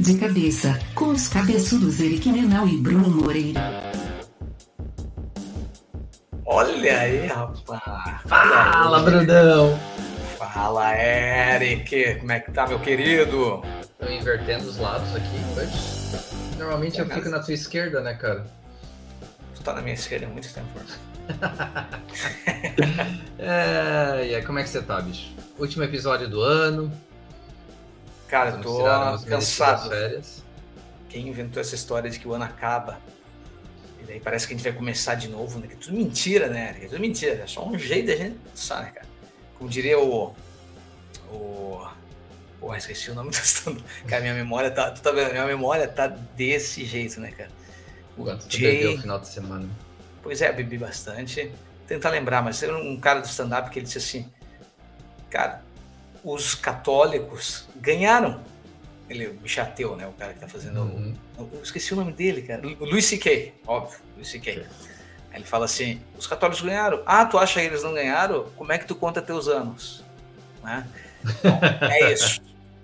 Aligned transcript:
De 0.00 0.18
cabeça, 0.18 0.76
com 0.94 1.10
os 1.10 1.28
cabeçudos 1.28 2.00
Eric 2.00 2.32
Menal 2.32 2.66
e 2.66 2.78
Bruno 2.78 3.10
Moreira. 3.10 3.92
Olha 6.46 7.00
aí, 7.00 7.26
rapaz. 7.26 8.22
Fala, 8.26 9.00
Brunão. 9.00 9.78
Fala, 10.38 10.96
Eric. 10.96 12.14
Como 12.14 12.32
é 12.32 12.40
que 12.40 12.50
tá, 12.50 12.66
meu 12.66 12.80
querido? 12.80 13.62
Tô 13.98 14.10
invertendo 14.10 14.70
os 14.70 14.78
lados 14.78 15.14
aqui 15.14 15.36
hoje. 15.54 16.56
Normalmente 16.58 16.98
eu 16.98 17.04
fico 17.04 17.28
na 17.28 17.40
tua 17.40 17.52
esquerda, 17.52 18.00
né, 18.00 18.14
cara? 18.14 18.46
Tu 19.54 19.62
tá 19.62 19.74
na 19.74 19.82
minha 19.82 19.94
esquerda 19.94 20.24
há 20.24 20.30
muito 20.30 20.50
tempo. 20.50 20.80
é, 23.38 24.28
e 24.30 24.34
aí, 24.34 24.42
como 24.46 24.58
é 24.58 24.62
que 24.62 24.70
você 24.70 24.80
tá, 24.80 24.98
bicho? 25.02 25.30
Último 25.58 25.84
episódio 25.84 26.26
do 26.26 26.40
ano. 26.40 26.90
Cara, 28.30 28.50
eu 28.50 28.60
tô 28.60 28.84
cansado. 29.28 29.90
Quem 31.08 31.28
inventou 31.28 31.60
essa 31.60 31.74
história 31.74 32.08
de 32.08 32.20
que 32.20 32.28
o 32.28 32.32
ano 32.32 32.44
acaba 32.44 33.00
e 34.00 34.04
daí 34.04 34.20
parece 34.20 34.46
que 34.46 34.54
a 34.54 34.56
gente 34.56 34.64
vai 34.64 34.72
começar 34.72 35.14
de 35.14 35.28
novo, 35.28 35.58
né? 35.58 35.66
Que 35.66 35.74
é 35.74 35.76
tudo 35.76 35.96
mentira, 35.96 36.48
né? 36.48 36.76
É 36.80 36.86
tudo 36.86 37.00
mentira, 37.00 37.34
é 37.42 37.46
só 37.46 37.66
um 37.66 37.78
jeito 37.78 38.06
da 38.06 38.16
gente 38.16 38.38
pensar, 38.38 38.82
né, 38.82 38.90
cara? 38.90 39.06
Como 39.58 39.68
diria 39.68 39.98
o. 39.98 40.34
O. 41.30 41.86
Porra, 42.58 42.78
esqueci 42.78 43.10
o 43.10 43.14
nome 43.14 43.30
do 43.64 43.84
Cara, 44.06 44.22
minha 44.22 44.34
memória 44.34 44.70
tá. 44.70 44.90
Tu 44.90 45.02
tá 45.02 45.10
vendo? 45.10 45.32
Minha 45.32 45.46
memória 45.46 45.86
tá 45.86 46.06
desse 46.06 46.84
jeito, 46.84 47.20
né, 47.20 47.30
cara? 47.32 47.50
O 48.16 48.24
Quanto 48.24 48.50
Jay... 48.50 48.78
bebeu 48.78 48.92
no 48.92 49.02
final 49.02 49.18
de 49.20 49.28
semana? 49.28 49.68
Pois 50.22 50.40
é, 50.40 50.52
bebi 50.52 50.78
bastante. 50.78 51.52
Tentar 51.86 52.10
lembrar, 52.10 52.42
mas 52.42 52.62
era 52.62 52.76
um 52.76 52.98
cara 52.98 53.20
do 53.20 53.26
stand-up 53.26 53.70
que 53.70 53.78
ele 53.78 53.86
disse 53.86 53.98
assim: 53.98 54.30
Cara, 55.28 55.62
os 56.24 56.54
católicos 56.54 57.68
ganharam 57.76 58.42
ele 59.10 59.24
é 59.24 59.28
bicho 59.28 59.60
ateu, 59.60 59.96
né? 59.96 60.06
O 60.06 60.12
cara 60.12 60.32
que 60.32 60.38
tá 60.38 60.46
fazendo. 60.46 60.82
Uhum. 60.82 61.14
Eu 61.36 61.60
esqueci 61.62 61.92
o 61.92 61.96
nome 61.96 62.12
dele, 62.12 62.42
cara. 62.42 62.62
Luiz 62.62 63.06
C.K., 63.06 63.52
óbvio, 63.66 63.98
Luiz 64.14 64.28
C.K. 64.28 64.64
Ele 65.34 65.44
fala 65.44 65.64
assim: 65.64 66.00
os 66.16 66.28
católicos 66.28 66.62
ganharam. 66.62 67.02
Ah, 67.04 67.26
tu 67.26 67.36
acha 67.36 67.60
que 67.60 67.66
eles 67.66 67.82
não 67.82 67.92
ganharam? 67.92 68.48
Como 68.56 68.72
é 68.72 68.78
que 68.78 68.86
tu 68.86 68.94
conta 68.94 69.20
teus 69.20 69.48
anos? 69.48 70.04
Né? 70.62 70.86
Então, 71.24 71.58
é 71.90 72.12
isso. 72.14 72.40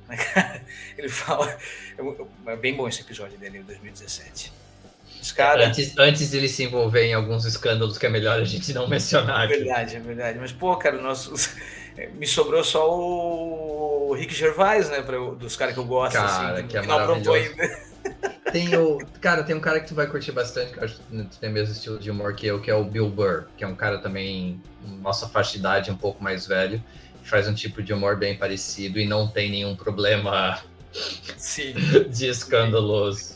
ele 0.99 1.09
fala. 1.09 1.57
É 2.47 2.57
bem 2.57 2.75
bom 2.75 2.89
esse 2.89 3.03
episódio 3.03 3.39
dele, 3.39 3.59
em 3.59 3.63
2017. 3.63 4.53
Cara... 5.33 5.67
Antes, 5.67 5.97
antes 5.99 6.31
de 6.31 6.37
ele 6.37 6.49
se 6.49 6.65
envolver 6.65 7.05
em 7.05 7.15
alguns 7.15 7.45
escândalos 7.45 7.99
que 7.99 8.07
é 8.07 8.09
melhor 8.09 8.41
a 8.41 8.45
gente 8.45 8.73
não 8.73 8.89
mencionar. 8.89 9.45
É 9.45 9.49
verdade, 9.49 9.97
é 9.97 10.01
verdade. 10.01 10.39
Mas, 10.39 10.53
pô, 10.53 10.77
cara, 10.77 11.01
nós, 11.01 11.55
me 12.15 12.27
sobrou 12.27 12.63
só 12.63 12.89
o 12.89 14.15
Rick 14.15 14.35
Gervais, 14.35 14.91
né? 14.91 15.03
Pra, 15.03 15.19
dos 15.19 15.57
caras 15.57 15.75
que 15.75 15.81
eu 15.81 15.85
gosto. 15.85 16.15
Cara, 16.15 16.59
assim, 16.59 16.67
que 16.67 16.77
é 16.77 16.81
que 16.81 16.87
maravilhoso. 16.87 17.33
ainda. 17.33 17.87
Tem 18.53 18.77
o, 18.77 18.99
cara, 19.21 19.43
tem 19.43 19.57
um 19.57 19.61
cara 19.61 19.81
que 19.81 19.89
tu 19.89 19.95
vai 19.95 20.07
curtir 20.07 20.31
bastante, 20.31 20.73
que 20.73 20.79
eu 20.79 20.85
acho 20.85 20.95
que 20.97 21.39
tem 21.41 21.51
o 21.51 21.53
mesmo 21.53 21.75
estilo 21.75 21.99
de 21.99 22.09
humor 22.09 22.33
que 22.35 22.47
eu, 22.47 22.61
que 22.61 22.71
é 22.71 22.75
o 22.75 22.85
Bill 22.85 23.11
Burr, 23.11 23.47
que 23.57 23.65
é 23.65 23.67
um 23.67 23.75
cara 23.75 23.99
também, 23.99 24.63
nossa 25.03 25.29
faixa 25.29 25.53
de 25.53 25.59
idade, 25.59 25.91
um 25.91 25.97
pouco 25.97 26.23
mais 26.23 26.47
velho, 26.47 26.83
que 27.21 27.29
faz 27.29 27.49
um 27.49 27.55
tipo 27.55 27.83
de 27.83 27.93
humor 27.93 28.17
bem 28.17 28.37
parecido 28.37 29.01
e 29.01 29.07
não 29.07 29.27
tem 29.27 29.51
nenhum 29.51 29.75
problema 29.75 30.61
Sim. 31.37 31.75
de 32.09 32.29
escândalos 32.29 33.36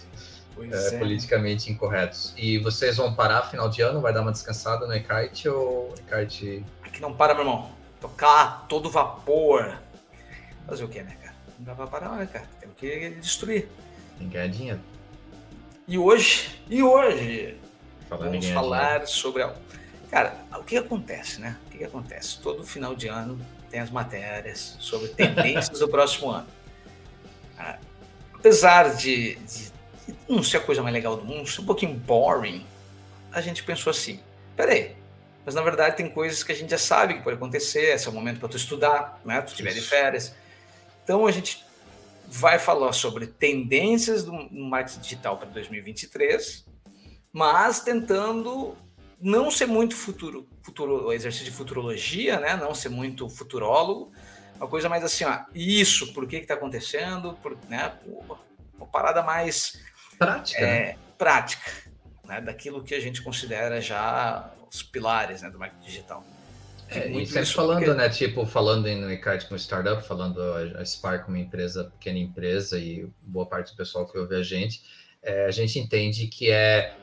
é, 0.59 0.95
é. 0.95 0.99
politicamente 0.99 1.71
incorretos. 1.71 2.35
E 2.37 2.59
vocês 2.59 2.97
vão 2.97 3.15
parar 3.15 3.43
final 3.43 3.69
de 3.69 3.83
ano? 3.83 4.01
Vai 4.01 4.13
dar 4.13 4.23
uma 4.23 4.33
descansada 4.33 4.87
no 4.87 4.95
e-kite 4.95 5.49
ou 5.49 5.95
e-kite... 5.99 6.65
Aqui 6.83 7.01
não 7.01 7.15
para, 7.15 7.35
meu 7.35 7.45
irmão. 7.45 7.71
Tocar 8.01 8.67
todo 8.69 8.91
vapor. 8.91 9.79
Fazer 10.67 10.85
o 10.85 10.89
quê, 10.89 11.03
né, 11.03 11.17
cara? 11.21 11.35
Não 11.59 11.67
dá 11.67 11.75
pra 11.75 11.87
parar, 11.87 12.17
né, 12.17 12.27
cara? 12.27 12.47
Tem 12.61 12.71
que 12.77 13.11
destruir. 13.21 13.69
Tem 14.19 14.29
que 14.29 14.35
ganhar 14.35 14.49
dinheiro. 14.49 14.81
E 15.87 15.99
hoje, 15.99 16.63
e 16.69 16.83
hoje, 16.83 17.57
Falando 18.09 18.31
vamos 18.31 18.49
falar 18.49 18.89
dinheiro. 18.89 19.09
sobre... 19.09 19.43
A... 19.43 19.55
Cara, 20.11 20.37
o 20.55 20.65
que 20.65 20.77
acontece, 20.77 21.41
né? 21.41 21.57
O 21.67 21.71
que 21.71 21.85
acontece? 21.85 22.39
Todo 22.41 22.65
final 22.65 22.95
de 22.95 23.09
ano 23.09 23.39
tem 23.71 23.81
as 23.81 23.91
matérias 23.91 24.77
sobre 24.81 25.09
tendências 25.09 25.79
do 25.79 25.89
próximo 25.91 26.31
ano. 26.31 26.47
Apesar 28.35 28.95
de, 28.95 29.35
de 29.37 29.71
não 30.29 30.43
ser 30.43 30.59
a 30.59 30.61
coisa 30.61 30.83
mais 30.83 30.93
legal 30.93 31.17
do 31.17 31.25
mundo, 31.25 31.49
ser 31.49 31.61
um 31.61 31.67
pouquinho 31.67 31.95
boring, 31.95 32.67
a 33.33 33.41
gente 33.41 33.63
pensou 33.63 33.91
assim: 33.91 34.21
peraí, 34.57 34.97
mas 35.45 35.55
na 35.55 35.63
verdade 35.63 35.97
tem 35.97 36.09
coisas 36.09 36.43
que 36.43 36.53
a 36.53 36.55
gente 36.55 36.71
já 36.71 36.79
sabe 36.79 37.15
que 37.15 37.23
pode 37.23 37.37
acontecer, 37.37 37.95
esse 37.95 38.07
é 38.07 38.11
o 38.11 38.15
momento 38.15 38.41
para 38.41 38.49
tu 38.49 38.57
estudar, 38.57 39.21
né? 39.25 39.41
Tu 39.43 39.55
tiver 39.55 39.73
de 39.73 39.81
férias. 39.81 40.35
Então 41.03 41.27
a 41.27 41.31
gente 41.31 41.65
vai 42.27 42.59
falar 42.59 42.93
sobre 42.93 43.27
tendências 43.27 44.23
do 44.25 44.33
marketing 44.53 45.01
digital 45.01 45.37
para 45.37 45.49
2023, 45.49 46.65
mas 47.33 47.81
tentando 47.81 48.77
não 49.21 49.51
ser 49.51 49.67
muito 49.67 49.97
futuro, 49.97 50.49
futuro 50.63 51.13
exercício 51.13 51.45
de 51.45 51.51
futurologia, 51.51 52.39
né? 52.39 52.57
Não 52.57 52.75
ser 52.75 52.89
muito 52.89 53.29
futurólogo, 53.29 54.13
uma 54.57 54.69
coisa 54.69 54.89
mais 54.89 55.03
assim, 55.03 55.25
ó, 55.25 55.41
isso, 55.55 56.13
por 56.13 56.27
que 56.27 56.37
está 56.37 56.55
acontecendo, 56.55 57.33
por, 57.43 57.57
né? 57.69 57.99
Uma 58.77 58.87
parada 58.87 59.23
mais 59.23 59.81
Prática. 60.21 60.61
É, 60.61 60.87
né? 60.89 60.97
Prática, 61.17 61.71
né? 62.29 62.43
daquilo 62.43 62.85
que 62.85 62.95
a 62.95 63.01
gente 63.01 63.23
considera 63.23 63.81
já 63.81 64.51
os 64.71 64.83
pilares 64.83 65.41
né, 65.41 65.51
do 65.51 65.59
marketing 65.59 65.87
digital. 65.87 66.23
É, 66.91 67.09
e 67.09 67.25
sempre 67.25 67.47
falando, 67.47 67.85
porque... 67.85 67.95
né? 67.95 68.09
Tipo, 68.11 68.45
falando 68.45 68.87
no 68.87 69.11
Ecart 69.11 69.47
como 69.47 69.59
startup, 69.59 70.07
falando 70.07 70.43
a, 70.43 70.81
a 70.81 70.85
Spark 70.85 71.25
como 71.25 71.39
empresa, 71.39 71.85
pequena 71.85 72.19
empresa, 72.19 72.79
e 72.79 73.09
boa 73.23 73.47
parte 73.47 73.73
do 73.73 73.77
pessoal 73.77 74.07
que 74.07 74.19
ouve 74.19 74.35
a 74.35 74.43
gente, 74.43 74.83
é, 75.23 75.47
a 75.47 75.51
gente 75.51 75.79
entende 75.79 76.27
que 76.27 76.51
é. 76.51 76.95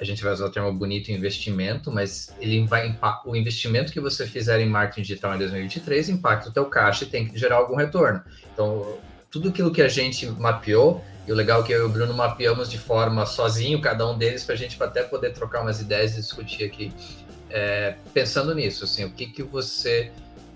A 0.00 0.04
gente 0.04 0.22
vai 0.24 0.32
usar 0.32 0.46
o 0.46 0.50
termo 0.50 0.72
bonito 0.72 1.12
investimento, 1.12 1.90
mas 1.90 2.34
ele 2.40 2.66
vai 2.66 2.98
o 3.24 3.36
investimento 3.36 3.92
que 3.92 4.00
você 4.00 4.26
fizer 4.26 4.60
em 4.60 4.68
marketing 4.68 5.02
digital 5.02 5.34
em 5.34 5.38
2023 5.38 6.08
impacta 6.08 6.48
o 6.48 6.52
teu 6.52 6.66
caixa 6.66 7.04
e 7.04 7.06
tem 7.06 7.28
que 7.28 7.38
gerar 7.38 7.56
algum 7.56 7.76
retorno. 7.76 8.22
Então, 8.52 8.98
tudo 9.30 9.50
aquilo 9.50 9.72
que 9.72 9.80
a 9.80 9.88
gente 9.88 10.26
mapeou 10.26 11.02
e 11.26 11.32
o 11.32 11.34
legal 11.34 11.62
é 11.62 11.66
que 11.66 11.72
eu 11.72 11.80
e 11.80 11.82
o 11.82 11.88
Bruno 11.88 12.12
mapeamos 12.12 12.70
de 12.70 12.78
forma 12.78 13.24
sozinho, 13.24 13.80
cada 13.80 14.06
um 14.08 14.16
deles, 14.16 14.44
para 14.44 14.54
a 14.54 14.58
gente 14.58 14.80
até 14.82 15.02
poder 15.02 15.32
trocar 15.32 15.62
umas 15.62 15.80
ideias 15.80 16.12
e 16.12 16.16
discutir 16.16 16.64
aqui. 16.64 16.92
É, 17.50 17.96
pensando 18.12 18.54
nisso, 18.54 18.84
assim, 18.84 19.04
o 19.04 19.10
que, 19.10 19.26
que 19.26 19.42
você 19.42 20.10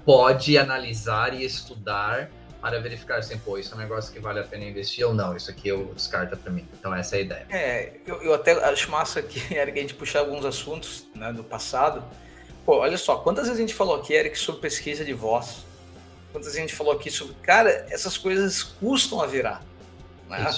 pode 0.05 0.59
analisar 0.59 1.33
e 1.34 1.45
estudar 1.45 2.31
para 2.61 2.81
verificar 2.81 3.19
assim, 3.19 3.39
pô, 3.39 3.56
isso 3.56 3.73
é 3.73 3.77
um 3.77 3.81
negócio 3.81 4.12
que 4.12 4.19
vale 4.19 4.41
a 4.41 4.43
pena 4.43 4.65
investir 4.65 5.06
ou 5.06 5.15
não, 5.15 5.37
isso 5.37 5.51
aqui 5.51 5.69
eu 5.69 5.93
descarta 5.95 6.37
para 6.37 6.51
mim. 6.51 6.67
Então 6.79 6.95
essa 6.95 7.17
é 7.17 7.19
a 7.19 7.23
ideia. 7.23 7.47
É, 7.50 7.93
eu, 8.06 8.23
eu 8.23 8.35
até 8.35 8.53
acho 8.53 8.91
massa 8.91 9.23
que, 9.23 9.39
Eric, 9.55 9.79
a 9.79 9.83
gente 9.83 9.95
puxar 9.95 10.21
alguns 10.21 10.45
assuntos 10.45 11.06
né, 11.15 11.33
do 11.33 11.45
passado. 11.45 12.03
Pô, 12.67 12.79
olha 12.79 12.99
só, 12.99 13.17
quantas 13.17 13.45
vezes 13.45 13.59
a 13.59 13.61
gente 13.61 13.75
falou 13.75 13.97
aqui, 13.97 14.12
Eric, 14.12 14.39
sobre 14.39 14.61
pesquisa 14.61 15.05
de 15.05 15.12
voz? 15.12 15.65
Quantas 16.33 16.49
vezes 16.49 16.59
a 16.59 16.61
gente 16.61 16.75
falou 16.75 16.93
aqui 16.93 17.11
sobre, 17.11 17.35
cara, 17.43 17.87
essas 17.91 18.19
coisas 18.19 18.62
custam 18.62 19.23
a 19.23 19.27
virar. 19.27 19.62
Né? 20.28 20.50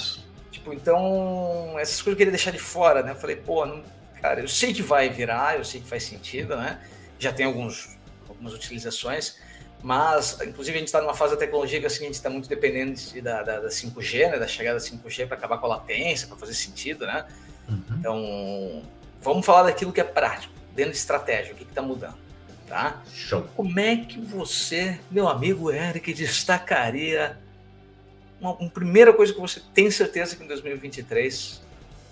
Tipo, 0.50 0.72
então, 0.72 1.78
essas 1.78 2.02
coisas 2.02 2.12
eu 2.12 2.16
queria 2.16 2.32
deixar 2.32 2.50
de 2.50 2.58
fora, 2.58 3.02
né? 3.02 3.12
Eu 3.12 3.16
falei, 3.16 3.36
pô, 3.36 3.64
não, 3.64 3.82
cara, 4.20 4.40
eu 4.40 4.48
sei 4.48 4.74
que 4.74 4.82
vai 4.82 5.08
virar, 5.08 5.56
eu 5.56 5.64
sei 5.64 5.80
que 5.80 5.86
faz 5.86 6.02
sentido, 6.02 6.56
né? 6.56 6.80
Já 7.18 7.32
tem 7.32 7.46
alguns, 7.46 7.96
algumas 8.28 8.52
utilizações, 8.52 9.38
mas, 9.82 10.38
inclusive, 10.42 10.76
a 10.76 10.78
gente 10.80 10.88
está 10.88 11.00
numa 11.00 11.14
fase 11.14 11.34
da 11.34 11.38
tecnologia 11.38 11.80
que 11.80 11.86
assim, 11.86 12.04
a 12.04 12.06
gente 12.06 12.14
está 12.14 12.28
muito 12.28 12.48
dependente 12.48 13.20
da, 13.20 13.42
da, 13.42 13.60
da, 13.60 13.68
5G, 13.68 14.30
né? 14.30 14.38
Da 14.38 14.46
chegada 14.46 14.78
da 14.78 14.84
5G 14.84 15.26
para 15.26 15.36
acabar 15.36 15.58
com 15.58 15.66
a 15.66 15.70
latência, 15.70 16.28
para 16.28 16.36
fazer 16.36 16.54
sentido, 16.54 17.06
né? 17.06 17.24
Uhum. 17.68 17.82
Então, 17.98 18.82
vamos 19.22 19.46
falar 19.46 19.62
daquilo 19.62 19.92
que 19.92 20.00
é 20.00 20.04
prático, 20.04 20.52
dentro 20.74 20.92
de 20.92 20.98
estratégia, 20.98 21.52
o 21.54 21.56
que 21.56 21.62
está 21.62 21.80
mudando, 21.80 22.18
tá? 22.68 23.02
Show. 23.14 23.48
Como 23.56 23.78
é 23.80 23.96
que 23.96 24.20
você, 24.20 24.98
meu 25.10 25.28
amigo 25.28 25.70
Eric, 25.70 26.12
destacaria 26.12 27.38
uma, 28.40 28.54
uma, 28.54 28.70
primeira 28.70 29.12
coisa 29.12 29.32
que 29.32 29.40
você 29.40 29.60
tem 29.74 29.90
certeza 29.90 30.36
que 30.36 30.42
em 30.42 30.46
2023 30.46 31.60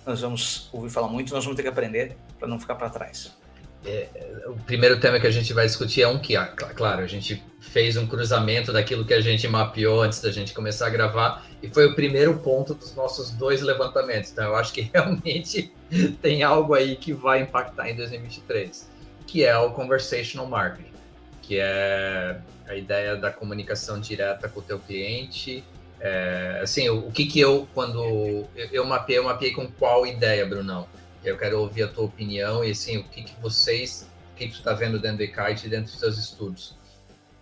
nós 0.06 0.20
vamos 0.20 0.68
ouvir 0.72 0.90
falar 0.90 1.08
muito, 1.08 1.32
nós 1.32 1.44
vamos 1.44 1.56
ter 1.56 1.62
que 1.62 1.68
aprender 1.68 2.16
para 2.38 2.48
não 2.48 2.58
ficar 2.58 2.74
para 2.74 2.88
trás. 2.90 3.32
É, 3.84 4.08
o 4.46 4.56
primeiro 4.64 4.98
tema 4.98 5.20
que 5.20 5.26
a 5.26 5.30
gente 5.30 5.52
vai 5.52 5.66
discutir 5.66 6.02
é 6.02 6.08
um 6.08 6.18
que, 6.18 6.36
ah, 6.36 6.46
claro, 6.46 7.02
a 7.02 7.06
gente 7.06 7.42
fez 7.60 7.96
um 7.96 8.06
cruzamento 8.06 8.72
daquilo 8.72 9.04
que 9.04 9.14
a 9.14 9.20
gente 9.20 9.46
mapeou 9.46 10.02
antes 10.02 10.20
da 10.20 10.30
gente 10.30 10.52
começar 10.52 10.86
a 10.86 10.90
gravar 10.90 11.46
e 11.62 11.68
foi 11.68 11.86
o 11.86 11.94
primeiro 11.94 12.38
ponto 12.38 12.74
dos 12.74 12.94
nossos 12.94 13.30
dois 13.30 13.62
levantamentos. 13.62 14.32
Então, 14.32 14.44
eu 14.44 14.56
acho 14.56 14.72
que 14.72 14.82
realmente 14.92 15.72
tem 16.20 16.42
algo 16.42 16.74
aí 16.74 16.96
que 16.96 17.12
vai 17.12 17.42
impactar 17.42 17.88
em 17.88 17.96
2023, 17.96 18.90
que 19.26 19.44
é 19.44 19.56
o 19.56 19.70
conversational 19.70 20.46
marketing, 20.46 20.92
que 21.42 21.58
é 21.58 22.40
a 22.66 22.74
ideia 22.74 23.16
da 23.16 23.30
comunicação 23.30 24.00
direta 24.00 24.48
com 24.48 24.60
o 24.60 24.62
teu 24.62 24.78
cliente, 24.78 25.64
é, 26.00 26.60
assim, 26.62 26.88
o, 26.88 27.08
o, 27.08 27.12
que 27.12 27.26
que 27.26 27.40
eu, 27.40 27.68
quando 27.74 28.02
eu, 28.54 28.68
eu 28.72 28.84
mapeei, 28.84 29.18
eu 29.18 29.24
mapeei 29.24 29.52
com 29.52 29.66
qual 29.66 30.06
ideia, 30.06 30.46
Brunão? 30.46 30.88
Eu 31.24 31.36
quero 31.36 31.60
ouvir 31.60 31.82
a 31.82 31.88
tua 31.88 32.04
opinião 32.04 32.64
e, 32.64 32.70
assim, 32.70 32.98
o 32.98 33.04
que 33.04 33.22
que 33.22 33.40
vocês, 33.40 34.08
o 34.32 34.36
que 34.36 34.46
que 34.46 34.52
tu 34.52 34.58
está 34.58 34.72
vendo 34.72 34.98
dentro 34.98 35.18
do 35.18 35.24
e-kite 35.24 35.66
e 35.66 35.70
dentro 35.70 35.90
dos 35.90 35.98
seus 35.98 36.16
estudos? 36.16 36.76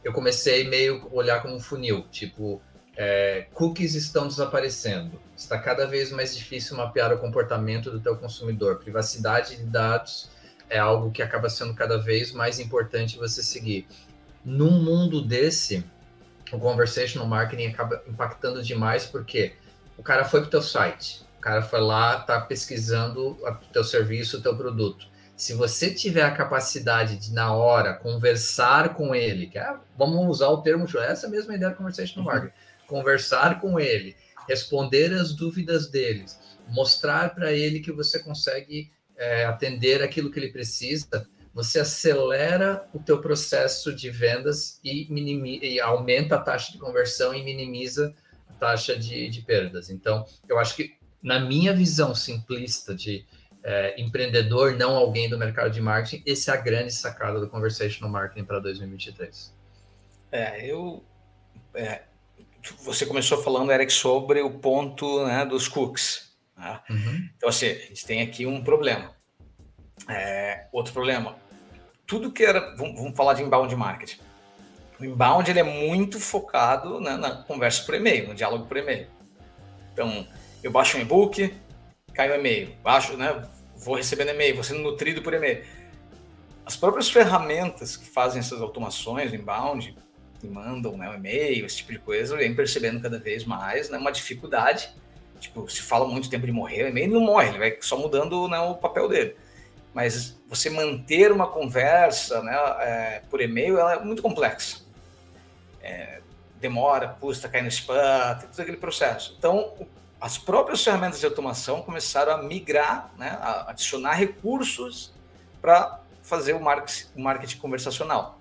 Eu 0.03 0.13
comecei 0.13 0.69
meio 0.69 1.09
olhar 1.13 1.43
como 1.43 1.55
um 1.55 1.61
funil, 1.61 2.07
tipo, 2.11 2.63
é, 2.97 3.47
cookies 3.53 3.95
estão 3.95 4.27
desaparecendo. 4.27 5.21
Está 5.37 5.59
cada 5.59 5.87
vez 5.87 6.11
mais 6.11 6.35
difícil 6.35 6.77
mapear 6.77 7.13
o 7.13 7.19
comportamento 7.19 7.91
do 7.91 8.01
teu 8.01 8.17
consumidor. 8.17 8.79
Privacidade 8.79 9.57
de 9.57 9.65
dados 9.65 10.31
é 10.71 10.79
algo 10.79 11.11
que 11.11 11.23
acaba 11.23 11.51
sendo 11.51 11.75
cada 11.75 11.99
vez 11.99 12.33
mais 12.33 12.59
importante 12.59 13.19
você 13.19 13.43
seguir. 13.43 13.87
Num 14.45 14.83
mundo 14.83 15.21
desse, 15.21 15.85
o 16.55 16.59
conversational 16.59 17.27
marketing 17.27 17.67
acaba 17.67 18.03
impactando 18.07 18.63
demais 18.63 19.05
porque 19.07 19.55
o 19.97 20.03
cara 20.03 20.25
foi 20.25 20.41
para 20.41 20.49
o 20.49 20.51
teu 20.51 20.63
site, 20.63 21.25
o 21.39 21.41
cara 21.41 21.63
foi 21.63 21.81
lá, 21.81 22.19
está 22.21 22.41
pesquisando 22.41 23.31
o 23.31 23.55
teu 23.73 23.83
serviço, 23.83 24.39
o 24.39 24.43
teu 24.43 24.57
produto. 24.57 25.09
Se 25.37 25.53
você 25.53 25.93
tiver 25.93 26.23
a 26.23 26.31
capacidade 26.31 27.17
de, 27.17 27.33
na 27.33 27.53
hora, 27.53 27.95
conversar 27.95 28.95
com 28.95 29.15
ele, 29.15 29.47
que 29.47 29.59
é, 29.59 29.75
vamos 29.97 30.27
usar 30.29 30.49
o 30.49 30.63
termo, 30.63 30.87
essa 30.99 31.29
mesma 31.29 31.55
ideia 31.55 31.73
do 31.73 31.77
conversational 31.77 32.27
uhum. 32.27 32.33
marketing, 32.33 32.55
conversar 32.87 33.61
com 33.61 33.79
ele, 33.79 34.17
responder 34.49 35.13
as 35.13 35.35
dúvidas 35.35 35.89
deles, 35.89 36.39
mostrar 36.69 37.35
para 37.35 37.53
ele 37.53 37.81
que 37.81 37.93
você 37.93 38.19
consegue 38.19 38.91
é, 39.17 39.45
atender 39.45 40.03
aquilo 40.03 40.31
que 40.31 40.39
ele 40.39 40.53
precisa, 40.53 41.29
você 41.57 41.81
acelera 41.81 42.87
o 42.93 42.99
teu 42.99 43.19
processo 43.19 43.95
de 43.95 44.11
vendas 44.11 44.79
e, 44.85 45.09
e 45.63 45.81
aumenta 45.81 46.37
a 46.37 46.39
taxa 46.39 46.71
de 46.71 46.77
conversão 46.77 47.33
e 47.33 47.43
minimiza 47.43 48.15
a 48.47 48.53
taxa 48.53 48.95
de, 48.95 49.31
de 49.31 49.41
perdas. 49.41 49.89
Então, 49.89 50.27
eu 50.47 50.59
acho 50.59 50.77
que 50.77 50.97
na 51.23 51.41
minha 51.41 51.73
visão 51.73 52.15
simplista 52.15 52.95
de 52.95 53.25
é, 53.65 53.99
empreendedor, 53.99 54.77
não 54.77 54.95
alguém 54.95 55.31
do 55.31 55.39
mercado 55.39 55.71
de 55.71 55.81
marketing, 55.81 56.23
essa 56.31 56.51
é 56.51 56.55
a 56.55 56.61
grande 56.61 56.93
sacada 56.93 57.41
do 57.41 57.49
conversational 57.49 58.13
marketing 58.13 58.45
para 58.45 58.61
2023. 58.61 59.57
É, 60.31 60.71
eu 60.71 61.03
é, 61.75 62.03
você 62.85 63.07
começou 63.07 63.43
falando, 63.43 63.73
Eric, 63.73 63.91
sobre 63.91 64.43
o 64.43 64.51
ponto 64.51 65.25
né, 65.25 65.47
dos 65.47 65.69
cookies. 65.69 66.37
Né? 66.55 66.81
Uhum. 66.91 67.31
Então, 67.35 67.49
assim, 67.49 67.69
a 67.69 67.75
gente 67.75 68.05
tem 68.05 68.21
aqui 68.21 68.45
um 68.45 68.63
problema. 68.63 69.17
É, 70.07 70.67
outro 70.71 70.93
problema. 70.93 71.46
Tudo 72.07 72.31
que 72.31 72.45
era. 72.45 72.75
Vamos, 72.77 72.95
vamos, 72.97 73.17
falar 73.17 73.35
de 73.35 73.43
inbound 73.43 73.75
marketing. 73.75 74.21
O 74.99 75.05
inbound 75.05 75.51
ele 75.51 75.61
é 75.61 75.63
muito 75.63 76.19
focado 76.21 77.01
né, 77.01 77.17
na 77.17 77.43
conversa 77.43 77.83
por 77.85 77.95
e-mail, 77.95 78.29
no 78.29 78.35
diálogo 78.35 78.67
por 78.67 78.77
e-mail. 78.77 79.07
Então, 79.93 80.27
eu 80.63 80.71
baixo 80.71 80.97
um 80.97 81.01
e-book, 81.01 81.55
cai 82.15 82.31
um 82.31 82.35
e-mail. 82.35 82.75
Baixo, 82.83 83.17
né, 83.17 83.47
vou 83.77 83.97
recebendo 83.97 84.31
e-mail, 84.31 84.55
vou 84.55 84.65
sendo 84.65 84.81
nutrido 84.81 85.21
por 85.21 85.35
e-mail. 85.35 85.65
As 86.65 86.77
próprias 86.77 87.11
ferramentas 87.11 87.97
que 87.97 88.07
fazem 88.07 88.41
essas 88.41 88.61
automações 88.61 89.33
inbound, 89.33 89.97
que 90.41 90.47
mandam 90.47 90.97
né, 90.97 91.09
um 91.11 91.15
e-mail, 91.15 91.67
esse 91.67 91.77
tipo 91.77 91.93
de 91.93 91.99
coisa, 91.99 92.37
venho 92.37 92.57
percebendo 92.57 93.01
cada 93.01 93.19
vez 93.19 93.45
mais 93.45 93.91
né, 93.91 93.99
uma 93.99 94.11
dificuldade. 94.11 94.89
Tipo, 95.39 95.69
se 95.69 95.83
fala 95.83 96.09
muito 96.09 96.31
tempo 96.31 96.47
de 96.47 96.53
morrer, 96.53 96.85
o 96.85 96.89
e-mail 96.89 97.11
não 97.11 97.21
morre, 97.21 97.49
ele 97.49 97.59
vai 97.59 97.77
só 97.81 97.99
mudando 97.99 98.49
né, 98.49 98.59
o 98.59 98.75
papel 98.75 99.09
dele. 99.09 99.37
Mas 99.97 100.39
você 100.47 100.69
manter 100.69 101.33
uma 101.33 101.47
conversa 101.47 102.43
né, 102.43 102.55
é, 102.81 103.23
por 103.31 103.41
e-mail 103.41 103.79
ela 103.79 103.95
é 103.95 103.99
muito 103.99 104.21
complexa. 104.21 104.83
É, 105.81 106.21
demora, 106.61 107.17
custa, 107.19 107.49
cai 107.49 107.63
no 107.63 107.69
spam, 107.69 108.37
tem 108.39 108.47
todo 108.47 108.61
aquele 108.61 108.77
processo. 108.77 109.35
Então, 109.39 109.73
as 110.21 110.37
próprias 110.37 110.85
ferramentas 110.85 111.19
de 111.19 111.25
automação 111.25 111.81
começaram 111.81 112.33
a 112.33 112.43
migrar, 112.43 113.11
né, 113.17 113.39
a 113.41 113.71
adicionar 113.71 114.13
recursos 114.13 115.15
para 115.63 115.99
fazer 116.23 116.53
o 116.53 116.61
marketing, 116.61 117.07
o 117.17 117.23
marketing 117.23 117.57
conversacional. 117.57 118.39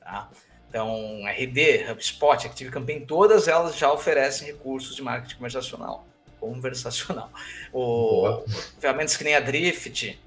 Tá? 0.00 0.28
Então, 0.68 1.22
RD, 1.26 1.90
HubSpot, 1.90 2.46
ActiveCampaign, 2.46 3.06
todas 3.06 3.48
elas 3.48 3.78
já 3.78 3.90
oferecem 3.90 4.48
recursos 4.48 4.94
de 4.94 5.00
marketing 5.00 5.36
conversacional. 5.36 6.06
Conversacional. 6.38 7.30
O, 7.72 8.44
ferramentas 8.78 9.16
que 9.16 9.24
nem 9.24 9.34
a 9.34 9.40
Drift, 9.40 10.20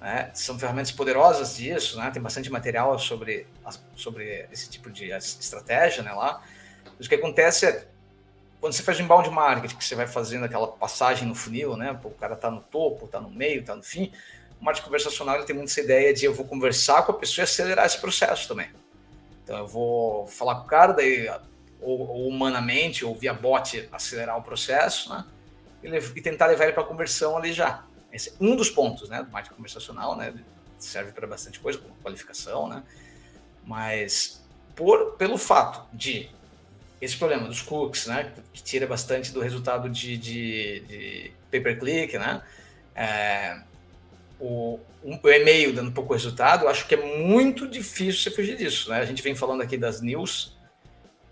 né, 0.00 0.30
são 0.34 0.58
ferramentas 0.58 0.92
poderosas 0.92 1.56
disso, 1.56 1.98
né, 1.98 2.10
tem 2.10 2.22
bastante 2.22 2.50
material 2.50 2.98
sobre, 2.98 3.46
sobre 3.96 4.46
esse 4.52 4.68
tipo 4.70 4.90
de 4.90 5.10
estratégia 5.10 6.02
né, 6.02 6.12
lá. 6.12 6.42
Mas 6.96 7.06
o 7.06 7.08
que 7.08 7.14
acontece 7.14 7.66
é, 7.66 7.86
quando 8.60 8.72
você 8.72 8.82
faz 8.82 8.98
um 9.00 9.04
inbound 9.04 9.30
marketing, 9.30 9.76
que 9.76 9.84
você 9.84 9.94
vai 9.94 10.06
fazendo 10.06 10.44
aquela 10.44 10.68
passagem 10.68 11.26
no 11.26 11.34
funil, 11.34 11.76
né, 11.76 11.98
o 12.02 12.10
cara 12.10 12.34
está 12.34 12.50
no 12.50 12.60
topo, 12.60 13.06
está 13.06 13.20
no 13.20 13.30
meio, 13.30 13.60
está 13.60 13.74
no 13.74 13.82
fim, 13.82 14.12
o 14.60 14.64
marketing 14.64 14.86
conversacional 14.86 15.44
tem 15.44 15.54
muito 15.54 15.70
essa 15.70 15.80
ideia 15.80 16.12
de 16.12 16.24
eu 16.24 16.34
vou 16.34 16.44
conversar 16.44 17.02
com 17.02 17.12
a 17.12 17.14
pessoa 17.14 17.42
e 17.42 17.44
acelerar 17.44 17.86
esse 17.86 18.00
processo 18.00 18.48
também. 18.48 18.68
Então 19.44 19.56
eu 19.56 19.66
vou 19.66 20.26
falar 20.26 20.56
com 20.56 20.64
o 20.64 20.66
cara, 20.66 20.92
daí, 20.92 21.28
ou, 21.80 22.00
ou 22.00 22.28
humanamente, 22.28 23.04
ou 23.04 23.14
via 23.14 23.32
bot, 23.32 23.88
acelerar 23.92 24.36
o 24.36 24.42
processo, 24.42 25.10
né? 25.10 25.24
E, 25.82 25.88
e 25.88 26.20
tentar 26.20 26.46
levar 26.46 26.64
ele 26.64 26.72
para 26.72 26.82
a 26.82 26.86
conversão 26.86 27.36
ali 27.36 27.52
já. 27.52 27.84
Esse 28.12 28.30
é 28.30 28.32
um 28.40 28.56
dos 28.56 28.70
pontos, 28.70 29.08
né, 29.08 29.22
do 29.22 29.30
marketing 29.30 29.56
conversacional, 29.56 30.16
né? 30.16 30.34
Serve 30.78 31.12
para 31.12 31.26
bastante 31.26 31.60
coisa, 31.60 31.78
como 31.78 31.94
qualificação, 31.96 32.68
né? 32.68 32.82
Mas 33.64 34.42
por, 34.74 35.16
pelo 35.16 35.36
fato 35.36 35.84
de 35.92 36.30
esse 37.00 37.16
problema 37.16 37.46
dos 37.46 37.62
cookies, 37.62 38.06
né, 38.06 38.32
que 38.52 38.62
tira 38.62 38.86
bastante 38.86 39.32
do 39.32 39.40
resultado 39.40 39.88
de, 39.88 40.16
de, 40.16 40.80
de 40.80 41.32
pay-per-click, 41.50 42.18
né? 42.18 42.42
É, 42.94 43.60
o, 44.40 44.80
o 45.02 45.28
e-mail 45.28 45.72
dando 45.72 45.92
pouco 45.92 46.12
resultado, 46.12 46.64
eu 46.64 46.68
acho 46.68 46.86
que 46.86 46.94
é 46.94 47.18
muito 47.18 47.68
difícil 47.68 48.22
você 48.22 48.30
fugir 48.30 48.56
disso. 48.56 48.90
Né? 48.90 48.98
A 48.98 49.04
gente 49.04 49.22
vem 49.22 49.34
falando 49.34 49.62
aqui 49.62 49.76
das 49.76 50.00
news, 50.00 50.56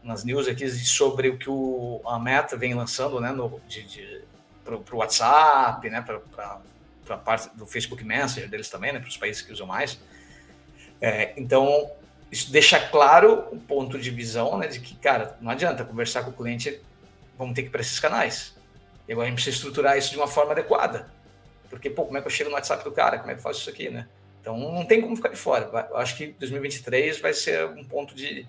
nas 0.02 0.24
news 0.24 0.46
aqui 0.46 0.68
sobre 0.68 1.28
o 1.28 1.38
que 1.38 1.50
o, 1.50 2.00
a 2.06 2.18
Meta 2.18 2.56
vem 2.56 2.74
lançando 2.74 3.20
né, 3.20 3.32
no, 3.32 3.60
de, 3.68 3.82
de, 3.82 4.22
para 4.66 4.94
o 4.94 4.98
WhatsApp, 4.98 5.88
né, 5.88 6.02
para 6.02 6.60
a 7.08 7.16
parte 7.16 7.56
do 7.56 7.66
Facebook 7.66 8.04
Messenger 8.04 8.50
deles 8.50 8.68
também, 8.68 8.92
né, 8.92 8.98
para 8.98 9.08
os 9.08 9.16
países 9.16 9.42
que 9.42 9.52
usam 9.52 9.66
mais. 9.66 9.98
É, 11.00 11.32
então, 11.36 11.90
isso 12.30 12.50
deixa 12.50 12.80
claro 12.88 13.48
o 13.52 13.58
ponto 13.58 13.98
de 13.98 14.10
visão 14.10 14.58
né, 14.58 14.66
de 14.66 14.80
que, 14.80 14.96
cara, 14.96 15.36
não 15.40 15.50
adianta 15.50 15.84
conversar 15.84 16.24
com 16.24 16.30
o 16.30 16.32
cliente, 16.32 16.80
vamos 17.38 17.54
ter 17.54 17.62
que 17.62 17.68
ir 17.68 17.70
para 17.70 17.80
esses 17.80 18.00
canais. 18.00 18.56
E 19.06 19.12
agora 19.12 19.26
a 19.26 19.30
gente 19.30 19.36
precisa 19.36 19.56
estruturar 19.56 19.96
isso 19.96 20.10
de 20.10 20.16
uma 20.16 20.26
forma 20.26 20.52
adequada. 20.52 21.08
Porque, 21.70 21.88
pô, 21.88 22.04
como 22.04 22.18
é 22.18 22.20
que 22.20 22.26
eu 22.26 22.30
chego 22.30 22.50
no 22.50 22.56
WhatsApp 22.56 22.82
do 22.82 22.92
cara? 22.92 23.18
Como 23.18 23.30
é 23.30 23.34
que 23.34 23.38
eu 23.38 23.42
faço 23.42 23.60
isso 23.60 23.70
aqui, 23.70 23.88
né? 23.88 24.08
Então, 24.40 24.58
não 24.58 24.84
tem 24.84 25.00
como 25.00 25.16
ficar 25.16 25.28
de 25.28 25.36
fora. 25.36 25.68
Eu 25.90 25.96
acho 25.96 26.16
que 26.16 26.28
2023 26.38 27.20
vai 27.20 27.32
ser 27.32 27.66
um 27.66 27.84
ponto 27.84 28.14
de... 28.14 28.46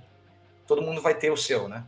Todo 0.68 0.82
mundo 0.82 1.02
vai 1.02 1.16
ter 1.16 1.32
o 1.32 1.38
seu, 1.38 1.68
né? 1.68 1.84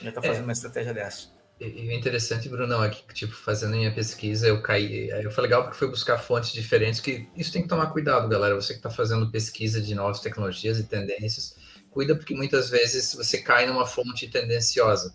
Já 0.00 0.08
está 0.08 0.22
fazendo 0.22 0.42
é. 0.42 0.44
uma 0.44 0.52
estratégia 0.52 0.94
dessa. 0.94 1.28
E 1.62 1.88
o 1.88 1.92
interessante, 1.92 2.48
Brunão, 2.48 2.82
é 2.82 2.90
que, 2.90 3.14
tipo, 3.14 3.34
fazendo 3.34 3.76
minha 3.76 3.94
pesquisa, 3.94 4.48
eu 4.48 4.60
caí. 4.60 5.08
Eu 5.10 5.30
foi 5.30 5.42
legal 5.42 5.62
porque 5.62 5.78
foi 5.78 5.88
buscar 5.88 6.18
fontes 6.18 6.52
diferentes, 6.52 6.98
que 6.98 7.28
isso 7.36 7.52
tem 7.52 7.62
que 7.62 7.68
tomar 7.68 7.86
cuidado, 7.86 8.28
galera. 8.28 8.54
Você 8.54 8.72
que 8.72 8.80
está 8.80 8.90
fazendo 8.90 9.30
pesquisa 9.30 9.80
de 9.80 9.94
novas 9.94 10.18
tecnologias 10.20 10.78
e 10.78 10.84
tendências, 10.84 11.56
cuida 11.90 12.16
porque 12.16 12.34
muitas 12.34 12.68
vezes 12.68 13.14
você 13.14 13.38
cai 13.38 13.66
numa 13.66 13.86
fonte 13.86 14.28
tendenciosa. 14.28 15.14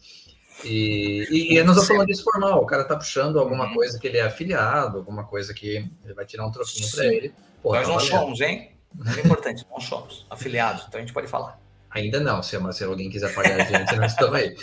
E, 0.64 1.28
e, 1.30 1.54
e 1.54 1.58
eu 1.58 1.66
não 1.66 1.74
estou 1.74 1.86
falando 1.86 2.08
disso 2.08 2.24
formal, 2.24 2.64
o 2.64 2.66
cara 2.66 2.84
tá 2.84 2.96
puxando 2.96 3.40
alguma 3.40 3.66
uhum. 3.66 3.74
coisa 3.76 4.00
que 4.00 4.08
ele 4.08 4.18
é 4.18 4.24
afiliado, 4.24 4.98
alguma 4.98 5.24
coisa 5.26 5.54
que 5.54 5.90
ele 6.04 6.14
vai 6.16 6.26
tirar 6.26 6.48
um 6.48 6.52
troquinho 6.52 6.90
para 6.90 7.06
ele. 7.06 7.34
Pô, 7.62 7.74
Nós 7.74 7.86
tá 7.86 7.94
não 7.94 8.00
somos, 8.00 8.42
hein? 8.42 8.72
É 9.16 9.20
importante, 9.20 9.66
não 9.70 9.80
somos 9.80 10.26
afiliados, 10.30 10.86
então 10.88 10.98
a 10.98 11.02
gente 11.02 11.14
pode 11.14 11.28
falar. 11.28 11.60
Ainda 11.92 12.20
não, 12.20 12.42
se, 12.42 12.58
se 12.74 12.84
alguém 12.84 13.10
quiser 13.10 13.34
pagar 13.36 13.62
a 13.62 13.64
gente, 13.64 13.96
nós 13.96 14.14
estamos 14.14 14.36
aí. 14.36 14.56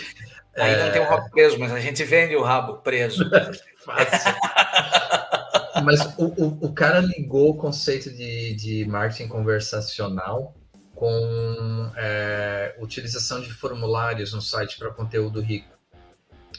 Ainda 0.57 0.79
é... 0.79 0.85
não 0.87 0.93
tem 0.93 1.03
o 1.03 1.09
rabo 1.09 1.31
preso, 1.31 1.59
mas 1.59 1.73
a 1.73 1.81
gente 1.81 2.05
vende 2.05 2.37
o 2.37 2.43
rabo 2.43 2.79
preso. 2.79 3.29
mas 5.83 6.01
o, 6.17 6.27
o, 6.27 6.67
o, 6.67 6.73
cara 6.73 7.01
ligou 7.01 7.51
o 7.51 7.57
conceito 7.57 8.11
de, 8.11 8.55
de 8.55 8.85
marketing 8.87 9.29
conversacional 9.29 10.55
com 10.95 11.91
é, 11.97 12.77
utilização 12.79 13.41
de 13.41 13.53
formulários 13.53 14.33
no 14.33 14.41
site 14.41 14.79
para 14.79 14.91
conteúdo 14.91 15.41
rico. 15.41 15.75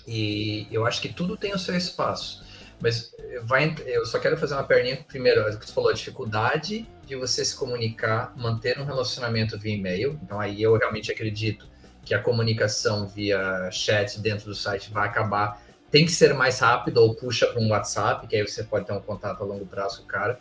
E 0.06 0.68
eu 0.70 0.86
acho 0.86 1.02
que 1.02 1.10
tudo 1.10 1.38
tem 1.38 1.54
o 1.54 1.60
seu 1.60 1.76
espaço. 1.76 2.44
Mas 2.82 3.16
vai, 3.44 3.74
eu 3.86 4.06
só 4.06 4.20
quero 4.20 4.38
fazer 4.38 4.54
uma 4.54 4.64
perninha 4.64 4.98
primeiro, 5.08 5.50
o 5.50 5.60
que 5.60 5.72
falou, 5.72 5.90
a 5.90 5.94
dificuldade 5.94 6.86
de 7.06 7.16
você 7.16 7.46
se 7.46 7.56
comunicar, 7.56 8.34
manter 8.36 8.78
um 8.78 8.84
relacionamento 8.84 9.58
via 9.58 9.74
e-mail. 9.74 10.20
Então 10.22 10.40
aí 10.40 10.62
eu 10.62 10.78
realmente 10.78 11.12
acredito 11.12 11.68
que 12.06 12.14
a 12.14 12.20
comunicação 12.20 13.08
via 13.08 13.70
chat 13.72 14.20
dentro 14.20 14.46
do 14.46 14.56
site 14.56 14.92
vai 14.92 15.08
acabar. 15.08 15.62
Tem 15.90 16.06
que 16.06 16.12
ser 16.12 16.34
mais 16.34 16.60
rápido 16.60 16.98
ou 16.98 17.16
puxa 17.16 17.48
para 17.48 17.60
um 17.60 17.70
WhatsApp, 17.70 18.28
que 18.28 18.36
aí 18.36 18.48
você 18.48 18.64
pode 18.64 18.86
ter 18.86 18.94
um 18.94 19.02
contato 19.02 19.42
a 19.42 19.46
longo 19.46 19.66
prazo 19.66 20.00
com 20.00 20.04
o 20.04 20.08
cara. 20.08 20.40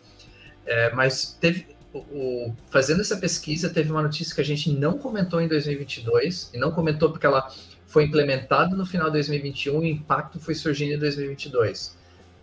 É, 0.66 0.92
mas 0.92 1.36
teve, 1.40 1.66
o, 1.92 1.98
o, 1.98 2.56
fazendo 2.70 3.00
essa 3.00 3.16
pesquisa, 3.16 3.70
teve 3.70 3.90
uma 3.90 4.02
notícia 4.02 4.34
que 4.34 4.40
a 4.40 4.44
gente 4.44 4.70
não 4.70 4.98
comentou 4.98 5.40
em 5.40 5.48
2022, 5.48 6.50
e 6.52 6.58
não 6.58 6.70
comentou 6.70 7.10
porque 7.10 7.26
ela 7.26 7.50
foi 7.86 8.04
implementado 8.04 8.76
no 8.76 8.84
final 8.84 9.06
de 9.06 9.12
2021 9.12 9.72
e 9.72 9.76
o 9.76 9.84
impacto 9.84 10.40
foi 10.40 10.54
surgindo 10.54 10.94
em 10.94 10.98
2022. 10.98 11.96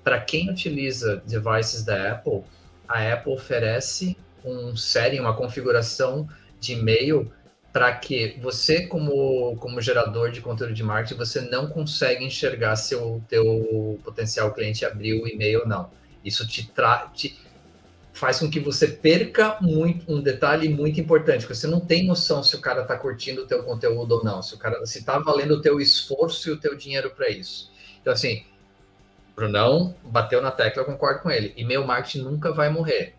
Para 0.04 0.20
quem 0.20 0.50
utiliza 0.50 1.22
devices 1.28 1.84
da 1.84 2.14
Apple, 2.14 2.42
a 2.88 3.14
Apple 3.14 3.34
oferece 3.34 4.18
um 4.44 4.76
série, 4.76 5.20
uma 5.20 5.36
configuração 5.36 6.28
de 6.60 6.74
e-mail 6.74 7.32
para 7.72 7.94
que 7.96 8.38
você, 8.42 8.86
como, 8.86 9.56
como 9.58 9.82
gerador 9.82 10.32
de 10.32 10.42
conteúdo 10.42 10.74
de 10.74 10.84
marketing, 10.84 11.18
você 11.18 11.42
não 11.42 11.68
consegue 11.68 12.26
enxergar 12.26 12.76
se 12.76 12.96
o 12.96 13.22
teu 13.30 14.00
potencial 14.04 14.54
cliente 14.54 14.86
abriu 14.86 15.24
o 15.24 15.28
e-mail 15.28 15.62
ou 15.62 15.68
não. 15.68 15.90
Isso 16.24 16.46
te, 16.48 16.68
tra 16.68 17.10
te 17.14 17.40
faz 18.14 18.40
com 18.40 18.50
que 18.52 18.60
você 18.60 18.88
perca 18.88 19.58
muito 19.62 20.12
um 20.12 20.22
detalhe 20.22 20.68
muito 20.68 21.00
importante, 21.00 21.48
você 21.48 21.66
não 21.66 21.80
tem 21.80 22.06
noção 22.06 22.44
se 22.44 22.56
o 22.56 22.60
cara 22.60 22.82
está 22.82 22.98
curtindo 22.98 23.44
o 23.44 23.48
teu 23.48 23.64
conteúdo 23.64 24.16
ou 24.16 24.24
não, 24.24 24.44
se 24.44 24.54
o 24.54 24.58
cara 24.58 24.86
se 24.86 25.00
está 25.00 25.18
valendo 25.18 25.56
o 25.56 25.62
teu 25.62 25.80
esforço 25.80 26.50
e 26.50 26.52
o 26.52 26.58
teu 26.58 26.76
dinheiro 26.76 27.12
para 27.12 27.30
isso. 27.30 27.72
Então 28.02 28.12
assim, 28.12 28.44
Brunão 29.36 29.96
bateu 30.04 30.42
na 30.42 30.52
tecla, 30.52 30.82
eu 30.82 30.86
concordo 30.86 31.22
com 31.22 31.32
ele. 31.32 31.54
E-mail 31.56 31.88
marketing 31.88 32.24
nunca 32.24 32.52
vai 32.52 32.70
morrer. 32.70 33.16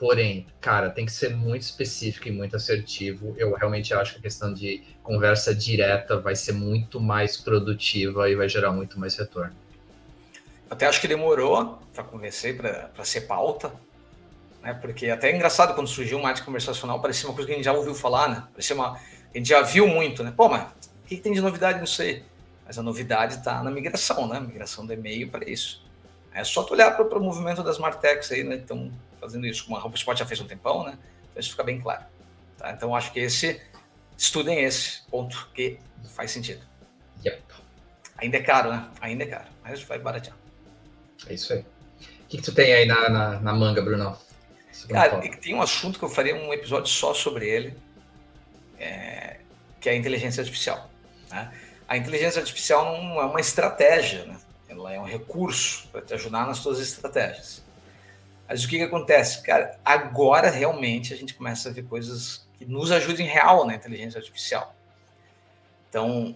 Porém, 0.00 0.46
cara, 0.62 0.88
tem 0.88 1.04
que 1.04 1.12
ser 1.12 1.36
muito 1.36 1.60
específico 1.60 2.26
e 2.26 2.32
muito 2.32 2.56
assertivo. 2.56 3.34
Eu 3.36 3.52
realmente 3.52 3.92
acho 3.92 4.14
que 4.14 4.18
a 4.18 4.22
questão 4.22 4.50
de 4.54 4.82
conversa 5.02 5.54
direta 5.54 6.18
vai 6.18 6.34
ser 6.34 6.52
muito 6.52 6.98
mais 6.98 7.36
produtiva 7.36 8.30
e 8.30 8.34
vai 8.34 8.48
gerar 8.48 8.72
muito 8.72 8.98
mais 8.98 9.14
retorno. 9.14 9.54
Até 10.70 10.86
acho 10.86 11.02
que 11.02 11.06
demorou 11.06 11.78
para 11.92 12.02
convencer, 12.02 12.56
para 12.56 13.04
ser 13.04 13.22
pauta, 13.22 13.70
né? 14.62 14.72
Porque 14.72 15.10
até 15.10 15.30
é 15.30 15.36
engraçado 15.36 15.74
quando 15.74 15.86
surgiu 15.86 16.16
o 16.16 16.22
marketing 16.22 16.46
conversacional, 16.46 16.98
parecia 17.02 17.28
uma 17.28 17.34
coisa 17.34 17.46
que 17.46 17.52
a 17.52 17.56
gente 17.56 17.66
já 17.66 17.74
ouviu 17.74 17.94
falar, 17.94 18.26
né? 18.30 18.44
Parecia 18.52 18.74
uma. 18.74 18.94
A 18.94 19.36
gente 19.36 19.50
já 19.50 19.60
viu 19.60 19.86
muito, 19.86 20.24
né? 20.24 20.32
Pô, 20.34 20.48
mas 20.48 20.62
o 20.62 21.08
que, 21.08 21.18
tem 21.18 21.34
de 21.34 21.42
novidade 21.42 21.78
nisso 21.78 22.00
aí? 22.00 22.24
Mas 22.64 22.78
a 22.78 22.82
novidade 22.82 23.34
está 23.34 23.62
na 23.62 23.70
migração, 23.70 24.26
né? 24.26 24.40
Migração 24.40 24.86
do 24.86 24.94
e-mail 24.94 25.28
para 25.28 25.46
isso. 25.46 25.84
É 26.32 26.42
só 26.42 26.62
tu 26.62 26.72
olhar 26.72 26.96
para 26.96 27.18
o 27.18 27.22
movimento 27.22 27.62
das 27.62 27.76
Martechs 27.76 28.32
aí, 28.32 28.42
né? 28.44 28.54
Então, 28.54 28.90
fazendo 29.20 29.46
isso, 29.46 29.64
como 29.64 29.76
a 29.76 29.84
HubSpot 29.84 30.18
já 30.18 30.26
fez 30.26 30.40
um 30.40 30.46
tempão, 30.46 30.84
né? 30.84 30.98
Então 31.30 31.40
isso 31.40 31.50
fica 31.50 31.62
bem 31.62 31.80
claro. 31.80 32.04
Tá? 32.56 32.72
Então 32.72 32.94
acho 32.94 33.12
que 33.12 33.20
esse, 33.20 33.60
estudem 34.16 34.64
esse 34.64 35.02
ponto 35.10 35.48
que 35.54 35.78
faz 36.14 36.30
sentido. 36.30 36.64
Yep. 37.24 37.42
Ainda 38.16 38.36
é 38.36 38.42
caro, 38.42 38.70
né? 38.70 38.88
Ainda 39.00 39.24
é 39.24 39.26
caro, 39.26 39.48
mas 39.62 39.82
vai 39.82 39.98
baratear. 39.98 40.36
É 41.26 41.34
isso 41.34 41.52
aí. 41.52 41.60
O 41.60 41.64
que, 42.28 42.36
que 42.38 42.42
tu 42.42 42.52
tem 42.52 42.72
aí 42.72 42.86
na, 42.86 43.08
na, 43.08 43.40
na 43.40 43.52
manga, 43.52 43.82
Bruno? 43.82 44.16
Cara, 44.88 45.20
tem 45.36 45.54
um 45.54 45.60
assunto 45.62 45.98
que 45.98 46.04
eu 46.04 46.08
faria 46.08 46.34
um 46.34 46.52
episódio 46.52 46.90
só 46.90 47.12
sobre 47.12 47.48
ele, 47.48 47.76
é, 48.78 49.36
que 49.80 49.88
é 49.88 49.92
a 49.92 49.96
inteligência 49.96 50.40
artificial. 50.40 50.90
Né? 51.30 51.52
A 51.86 51.96
inteligência 51.96 52.40
artificial 52.40 52.84
não 52.84 53.20
é 53.20 53.24
uma 53.24 53.40
estratégia, 53.40 54.24
né? 54.24 54.36
ela 54.68 54.92
é 54.92 55.00
um 55.00 55.04
recurso 55.04 55.88
para 55.88 56.00
te 56.00 56.14
ajudar 56.14 56.46
nas 56.46 56.58
suas 56.58 56.78
estratégias. 56.78 57.59
Mas 58.50 58.64
o 58.64 58.68
que, 58.68 58.78
que 58.78 58.82
acontece? 58.82 59.44
Cara, 59.44 59.78
agora 59.84 60.50
realmente 60.50 61.14
a 61.14 61.16
gente 61.16 61.34
começa 61.34 61.68
a 61.68 61.72
ver 61.72 61.84
coisas 61.84 62.48
que 62.58 62.64
nos 62.64 62.90
ajudem 62.90 63.24
real 63.24 63.64
na 63.64 63.76
inteligência 63.76 64.18
artificial. 64.18 64.74
Então, 65.88 66.34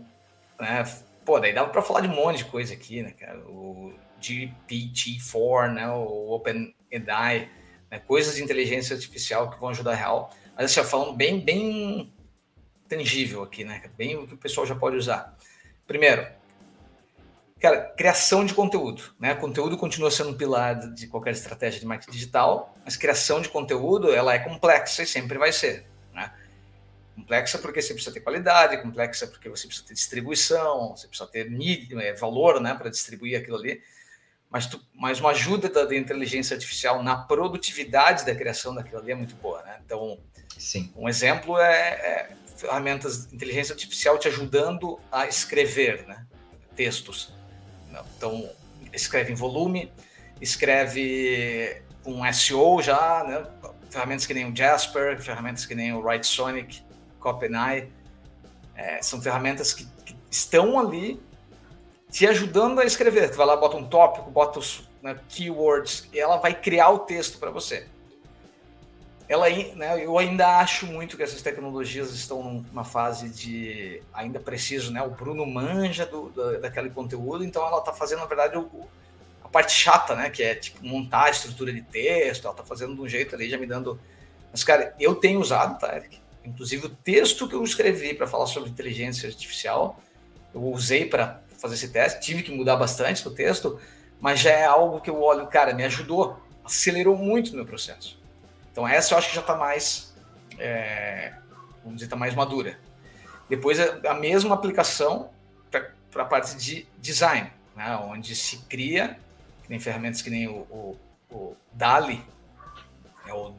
né, 0.61 0.85
pô, 1.25 1.41
daí 1.41 1.53
dava 1.53 1.71
para 1.71 1.83
falar 1.83 2.03
de 2.03 2.09
um 2.09 2.15
monte 2.15 2.39
de 2.39 2.45
coisa 2.45 2.73
aqui, 2.73 3.03
né, 3.03 3.11
cara? 3.11 3.41
O 3.49 3.93
GPT-4, 4.23 5.75
né, 5.75 5.89
o 5.91 6.31
OpenAI, 6.31 7.51
né, 7.91 7.99
coisas 7.99 8.37
de 8.37 8.45
inteligência 8.45 8.95
artificial 8.95 9.51
que 9.51 9.59
vão 9.59 9.71
ajudar 9.71 9.97
real. 9.97 10.31
Mas 10.57 10.67
assim, 10.67 10.89
falando 10.89 11.17
bem, 11.17 11.41
bem 11.41 12.13
tangível 12.89 13.43
aqui, 13.43 13.65
né? 13.65 13.83
Bem 13.99 14.15
o 14.15 14.25
que 14.25 14.35
o 14.35 14.39
pessoal 14.39 14.65
já 14.65 14.77
pode 14.77 14.97
usar. 14.97 15.37
Primeiro, 15.85 16.25
Cara, 17.65 17.81
criação 17.81 18.45
de 18.45 18.53
conteúdo, 18.53 19.03
né? 19.19 19.35
Conteúdo 19.35 19.79
continua 19.79 20.11
sendo 20.11 20.29
um 20.29 20.37
pilar 20.37 20.93
de 20.93 21.07
qualquer 21.07 21.31
estratégia 21.31 21.81
de 21.81 21.87
marketing 21.87 22.13
digital, 22.13 22.77
mas 22.85 22.95
criação 22.95 23.41
de 23.41 23.49
conteúdo, 23.49 24.13
ela 24.13 24.35
é 24.35 24.39
complexa 24.39 25.03
e 25.03 25.07
sempre 25.07 25.39
vai 25.39 25.51
ser, 25.51 25.87
né? 26.13 26.31
Complexa 27.15 27.57
porque 27.57 27.81
você 27.81 27.95
precisa 27.95 28.13
ter 28.13 28.21
qualidade, 28.21 28.83
complexa 28.83 29.27
porque 29.27 29.49
você 29.49 29.67
precisa 29.67 29.89
ter 29.89 29.95
distribuição, 29.95 30.95
você 30.95 31.09
precisa 31.09 31.27
ter 31.27 31.51
mídia, 31.51 31.99
é, 32.03 32.13
valor, 32.13 32.61
né, 32.61 32.75
para 32.75 32.91
distribuir 32.91 33.41
aquilo 33.41 33.57
ali. 33.57 33.81
Mas, 34.51 34.67
tu, 34.67 34.79
mas 34.95 35.19
uma 35.19 35.31
ajuda 35.31 35.71
da, 35.71 35.87
da, 35.87 35.97
inteligência 35.97 36.55
artificial 36.55 37.03
na 37.03 37.17
produtividade 37.17 38.27
da 38.27 38.35
criação 38.35 38.75
daquilo 38.75 38.99
ali 38.99 39.13
é 39.13 39.15
muito 39.15 39.37
boa, 39.37 39.63
né? 39.63 39.81
Então, 39.83 40.21
Sim. 40.59 40.93
um 40.95 41.09
exemplo 41.09 41.59
é, 41.59 41.73
é 41.73 42.37
ferramentas 42.59 43.27
de 43.27 43.35
inteligência 43.35 43.73
artificial 43.73 44.19
te 44.19 44.29
ajudando 44.29 45.01
a 45.11 45.27
escrever, 45.27 46.07
né? 46.07 46.27
Textos 46.77 47.33
então, 48.17 48.49
escreve 48.93 49.33
em 49.33 49.35
volume, 49.35 49.93
escreve 50.41 51.83
um 52.05 52.31
SEO 52.33 52.83
já, 52.83 53.25
né? 53.25 53.47
ferramentas 53.91 54.27
que 54.27 54.35
nem 54.35 54.51
o 54.51 54.55
Jasper, 54.55 55.21
ferramentas 55.21 55.65
que 55.65 55.75
nem 55.75 55.93
o 55.93 56.01
WriteSonic, 56.01 56.83
CopyNI, 57.21 57.91
é, 58.75 59.01
são 59.01 59.21
ferramentas 59.23 59.73
que, 59.73 59.87
que, 60.05 60.17
estão 60.31 60.79
ali 60.79 61.21
te 62.11 62.27
ajudando 62.27 62.81
a 62.81 62.85
escrever. 62.85 63.31
Tu 63.31 63.37
vai 63.37 63.47
lá, 63.47 63.57
bota 63.57 63.77
um 63.77 63.85
tópico, 63.85 64.31
bota 64.31 64.59
os 64.59 64.89
né, 65.01 65.17
keywords, 65.29 66.09
e 66.13 66.19
ela 66.19 66.39
vai 66.39 66.53
criar 66.53 66.91
o 66.91 67.01
texto 67.01 67.39
para 67.39 67.51
você 67.51 67.87
ela, 69.29 69.49
né, 69.49 70.05
eu 70.05 70.19
ainda 70.19 70.59
acho 70.59 70.87
muito 70.87 71.17
que 71.17 71.23
essas 71.23 71.41
tecnologias 71.41 72.13
estão 72.13 72.65
numa 72.71 72.85
fase 72.85 73.31
de 73.31 74.03
ainda 74.13 74.39
preciso, 74.39 74.93
né? 74.93 75.03
O 75.03 75.11
Bruno 75.11 75.47
manja 75.47 76.05
do, 76.05 76.31
daquele 76.61 76.91
conteúdo, 76.91 77.43
então 77.43 77.67
ela 77.67 77.79
está 77.79 77.93
fazendo, 77.93 78.19
na 78.19 78.27
verdade, 78.27 78.59
o, 78.59 78.87
a 79.43 79.49
parte 79.49 79.73
chata, 79.73 80.15
né? 80.15 80.29
Que 80.29 80.43
é 80.43 80.55
tipo 80.55 80.85
montar 80.85 81.25
a 81.25 81.31
estrutura 81.31 81.73
de 81.73 81.81
texto, 81.81 82.45
ela 82.45 82.53
está 82.53 82.63
fazendo 82.63 82.95
de 82.95 83.01
um 83.01 83.09
jeito 83.09 83.35
ali, 83.35 83.49
já 83.49 83.57
me 83.57 83.67
dando. 83.67 83.99
Mas, 84.53 84.63
cara, 84.63 84.95
eu 85.01 85.15
tenho 85.15 85.41
usado, 85.41 85.79
tá, 85.79 85.97
Eric? 85.97 86.21
Inclusive 86.45 86.87
o 86.87 86.91
texto 86.91 87.49
que 87.49 87.55
eu 87.55 87.65
escrevi 87.65 88.13
para 88.13 88.27
falar 88.27 88.47
sobre 88.47 88.69
inteligência 88.69 89.27
artificial, 89.27 89.99
eu 90.55 90.63
usei 90.65 91.07
para 91.07 91.41
fazer 91.59 91.75
esse 91.77 91.89
teste, 91.89 92.21
tive 92.21 92.43
que 92.43 92.53
mudar 92.53 92.77
bastante 92.77 93.27
o 93.27 93.31
texto, 93.31 93.81
mas 94.21 94.41
já 94.41 94.51
é 94.51 94.67
algo 94.67 95.01
que 95.01 95.09
eu 95.09 95.23
olho, 95.23 95.47
cara, 95.47 95.73
me 95.73 95.83
ajudou, 95.85 96.39
acelerou 96.63 97.17
muito 97.17 97.53
o 97.53 97.57
meu 97.57 97.65
processo. 97.65 98.23
Então 98.75 98.89
essa 98.89 99.15
eu 99.15 99.19
acho 99.19 99.29
que 99.29 99.37
já 99.37 99.41
está 99.41 99.55
mais, 99.55 100.13
é, 100.59 101.33
vamos 101.85 101.99
dizer, 101.99 102.07
está 102.07 102.17
mais 102.17 102.35
madura. 102.35 102.77
Depois 103.49 103.79
a 103.79 104.15
mesma 104.15 104.53
aplicação 104.53 105.31
para 105.71 106.23
a 106.23 106.27
parte 106.27 106.57
de 106.57 106.85
design, 106.99 107.53
né, 107.77 107.97
onde 108.03 108.35
se 108.35 108.59
cria, 108.65 109.17
que 109.63 109.71
nem 109.71 109.79
ferramentas 109.79 110.23
que 110.23 110.31
nem 110.31 110.49
o, 110.49 110.67
o, 110.71 110.99
o 111.31 111.57
DALI, 111.73 112.21
é 113.27 113.33
o 113.33 113.55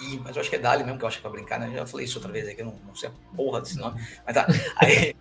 I, 0.00 0.20
mas 0.22 0.36
eu 0.36 0.40
acho 0.40 0.50
que 0.50 0.56
é 0.56 0.58
Dali 0.58 0.82
mesmo, 0.82 0.98
que 0.98 1.04
eu 1.04 1.08
acho 1.08 1.20
que 1.20 1.26
é 1.26 1.30
para 1.30 1.38
brincar, 1.38 1.60
né? 1.60 1.68
Eu 1.68 1.74
já 1.74 1.86
falei 1.86 2.04
isso 2.04 2.18
outra 2.18 2.32
vez 2.32 2.48
aqui, 2.48 2.60
eu 2.60 2.66
não, 2.66 2.74
não 2.86 2.94
sei 2.94 3.08
a 3.08 3.36
porra 3.36 3.60
desse 3.60 3.78
nome. 3.78 4.04
Mas 4.26 4.34
tá. 4.34 4.46
Aí, 4.76 5.14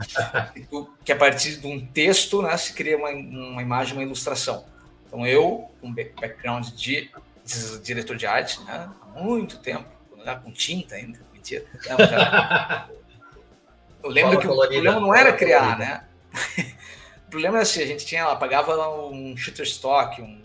que 1.06 1.12
a 1.12 1.16
partir 1.16 1.58
de 1.58 1.68
um 1.68 1.86
texto, 1.86 2.42
né, 2.42 2.56
se 2.58 2.74
cria 2.74 2.98
uma, 2.98 3.10
uma 3.10 3.62
imagem, 3.62 3.94
uma 3.94 4.04
ilustração. 4.04 4.66
Então 5.08 5.26
eu, 5.26 5.70
com 5.80 5.94
background 5.94 6.68
de 6.70 7.12
diretor 7.82 8.16
de 8.16 8.26
arte, 8.26 8.62
né? 8.64 8.90
Há 9.02 9.20
muito 9.20 9.60
tempo, 9.60 9.86
lá 10.18 10.36
com 10.36 10.52
tinta 10.52 10.96
ainda, 10.96 11.20
mentira. 11.34 11.66
Não, 11.90 11.98
já... 12.08 12.90
Eu 14.04 14.10
lembro 14.10 14.40
que 14.40 14.48
o 14.48 14.56
problema 14.56 15.00
não 15.00 15.14
era 15.14 15.34
criar, 15.34 15.78
né? 15.78 16.06
o 17.28 17.30
problema 17.30 17.60
é 17.60 17.62
assim, 17.62 17.82
a 17.82 17.86
gente 17.86 18.06
tinha 18.06 18.26
lá, 18.26 18.36
pagava 18.36 18.90
um 19.08 19.36
Shutterstock, 19.38 20.22
um, 20.22 20.42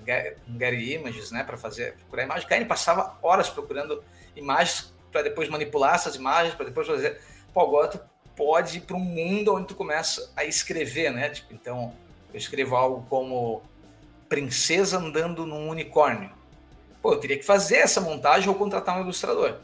um 0.49 0.59
Getty 0.59 0.93
Images, 0.95 1.31
né, 1.31 1.43
para 1.43 1.57
fazer, 1.57 1.95
procurar 1.95 2.25
imagem. 2.25 2.47
Cara, 2.47 2.61
ele 2.61 2.69
passava 2.69 3.17
horas 3.23 3.49
procurando 3.49 4.03
imagens 4.35 4.95
para 5.11 5.23
depois 5.23 5.49
manipular 5.49 5.95
essas 5.95 6.17
imagens, 6.17 6.55
para 6.55 6.67
depois 6.67 6.87
fazer. 6.87 7.21
Pô, 7.55 7.63
agora 7.63 7.89
tu 7.89 8.01
pode 8.37 8.79
ir 8.79 8.81
para 8.83 8.97
um 8.97 9.01
mundo 9.01 9.55
onde 9.55 9.69
tu 9.69 9.75
começa 9.75 10.31
a 10.37 10.45
escrever, 10.45 11.11
né? 11.11 11.31
Tipo, 11.31 11.55
então, 11.55 11.95
eu 12.33 12.39
escrevo 12.39 12.77
algo 12.77 13.07
como 13.09 13.63
princesa 14.29 14.99
andando 14.99 15.47
num 15.47 15.69
unicórnio. 15.69 16.31
Pô, 17.07 17.13
eu 17.13 17.21
teria 17.21 17.39
que 17.39 17.45
fazer 17.45 17.77
essa 17.77 18.01
montagem 18.01 18.49
ou 18.49 18.57
contratar 18.57 18.99
um 18.99 19.03
ilustrador. 19.03 19.59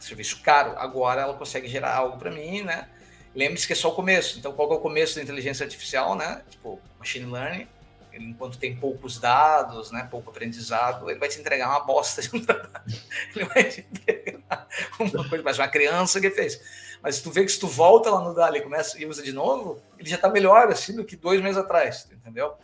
Serviço 0.00 0.40
caro. 0.40 0.72
Agora 0.78 1.20
ela 1.20 1.34
consegue 1.34 1.68
gerar 1.68 1.94
algo 1.94 2.16
para 2.16 2.30
mim, 2.30 2.62
né? 2.62 2.88
Lembre-se 3.34 3.66
que 3.66 3.74
é 3.74 3.76
só 3.76 3.90
o 3.90 3.94
começo. 3.94 4.38
Então, 4.38 4.50
qual 4.54 4.72
é 4.72 4.74
o 4.74 4.78
começo 4.78 5.16
da 5.16 5.22
inteligência 5.22 5.64
artificial, 5.64 6.16
né? 6.16 6.42
Tipo, 6.48 6.80
machine 6.98 7.30
learning. 7.30 7.68
Ele, 8.10 8.24
enquanto 8.24 8.56
tem 8.56 8.74
poucos 8.74 9.20
dados, 9.20 9.92
né, 9.92 10.08
pouco 10.10 10.30
aprendizado, 10.30 11.10
ele 11.10 11.18
vai 11.18 11.28
te 11.28 11.38
entregar 11.38 11.68
uma 11.68 11.80
bosta 11.80 12.22
de. 12.22 12.30
Ele 13.36 13.44
vai 13.44 13.64
te 13.64 13.80
entregar 13.82 14.66
uma 14.98 15.28
coisa, 15.28 15.44
mas 15.44 15.58
uma 15.58 15.68
criança 15.68 16.22
que 16.22 16.30
fez. 16.30 16.58
Mas 17.02 17.20
tu 17.20 17.30
vê 17.30 17.44
que 17.44 17.52
se 17.52 17.60
tu 17.60 17.68
volta 17.68 18.08
lá 18.08 18.20
no 18.22 18.32
Dali 18.32 18.62
começa 18.62 18.98
e 18.98 19.04
usa 19.04 19.22
de 19.22 19.32
novo, 19.32 19.82
ele 19.98 20.08
já 20.08 20.16
está 20.16 20.30
melhor 20.30 20.68
assim 20.68 20.96
do 20.96 21.04
que 21.04 21.16
dois 21.16 21.42
meses 21.42 21.58
atrás, 21.58 22.08
entendeu? 22.10 22.54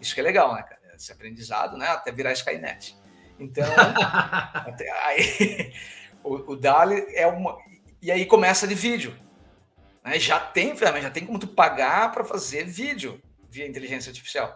Isso 0.00 0.14
que 0.14 0.20
é 0.20 0.22
legal, 0.22 0.54
né, 0.54 0.62
cara? 0.62 0.80
Esse 0.94 1.12
aprendizado, 1.12 1.76
né? 1.76 1.86
Até 1.88 2.10
virar 2.12 2.32
Skynet. 2.32 2.99
Então, 3.40 3.66
aí, 5.04 5.72
o, 6.22 6.52
o 6.52 6.56
DALI 6.56 7.06
é 7.14 7.26
uma. 7.26 7.56
E 8.02 8.12
aí 8.12 8.26
começa 8.26 8.68
de 8.68 8.74
vídeo. 8.74 9.16
Né? 10.04 10.18
Já 10.18 10.38
tem 10.38 10.76
ferramenta, 10.76 11.04
já 11.04 11.10
tem 11.10 11.26
como 11.26 11.38
tu 11.38 11.48
pagar 11.48 12.12
para 12.12 12.24
fazer 12.24 12.64
vídeo 12.64 13.20
via 13.48 13.66
inteligência 13.66 14.10
artificial. 14.10 14.54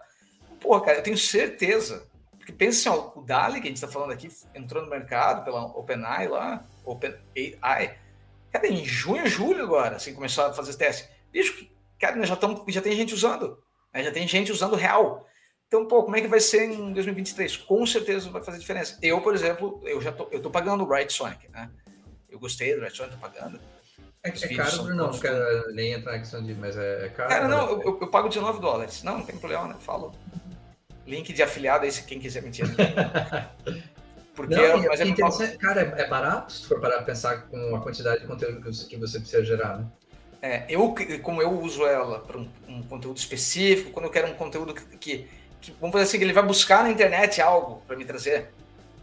Pô, 0.61 0.81
cara, 0.81 0.99
eu 0.99 1.03
tenho 1.03 1.17
certeza. 1.19 2.09
Porque 2.39 2.53
pensa 2.53 2.91
assim, 2.91 3.01
ó, 3.01 3.19
o 3.19 3.23
DALI 3.23 3.61
que 3.61 3.67
a 3.67 3.71
gente 3.71 3.77
está 3.77 3.89
falando 3.89 4.13
aqui 4.13 4.29
entrou 4.55 4.83
no 4.83 4.91
mercado 4.91 5.45
pela 5.45 5.65
OpenAI 5.65 6.29
lá, 6.29 6.63
OpenAI. 6.85 7.99
Cara, 8.53 8.69
em 8.69 8.85
junho, 8.85 9.27
julho 9.27 9.65
agora, 9.65 9.97
assim, 9.97 10.15
começou 10.15 10.45
a 10.45 10.53
fazer 10.53 10.75
teste. 10.75 11.09
Bicho, 11.33 11.67
cara, 11.99 12.23
já, 12.25 12.37
tamo, 12.37 12.63
já 12.69 12.83
tem 12.83 12.95
gente 12.95 13.15
usando. 13.15 13.59
Né? 13.93 14.05
Já 14.05 14.13
tem 14.13 14.29
gente 14.29 14.53
usando 14.53 14.77
real. 14.77 15.27
Então, 15.75 15.87
pô, 15.87 16.05
como 16.05 16.15
é 16.15 16.21
que 16.21 16.29
vai 16.29 16.39
ser 16.39 16.71
em 16.71 16.93
2023? 16.93 17.57
Com 17.57 17.85
certeza 17.85 18.31
vai 18.31 18.41
fazer 18.45 18.61
diferença. 18.61 18.97
Eu, 19.03 19.21
por 19.21 19.35
exemplo, 19.35 19.83
eu 19.85 20.01
já 20.01 20.13
tô, 20.13 20.29
eu 20.31 20.41
tô 20.41 20.49
pagando 20.49 20.85
o 20.85 20.89
Right 20.89 21.13
Sonic, 21.13 21.51
né? 21.51 21.69
Eu 22.31 22.39
gostei 22.39 22.77
do 22.77 22.81
Right 22.81 22.97
Sonic, 22.97 23.17
tô 23.17 23.21
pagando. 23.21 23.59
É, 24.23 24.29
é 24.29 24.55
caro, 24.55 24.85
Bruno? 24.85 24.95
Não, 24.95 25.11
não 25.11 25.19
quero 25.19 25.75
nem 25.75 25.93
entrar 25.95 26.13
na 26.13 26.19
questão 26.21 26.45
de. 26.45 26.55
Mas 26.55 26.77
é, 26.77 27.07
é 27.07 27.09
caro. 27.09 27.29
Cara, 27.29 27.49
não, 27.49 27.71
eu, 27.71 27.83
eu, 27.83 27.99
eu 28.03 28.07
pago 28.07 28.29
19 28.29 28.61
dólares. 28.61 29.03
Não, 29.03 29.19
não 29.19 29.27
tem 29.27 29.37
problema, 29.37 29.67
né? 29.67 29.75
Falo. 29.81 30.15
Link 31.05 31.33
de 31.33 31.43
afiliado 31.43 31.85
aí, 31.85 31.91
se 31.91 32.05
quem 32.05 32.21
quiser 32.21 32.41
mentir. 32.41 32.67
Porque 34.33 34.55
não, 34.55 34.63
é, 34.63 34.87
mas 34.87 35.01
é 35.01 35.07
interessante. 35.09 35.59
Cara, 35.59 35.81
é, 35.83 36.03
é, 36.03 36.07
barato 36.07 36.53
se 36.53 36.69
for 36.69 36.81
parar 36.81 37.03
pensar 37.03 37.49
com 37.49 37.75
a 37.75 37.81
quantidade 37.81 38.21
de 38.21 38.29
conteúdo 38.29 38.61
que 38.61 38.67
você, 38.69 38.87
que 38.87 38.97
você 38.97 39.19
precisa 39.19 39.45
gerar, 39.45 39.79
né? 39.79 39.87
É, 40.41 40.67
eu, 40.69 40.95
como 41.23 41.41
eu 41.41 41.59
uso 41.59 41.85
ela 41.87 42.21
para 42.21 42.39
um, 42.39 42.49
um, 42.69 42.83
conteúdo 42.83 43.17
específico, 43.17 43.91
quando 43.91 44.05
eu 44.05 44.11
quero 44.11 44.29
um 44.29 44.35
conteúdo 44.35 44.75
que, 44.75 44.99
que, 44.99 45.29
vamos 45.81 45.93
fazer 45.93 46.05
assim, 46.05 46.19
que 46.19 46.25
ele 46.25 46.33
vai 46.33 46.43
buscar 46.43 46.83
na 46.83 46.91
internet 46.91 47.41
algo 47.41 47.83
para 47.87 47.97
me 47.97 48.05
trazer. 48.05 48.49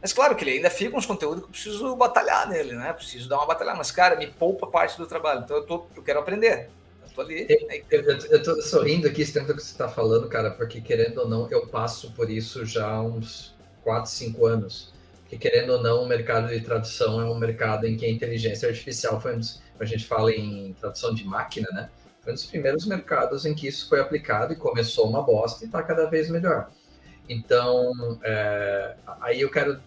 Mas 0.02 0.14
claro 0.14 0.36
que 0.36 0.44
ele 0.44 0.52
ainda 0.52 0.70
fica 0.70 0.98
uns 0.98 1.06
conteúdos 1.06 1.42
que 1.42 1.46
eu 1.46 1.52
preciso 1.52 1.96
batalhar 1.96 2.50
nele, 2.50 2.74
né? 2.74 2.92
Preciso 2.94 3.30
dar 3.30 3.38
uma 3.38 3.46
batalhada. 3.46 3.78
Mas, 3.78 3.92
cara, 3.92 4.16
me 4.16 4.28
poupa 4.28 4.66
parte 4.66 4.98
do 4.98 5.06
trabalho. 5.06 5.42
Então 5.44 5.58
eu, 5.58 5.64
tô, 5.64 5.86
eu 5.96 6.02
quero 6.02 6.20
aprender. 6.20 6.70
Eu 7.04 7.10
tô 7.14 7.22
ali. 7.22 7.46
Eu, 7.90 8.02
eu, 8.02 8.18
eu 8.18 8.44
tô 8.44 8.62
sorrindo 8.62 9.08
aqui 9.08 9.24
tempo 9.32 9.54
que 9.54 9.62
você 9.62 9.72
está 9.72 9.88
falando, 9.88 10.28
cara, 10.28 10.50
porque 10.52 10.82
querendo 10.82 11.20
ou 11.20 11.30
não, 11.30 11.48
eu 11.52 11.68
passo 11.68 12.12
por 12.14 12.32
isso 12.32 12.66
já 12.66 12.88
há 12.88 13.02
uns 13.02 13.54
4, 13.84 14.10
5 14.10 14.46
anos 14.46 14.92
que 15.32 15.38
querendo 15.38 15.70
ou 15.70 15.82
não, 15.82 16.04
o 16.04 16.08
mercado 16.08 16.50
de 16.50 16.60
tradução 16.60 17.22
é 17.22 17.24
um 17.24 17.40
mercado 17.40 17.88
em 17.88 17.96
que 17.96 18.06
a 18.06 18.10
inteligência 18.10 18.68
artificial 18.68 19.22
foi 19.22 19.36
um 19.36 19.40
dos, 19.40 19.62
a 19.80 19.86
gente 19.86 20.06
fala 20.06 20.30
em 20.30 20.74
tradução 20.74 21.14
de 21.14 21.24
máquina, 21.24 21.70
né? 21.72 21.90
Foi 22.22 22.32
um 22.32 22.36
dos 22.36 22.46
primeiros 22.46 22.86
mercados 22.86 23.46
em 23.46 23.54
que 23.54 23.68
isso 23.68 23.90
foi 23.90 24.00
aplicado 24.00 24.54
e 24.54 24.56
começou 24.56 25.10
uma 25.10 25.22
bosta 25.22 25.64
e 25.64 25.68
está 25.68 25.82
cada 25.82 26.06
vez 26.06 26.30
melhor. 26.30 26.70
Então, 27.28 28.20
é, 28.24 28.96
aí 29.22 29.42
eu 29.42 29.50
quero 29.50 29.80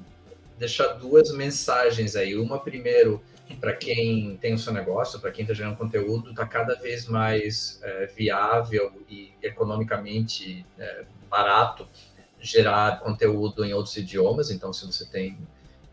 deixar 0.59 0.95
duas 0.95 1.33
mensagens 1.33 2.17
aí. 2.17 2.35
Uma, 2.37 2.59
primeiro, 2.59 3.23
para 3.61 3.75
quem 3.75 4.37
tem 4.39 4.55
o 4.55 4.59
seu 4.59 4.73
negócio, 4.73 5.21
para 5.21 5.31
quem 5.31 5.43
está 5.43 5.55
gerando 5.55 5.77
conteúdo, 5.77 6.31
está 6.31 6.47
cada 6.47 6.75
vez 6.75 7.07
mais 7.07 7.81
é, 7.83 8.07
viável 8.07 8.93
e 9.09 9.33
economicamente 9.43 10.67
é, 10.79 11.05
barato 11.31 11.87
gerar 12.41 13.01
conteúdo 13.01 13.65
em 13.65 13.73
outros 13.73 13.97
idiomas, 13.97 14.51
então 14.51 14.73
se 14.73 14.87
você 14.87 15.07
tem 15.07 15.39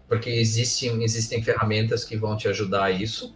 porque 0.08 0.30
existem 0.30 1.02
existem 1.04 1.42
ferramentas 1.42 2.04
que 2.04 2.18
vão 2.18 2.36
te 2.36 2.50
ajudar 2.50 2.84
a 2.84 2.92
isso. 2.92 3.34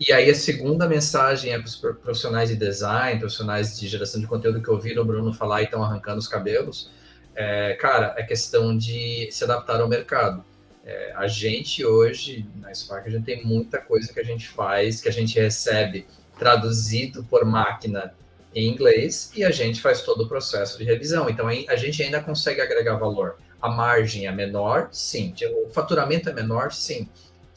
E 0.00 0.14
aí 0.14 0.30
a 0.30 0.34
segunda 0.34 0.88
mensagem 0.88 1.52
é 1.52 1.58
para 1.58 1.66
os 1.66 1.76
profissionais 1.76 2.48
de 2.48 2.56
design, 2.56 3.20
profissionais 3.20 3.78
de 3.78 3.86
geração 3.86 4.18
de 4.18 4.26
conteúdo 4.26 4.62
que 4.62 4.70
ouviram 4.70 5.02
o 5.02 5.04
Bruno 5.04 5.30
falar 5.30 5.60
e 5.60 5.64
estão 5.64 5.82
arrancando 5.82 6.18
os 6.18 6.26
cabelos. 6.26 6.90
É, 7.34 7.74
cara, 7.74 8.14
é 8.16 8.22
questão 8.22 8.74
de 8.74 9.28
se 9.30 9.44
adaptar 9.44 9.78
ao 9.78 9.86
mercado. 9.86 10.42
É, 10.86 11.12
a 11.14 11.26
gente 11.26 11.84
hoje, 11.84 12.46
na 12.56 12.72
Spark, 12.72 13.06
a 13.06 13.10
gente 13.10 13.24
tem 13.24 13.44
muita 13.44 13.78
coisa 13.78 14.10
que 14.10 14.18
a 14.18 14.24
gente 14.24 14.48
faz, 14.48 15.02
que 15.02 15.08
a 15.08 15.12
gente 15.12 15.38
recebe 15.38 16.06
traduzido 16.38 17.22
por 17.24 17.44
máquina 17.44 18.14
em 18.54 18.68
inglês 18.68 19.30
e 19.36 19.44
a 19.44 19.50
gente 19.50 19.82
faz 19.82 20.00
todo 20.00 20.24
o 20.24 20.28
processo 20.28 20.78
de 20.78 20.84
revisão. 20.84 21.28
Então 21.28 21.46
a 21.46 21.76
gente 21.76 22.02
ainda 22.02 22.22
consegue 22.22 22.62
agregar 22.62 22.96
valor. 22.96 23.36
A 23.60 23.68
margem 23.68 24.26
é 24.26 24.32
menor, 24.32 24.88
sim. 24.90 25.34
O 25.66 25.68
faturamento 25.68 26.30
é 26.30 26.32
menor, 26.32 26.72
sim. 26.72 27.06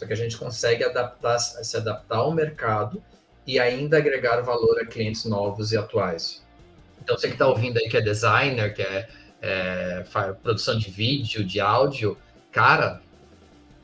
Só 0.04 0.08
que 0.08 0.14
a 0.14 0.18
gente 0.18 0.36
consegue 0.36 0.84
adaptar, 0.84 1.40
se 1.40 1.78
adaptar 1.78 2.18
ao 2.18 2.34
mercado 2.34 3.02
e 3.48 3.58
ainda 3.58 3.98
agregar 3.98 4.42
valor 4.42 4.78
a 4.82 4.86
clientes 4.86 5.24
novos 5.24 5.72
e 5.72 5.78
atuais. 5.78 6.44
Então 7.02 7.18
você 7.18 7.28
que 7.28 7.34
está 7.36 7.48
ouvindo 7.48 7.78
aí 7.78 7.88
que 7.88 7.96
é 7.96 8.02
designer, 8.02 8.74
que 8.74 8.82
é, 8.82 9.08
é 9.42 10.04
produção 10.44 10.78
de 10.78 10.92
vídeo, 10.92 11.46
de 11.46 11.62
áudio, 11.62 12.18
cara, 12.52 13.02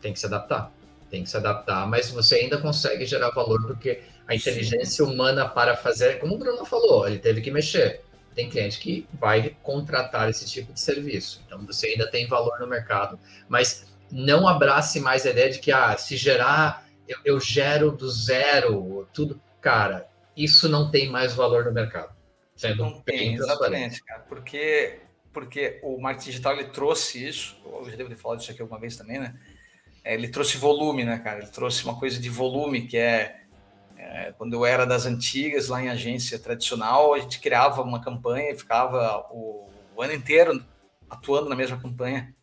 tem 0.02 0.12
que 0.12 0.20
se 0.20 0.26
adaptar. 0.26 0.74
Tem 1.10 1.24
que 1.24 1.30
se 1.30 1.38
adaptar, 1.38 1.88
mas 1.88 2.10
você 2.10 2.36
ainda 2.36 2.58
consegue 2.58 3.06
gerar 3.06 3.30
valor 3.30 3.66
porque 3.66 4.02
a 4.28 4.36
inteligência 4.36 5.06
humana 5.06 5.48
para 5.48 5.76
fazer, 5.78 6.20
como 6.20 6.36
o 6.36 6.38
Bruno 6.38 6.66
falou, 6.66 7.08
ele 7.08 7.18
teve 7.18 7.40
que 7.40 7.50
mexer. 7.50 8.02
Tem 8.36 8.50
cliente 8.50 8.78
que 8.78 9.08
vai 9.14 9.56
contratar 9.64 10.30
esse 10.30 10.46
tipo 10.46 10.74
de 10.74 10.82
serviço. 10.82 11.42
Então 11.46 11.66
você 11.66 11.88
ainda 11.88 12.12
tem 12.12 12.28
valor 12.28 12.60
no 12.60 12.68
mercado, 12.68 13.18
mas 13.48 13.88
não 14.12 14.48
abrace 14.48 15.00
mais 15.00 15.26
a 15.26 15.32
ideia 15.32 15.50
de 15.50 15.60
que 15.60 15.72
ah, 15.72 15.96
se 15.98 16.18
gerar, 16.18 16.86
eu, 17.08 17.18
eu 17.26 17.40
gero 17.40 17.92
do 17.92 18.10
zero, 18.10 19.08
tudo. 19.14 19.42
Cara, 19.62 20.08
isso 20.36 20.70
não 20.70 20.90
tem 20.90 21.10
mais 21.10 21.34
valor 21.34 21.66
no 21.66 21.72
mercado. 21.72 22.16
Sendo 22.56 22.84
não 22.84 23.02
tem, 23.02 23.36
exatamente, 23.36 24.04
cara, 24.04 24.22
porque 24.28 25.00
porque 25.32 25.80
o 25.84 26.02
marketing 26.02 26.32
digital 26.32 26.54
ele 26.54 26.66
trouxe 26.66 27.26
isso, 27.26 27.56
eu 27.64 27.90
já 27.90 27.96
devo 27.96 28.10
ter 28.10 28.16
falado 28.16 28.42
isso 28.42 28.52
aqui 28.52 28.62
alguma 28.62 28.80
vez 28.80 28.98
também, 28.98 29.20
né? 29.20 29.40
É, 30.04 30.16
ele 30.16 30.28
trouxe 30.28 30.58
volume, 30.58 31.06
né, 31.06 31.20
cara? 31.20 31.40
Ele 31.40 31.52
trouxe 31.52 31.84
uma 31.84 31.98
coisa 31.98 32.20
de 32.20 32.30
volume 32.30 32.88
que 32.88 32.98
é 32.98 33.40
é, 34.00 34.34
quando 34.38 34.54
eu 34.54 34.66
era 34.66 34.86
das 34.86 35.06
antigas, 35.06 35.68
lá 35.68 35.84
em 35.84 35.90
agência 35.90 36.40
tradicional, 36.40 37.14
a 37.14 37.20
gente 37.20 37.40
criava 37.40 37.82
uma 37.82 38.02
campanha 38.02 38.52
e 38.52 38.58
ficava 38.58 39.28
o, 39.30 39.70
o 39.94 40.02
ano 40.02 40.14
inteiro 40.14 40.64
atuando 41.10 41.50
na 41.50 41.56
mesma 41.56 41.78
campanha. 41.78 42.34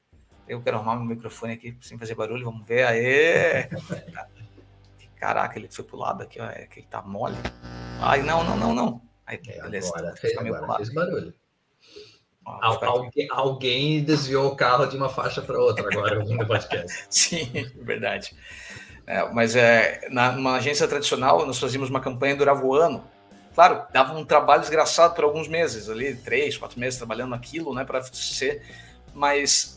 Eu 0.48 0.62
quero 0.62 0.76
arrumar 0.76 0.96
meu 0.96 1.04
microfone 1.04 1.54
aqui 1.54 1.76
sem 1.80 1.98
fazer 1.98 2.14
barulho, 2.14 2.44
vamos 2.44 2.66
ver. 2.66 2.84
Aê! 2.84 3.68
Caraca, 5.18 5.58
ele 5.58 5.68
foi 5.70 5.84
pro 5.84 5.96
lado 5.96 6.22
aqui, 6.22 6.40
ó, 6.40 6.46
é 6.46 6.66
que 6.66 6.80
ele 6.80 6.86
tá 6.88 7.02
mole. 7.02 7.36
Ai, 8.00 8.22
não, 8.22 8.44
não, 8.44 8.56
não, 8.56 8.74
não. 8.74 9.02
Aí, 9.26 9.40
é, 9.48 9.62
beleza, 9.62 9.90
agora, 9.96 10.14
fez, 10.14 10.36
agora 10.36 10.76
fez 10.76 10.92
barulho. 10.92 11.34
Ó, 12.44 12.84
alguém, 12.84 13.26
alguém, 13.30 14.04
desviou 14.04 14.46
o 14.52 14.56
carro 14.56 14.86
de 14.86 14.96
uma 14.96 15.08
faixa 15.08 15.42
para 15.42 15.58
outra 15.58 15.88
agora 15.90 16.22
no 16.24 16.46
podcast. 16.46 17.06
Sim, 17.10 17.50
verdade. 17.76 18.36
É, 19.04 19.28
mas 19.32 19.56
é, 19.56 20.08
na, 20.10 20.32
numa 20.32 20.56
agência 20.56 20.86
tradicional, 20.86 21.44
nós 21.44 21.58
fazíamos 21.58 21.90
uma 21.90 22.00
campanha 22.00 22.36
durava 22.36 22.64
o 22.64 22.74
ano. 22.74 23.02
Claro, 23.54 23.86
dava 23.92 24.12
um 24.16 24.24
trabalho 24.24 24.60
desgraçado 24.60 25.14
por 25.14 25.24
alguns 25.24 25.48
meses, 25.48 25.88
ali, 25.88 26.14
três, 26.14 26.56
quatro 26.56 26.78
meses 26.78 26.98
trabalhando 26.98 27.30
naquilo, 27.30 27.74
né, 27.74 27.84
para 27.84 28.02
ser. 28.02 28.62
Mas 29.14 29.75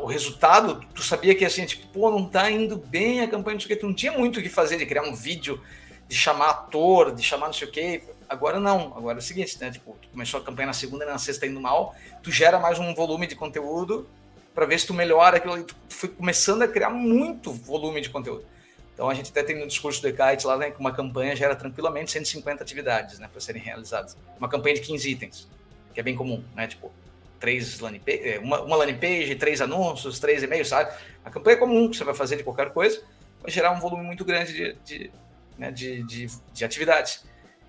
o 0.00 0.06
resultado, 0.06 0.84
tu 0.94 1.02
sabia 1.02 1.34
que 1.34 1.44
assim, 1.44 1.64
tipo, 1.64 1.86
pô, 1.88 2.10
não 2.10 2.26
tá 2.26 2.50
indo 2.50 2.76
bem 2.76 3.20
a 3.20 3.28
campanha, 3.28 3.54
não 3.54 3.60
sei 3.60 3.66
o 3.66 3.68
que, 3.68 3.76
tu 3.76 3.86
não 3.86 3.94
tinha 3.94 4.12
muito 4.12 4.40
o 4.40 4.42
que 4.42 4.48
fazer 4.48 4.76
de 4.76 4.86
criar 4.86 5.02
um 5.02 5.14
vídeo, 5.14 5.60
de 6.08 6.16
chamar 6.16 6.50
ator, 6.50 7.14
de 7.14 7.22
chamar 7.22 7.46
não 7.46 7.52
sei 7.52 7.68
o 7.68 7.70
que. 7.70 8.02
Agora 8.28 8.58
não, 8.58 8.96
agora 8.96 9.18
é 9.18 9.20
o 9.20 9.22
seguinte, 9.22 9.58
né? 9.60 9.70
Tipo, 9.70 9.96
tu 10.00 10.08
começou 10.08 10.40
a 10.40 10.42
campanha 10.42 10.66
na 10.66 10.72
segunda 10.72 11.04
e 11.04 11.08
na 11.08 11.18
sexta 11.18 11.46
indo 11.46 11.60
mal, 11.60 11.94
tu 12.22 12.30
gera 12.30 12.58
mais 12.58 12.78
um 12.78 12.94
volume 12.94 13.26
de 13.26 13.34
conteúdo 13.34 14.08
para 14.54 14.66
ver 14.66 14.78
se 14.78 14.86
tu 14.86 14.94
melhora 14.94 15.36
aquilo. 15.36 15.62
Tu 15.62 15.74
foi 15.88 16.08
começando 16.08 16.62
a 16.62 16.68
criar 16.68 16.90
muito 16.90 17.52
volume 17.52 18.00
de 18.00 18.10
conteúdo. 18.10 18.44
Então 18.92 19.08
a 19.08 19.14
gente 19.14 19.30
até 19.30 19.44
tem 19.44 19.56
no 19.56 19.66
discurso 19.66 20.02
do 20.02 20.08
Ekite 20.08 20.44
lá, 20.44 20.56
né, 20.56 20.72
que 20.72 20.80
uma 20.80 20.92
campanha 20.92 21.36
gera 21.36 21.54
tranquilamente 21.54 22.10
150 22.10 22.64
atividades, 22.64 23.20
né, 23.20 23.28
para 23.30 23.40
serem 23.40 23.62
realizadas. 23.62 24.16
Uma 24.38 24.48
campanha 24.48 24.74
de 24.74 24.80
15 24.80 25.08
itens, 25.08 25.48
que 25.94 26.00
é 26.00 26.02
bem 26.02 26.16
comum, 26.16 26.42
né, 26.56 26.66
tipo, 26.66 26.90
três 27.38 27.80
landing 27.80 28.00
page, 28.00 28.28
é, 28.28 28.38
uma, 28.38 28.60
uma 28.62 28.76
landing 28.76 28.98
page, 28.98 29.34
três 29.36 29.60
anúncios, 29.60 30.18
três 30.18 30.42
e-mails, 30.42 30.68
sabe? 30.68 30.92
A 31.24 31.30
campanha 31.30 31.56
é 31.56 31.58
comum 31.58 31.88
que 31.90 31.96
você 31.96 32.04
vai 32.04 32.14
fazer 32.14 32.36
de 32.36 32.44
qualquer 32.44 32.72
coisa, 32.72 33.02
vai 33.42 33.50
gerar 33.50 33.70
um 33.72 33.80
volume 33.80 34.04
muito 34.04 34.24
grande 34.24 34.52
de, 34.52 34.76
de, 34.84 35.10
né, 35.56 35.70
de, 35.70 36.02
de, 36.04 36.26
de 36.52 36.64
atividades. 36.64 37.24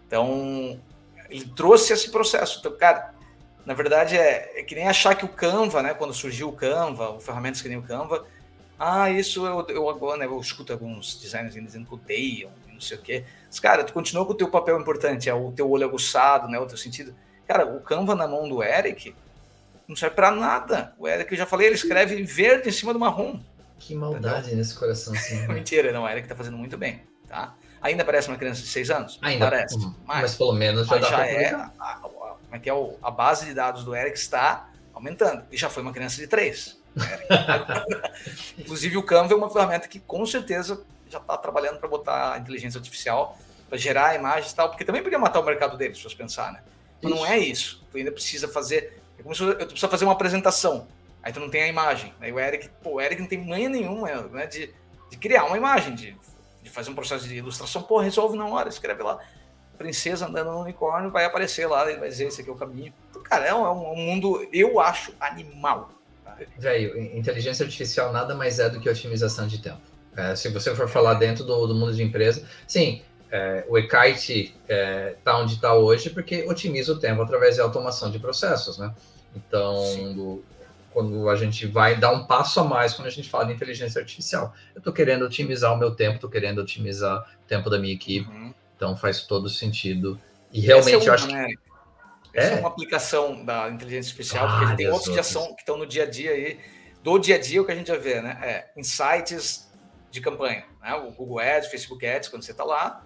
Então, 0.08 0.79
ele 1.29 1.45
trouxe 1.55 1.93
esse 1.93 2.10
processo. 2.10 2.60
Então, 2.60 2.75
cara, 2.77 3.13
na 3.65 3.73
verdade, 3.73 4.17
é, 4.17 4.60
é, 4.60 4.63
que 4.63 4.73
nem 4.73 4.88
achar 4.88 5.15
que 5.15 5.25
o 5.25 5.27
Canva, 5.27 5.84
né? 5.84 5.93
Quando 5.93 6.13
surgiu 6.13 6.49
o 6.49 6.53
Canva, 6.53 7.10
ou 7.10 7.19
ferramentas 7.19 7.62
que 7.62 7.69
nem 7.69 7.77
o 7.77 7.84
Canva, 7.84 8.25
ah, 8.79 9.12
isso 9.12 9.45
eu, 9.45 9.67
eu 9.69 9.89
agora, 9.89 10.17
né? 10.17 10.25
Eu 10.25 10.39
escuto 10.39 10.73
alguns 10.73 11.19
designers 11.19 11.53
dizendo 11.53 11.86
que 11.86 11.93
odeiam, 11.93 12.49
não 12.73 12.82
sei 12.82 12.97
o 12.97 13.01
quê. 13.01 13.25
Mas, 13.45 13.60
cara, 13.60 13.84
tu 13.84 13.93
continua 13.93 14.25
com 14.25 14.32
o 14.32 14.36
teu 14.36 14.49
papel 14.49 14.79
importante, 14.79 15.29
é 15.29 15.34
o 15.34 15.51
teu 15.51 15.69
olho 15.69 15.86
aguçado, 15.86 16.47
né? 16.47 16.58
O 16.58 16.65
teu 16.65 16.77
sentido. 16.77 17.13
Cara, 17.47 17.65
o 17.65 17.82
Canva 17.82 18.15
na 18.15 18.27
mão 18.27 18.47
do 18.49 18.63
Eric 18.63 19.13
não 19.89 19.95
serve 19.95 20.15
para 20.15 20.32
nada. 20.32 20.93
O 20.97 21.08
Eric, 21.08 21.32
eu 21.34 21.38
já 21.38 21.45
falei, 21.45 21.67
ele 21.67 21.75
escreve 21.75 22.21
verde 22.23 22.69
em 22.69 22.71
cima 22.71 22.93
do 22.93 22.99
marrom. 22.99 23.41
Que 23.80 23.95
maldade 23.95 24.39
Entendeu? 24.39 24.58
nesse 24.58 24.75
coração 24.75 25.13
assim. 25.13 25.36
Né? 25.41 25.47
Mentira, 25.54 25.91
não. 25.91 26.04
O 26.04 26.08
Eric 26.08 26.28
tá 26.28 26.36
fazendo 26.36 26.58
muito 26.58 26.78
bem, 26.78 27.02
tá? 27.28 27.56
Ainda 27.82 28.06
parece 28.06 28.28
uma 28.28 28.38
criança 28.38 28.62
de 28.62 28.67
seis 28.67 28.89
anos? 28.91 29.17
Ainda 29.21 29.49
parece. 29.49 29.78
Mas, 30.06 30.21
mas 30.21 30.36
pelo 30.36 30.54
menos 30.54 30.88
já 30.88 30.97
dá 30.97 31.10
já 31.10 31.25
é 31.25 31.54
a, 31.54 31.99
como 32.02 32.39
é 32.52 32.60
que 32.60 32.69
é 32.69 32.73
o, 32.73 32.97
a 33.02 33.10
base 33.10 33.45
de 33.45 33.54
dados 33.54 33.84
do 33.84 33.95
Eric 33.95 34.17
está 34.17 34.69
aumentando. 34.93 35.43
E 35.52 35.58
já 35.58 35.69
foi 35.69 35.82
uma 35.82 35.93
criança 35.93 36.17
de 36.17 36.28
três. 36.28 36.80
Né? 36.95 37.06
Inclusive 38.60 38.97
o 38.97 39.04
Canva 39.04 39.34
é 39.34 39.38
uma 39.38 39.49
ferramenta 39.49 39.88
que 39.88 39.99
com 39.99 40.25
certeza 40.25 40.84
já 41.10 41.17
está 41.17 41.38
trabalhando 41.38 41.80
para 41.80 41.88
botar 41.88 42.34
a 42.34 42.38
inteligência 42.38 42.78
artificial 42.78 43.38
para 43.67 43.78
gerar 43.78 44.15
imagens 44.15 44.52
e 44.52 44.56
tal, 44.56 44.69
porque 44.69 44.84
também 44.84 45.02
podia 45.02 45.19
matar 45.19 45.39
o 45.39 45.45
mercado 45.45 45.78
deles, 45.78 45.97
se 45.97 46.04
você 46.04 46.15
pensar, 46.15 46.52
né? 46.52 46.62
Mas 47.02 47.12
não 47.12 47.25
é 47.25 47.38
isso. 47.38 47.86
Tu 47.91 47.97
ainda 47.97 48.12
precisa 48.12 48.47
fazer. 48.47 49.02
É 49.19 49.23
como 49.23 49.36
se 49.36 49.43
eu 49.43 49.55
precisa 49.55 49.88
fazer 49.88 50.05
uma 50.05 50.13
apresentação. 50.13 50.88
Aí 51.21 51.34
tu 51.34 51.39
não 51.39 51.49
tem 51.49 51.63
a 51.63 51.67
imagem. 51.67 52.13
Aí 52.21 52.32
o 52.32 52.39
Eric, 52.39 52.69
pô, 52.82 52.93
o 52.93 53.01
Eric 53.01 53.21
não 53.21 53.27
tem 53.27 53.45
manha 53.45 53.67
nenhuma 53.67 54.08
né, 54.29 54.47
de, 54.47 54.73
de 55.12 55.17
criar 55.17 55.45
uma 55.45 55.58
imagem, 55.58 55.93
de 55.93 56.17
de 56.62 56.69
fazer 56.69 56.91
um 56.91 56.95
processo 56.95 57.27
de 57.27 57.36
ilustração, 57.36 57.82
pô, 57.82 57.99
resolve 57.99 58.38
na 58.38 58.45
hora, 58.45 58.69
escreve 58.69 59.01
lá. 59.03 59.19
Princesa 59.77 60.27
andando 60.27 60.51
no 60.51 60.62
unicórnio, 60.62 61.10
vai 61.10 61.25
aparecer 61.25 61.65
lá, 61.65 61.89
ele 61.89 61.99
vai 61.99 62.10
dizer 62.10 62.27
esse 62.27 62.41
aqui 62.41 62.49
é 62.49 62.53
o 62.53 62.55
caminho. 62.55 62.93
Então, 63.10 63.23
cara, 63.23 63.45
é 63.45 63.53
um, 63.53 63.65
é 63.65 63.71
um 63.71 63.95
mundo, 63.95 64.47
eu 64.51 64.79
acho, 64.79 65.13
animal. 65.19 65.89
Tá? 66.23 66.38
Velho, 66.58 67.17
inteligência 67.17 67.63
artificial 67.63 68.12
nada 68.12 68.36
mais 68.36 68.60
é 68.60 68.69
do 68.69 68.79
que 68.79 68.89
otimização 68.89 69.47
de 69.47 69.62
tempo. 69.62 69.82
É, 70.17 70.36
se 70.36 70.49
você 70.49 70.75
for 70.75 70.89
falar 70.89 71.13
dentro 71.13 71.45
do, 71.45 71.67
do 71.67 71.75
mundo 71.75 71.93
de 71.93 72.03
empresa, 72.03 72.45
sim, 72.67 73.01
é, 73.31 73.65
o 73.67 73.77
eKite 73.77 74.55
está 74.63 74.73
é, 74.73 75.15
tá 75.23 75.37
onde 75.37 75.55
está 75.55 75.73
hoje 75.73 76.09
porque 76.09 76.45
otimiza 76.47 76.93
o 76.93 76.99
tempo 76.99 77.21
através 77.21 77.57
da 77.57 77.63
automação 77.63 78.09
de 78.09 78.17
processos, 78.17 78.77
né? 78.77 78.93
Então, 79.35 80.13
do, 80.13 80.43
quando 80.91 81.29
a 81.29 81.35
gente 81.35 81.67
vai 81.67 81.95
dar 81.95 82.11
um 82.11 82.25
passo 82.25 82.59
a 82.59 82.63
mais 82.63 82.93
quando 82.93 83.07
a 83.07 83.11
gente 83.11 83.29
fala 83.29 83.45
de 83.45 83.53
inteligência 83.53 83.99
artificial. 84.01 84.53
Eu 84.73 84.79
estou 84.79 84.91
querendo 84.91 85.23
otimizar 85.23 85.73
o 85.73 85.77
meu 85.77 85.91
tempo, 85.91 86.15
estou 86.15 86.29
querendo 86.29 86.59
otimizar 86.59 87.21
o 87.43 87.47
tempo 87.47 87.69
da 87.69 87.77
minha 87.77 87.93
equipe, 87.93 88.27
uhum. 88.27 88.53
então 88.75 88.97
faz 88.97 89.21
todo 89.21 89.47
sentido. 89.47 90.19
E 90.51 90.59
realmente 90.59 90.93
é 90.93 90.97
uma, 90.97 91.05
eu 91.05 91.13
acho 91.13 91.27
né? 91.27 91.47
que. 91.47 91.69
É. 92.33 92.53
é 92.53 92.55
uma 92.55 92.69
aplicação 92.69 93.43
da 93.43 93.69
inteligência 93.69 94.11
artificial, 94.11 94.47
ah, 94.47 94.59
porque 94.59 94.75
tem 94.75 94.87
outros 94.87 95.15
que 95.15 95.23
são 95.23 95.53
que 95.55 95.61
estão 95.61 95.77
no 95.77 95.85
dia 95.85 96.03
a 96.03 96.05
dia 96.05 96.31
aí, 96.31 96.59
do 97.03 97.17
dia 97.17 97.35
a 97.35 97.39
dia, 97.39 97.61
o 97.61 97.65
que 97.65 97.71
a 97.71 97.75
gente 97.75 97.87
já 97.87 97.97
vê, 97.97 98.21
né? 98.21 98.37
É, 98.41 98.79
insights 98.79 99.67
de 100.11 100.21
campanha, 100.21 100.65
né? 100.81 100.93
O 100.95 101.11
Google 101.11 101.39
Ads, 101.39 101.69
Facebook 101.69 102.05
Ads, 102.05 102.29
quando 102.29 102.43
você 102.43 102.51
está 102.51 102.63
lá, 102.63 103.03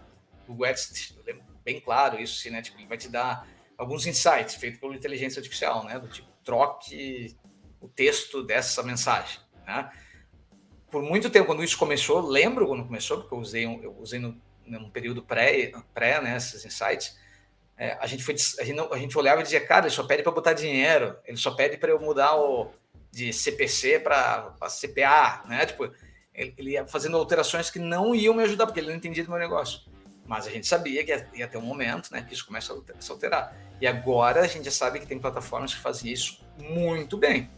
o 0.58 0.66
Ads, 0.66 1.16
eu 1.18 1.24
lembro 1.26 1.44
bem 1.64 1.80
claro 1.80 2.20
isso, 2.20 2.40
assim, 2.40 2.50
né? 2.50 2.62
Tipo, 2.62 2.80
ele 2.80 2.88
vai 2.88 2.98
te 2.98 3.10
dar 3.10 3.48
alguns 3.78 4.06
insights 4.06 4.56
feitos 4.56 4.80
pela 4.80 4.96
inteligência 4.96 5.40
artificial, 5.40 5.84
né? 5.84 6.00
Do 6.00 6.08
tipo, 6.08 6.28
troque 6.44 7.36
o 7.80 7.88
texto 7.88 8.44
dessa 8.44 8.82
mensagem. 8.84 9.40
Né? 9.66 9.90
Por 10.90 11.02
muito 11.02 11.30
tempo, 11.30 11.48
quando 11.48 11.64
isso 11.64 11.78
começou, 11.78 12.22
lembro 12.22 12.68
quando 12.68 12.86
começou, 12.86 13.20
porque 13.20 13.34
eu 13.34 13.40
usei, 13.40 13.66
eu 13.66 13.98
usei 14.00 14.20
no, 14.20 14.40
num 14.66 14.90
período 14.90 15.22
pré, 15.22 15.72
pré 15.94 16.22
né, 16.22 16.38
esses 16.38 16.66
insights, 16.66 17.18
é, 17.76 17.98
a, 18.00 18.06
gente 18.06 18.24
foi, 18.24 18.36
a, 18.36 18.64
gente 18.64 18.76
não, 18.76 18.94
a 18.94 18.98
gente 18.98 19.18
olhava 19.18 19.42
e 19.42 19.44
dizia, 19.44 19.66
cara, 19.66 19.88
ele 19.88 19.94
só 19.94 20.04
pede 20.04 20.22
para 20.22 20.32
botar 20.32 20.54
dinheiro, 20.54 21.18
ele 21.26 21.38
só 21.38 21.52
pede 21.52 21.78
para 21.78 21.90
eu 21.90 22.00
mudar 22.00 22.36
o, 22.36 22.72
de 23.12 23.34
CPC 23.34 24.00
para 24.00 24.54
CPA, 24.70 25.44
né? 25.48 25.66
Tipo, 25.66 25.92
ele, 26.34 26.54
ele, 26.58 26.72
ia 26.72 26.86
fazendo 26.88 27.18
alterações 27.18 27.70
que 27.70 27.80
não 27.80 28.14
iam 28.16 28.34
me 28.34 28.44
ajudar, 28.44 28.66
porque 28.66 28.80
ele 28.80 28.90
não 28.90 28.96
entendia 28.96 29.24
do 29.24 29.30
meu 29.30 29.40
negócio. 29.40 29.82
Mas 30.26 30.48
a 30.48 30.50
gente 30.50 30.66
sabia 30.66 31.04
que 31.04 31.12
ia, 31.36 31.48
ter 31.48 31.58
um 31.58 31.62
momento 31.62 32.12
né, 32.12 32.22
que 32.22 32.34
isso 32.34 32.46
começa 32.46 32.74
a 32.74 33.02
se 33.02 33.12
alterar. 33.12 33.56
E 33.82 33.88
agora 33.88 34.42
a 34.42 34.48
gente 34.48 34.66
já 34.66 34.72
sabe 34.72 35.00
que 35.00 35.06
tem 35.06 35.20
plataformas 35.20 35.74
que 35.74 35.80
fazem 35.82 36.12
isso 36.12 36.40
muito 36.58 37.18
bem 37.18 37.50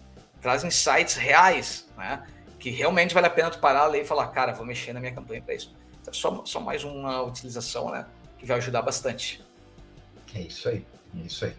traz 0.45 0.63
insights 0.63 1.15
reais, 1.15 1.87
né? 1.97 2.23
Que 2.59 2.69
realmente 2.69 3.15
vale 3.15 3.25
a 3.25 3.31
pena 3.31 3.49
tu 3.49 3.57
parar 3.57 3.85
ali 3.85 4.01
e 4.01 4.05
falar, 4.05 4.27
cara, 4.27 4.53
vou 4.53 4.63
mexer 4.63 4.93
na 4.93 4.99
minha 4.99 5.11
campanha 5.11 5.41
para 5.41 5.55
isso. 5.55 5.73
Então, 5.99 6.13
só, 6.13 6.45
só 6.45 6.59
mais 6.59 6.83
uma 6.83 7.23
utilização, 7.23 7.89
né? 7.89 8.05
Que 8.37 8.45
vai 8.45 8.57
ajudar 8.57 8.83
bastante. 8.83 9.43
É 10.35 10.41
isso 10.41 10.69
aí, 10.69 10.85
é 11.17 11.25
isso 11.25 11.45
aí. 11.45 11.53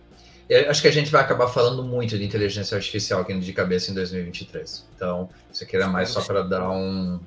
Eu 0.48 0.70
acho 0.70 0.80
que 0.80 0.86
a 0.86 0.92
gente 0.92 1.10
vai 1.10 1.20
acabar 1.20 1.48
falando 1.48 1.82
muito 1.82 2.16
de 2.16 2.24
inteligência 2.24 2.76
artificial 2.76 3.22
aqui 3.22 3.34
no 3.34 3.40
De 3.40 3.52
Cabeça 3.52 3.90
em 3.90 3.94
2023. 3.94 4.86
Então, 4.94 5.28
isso 5.52 5.64
aqui 5.64 5.74
era 5.74 5.88
mais 5.88 6.10
só 6.10 6.22
para 6.22 6.42
dar 6.42 6.70
um, 6.70 7.18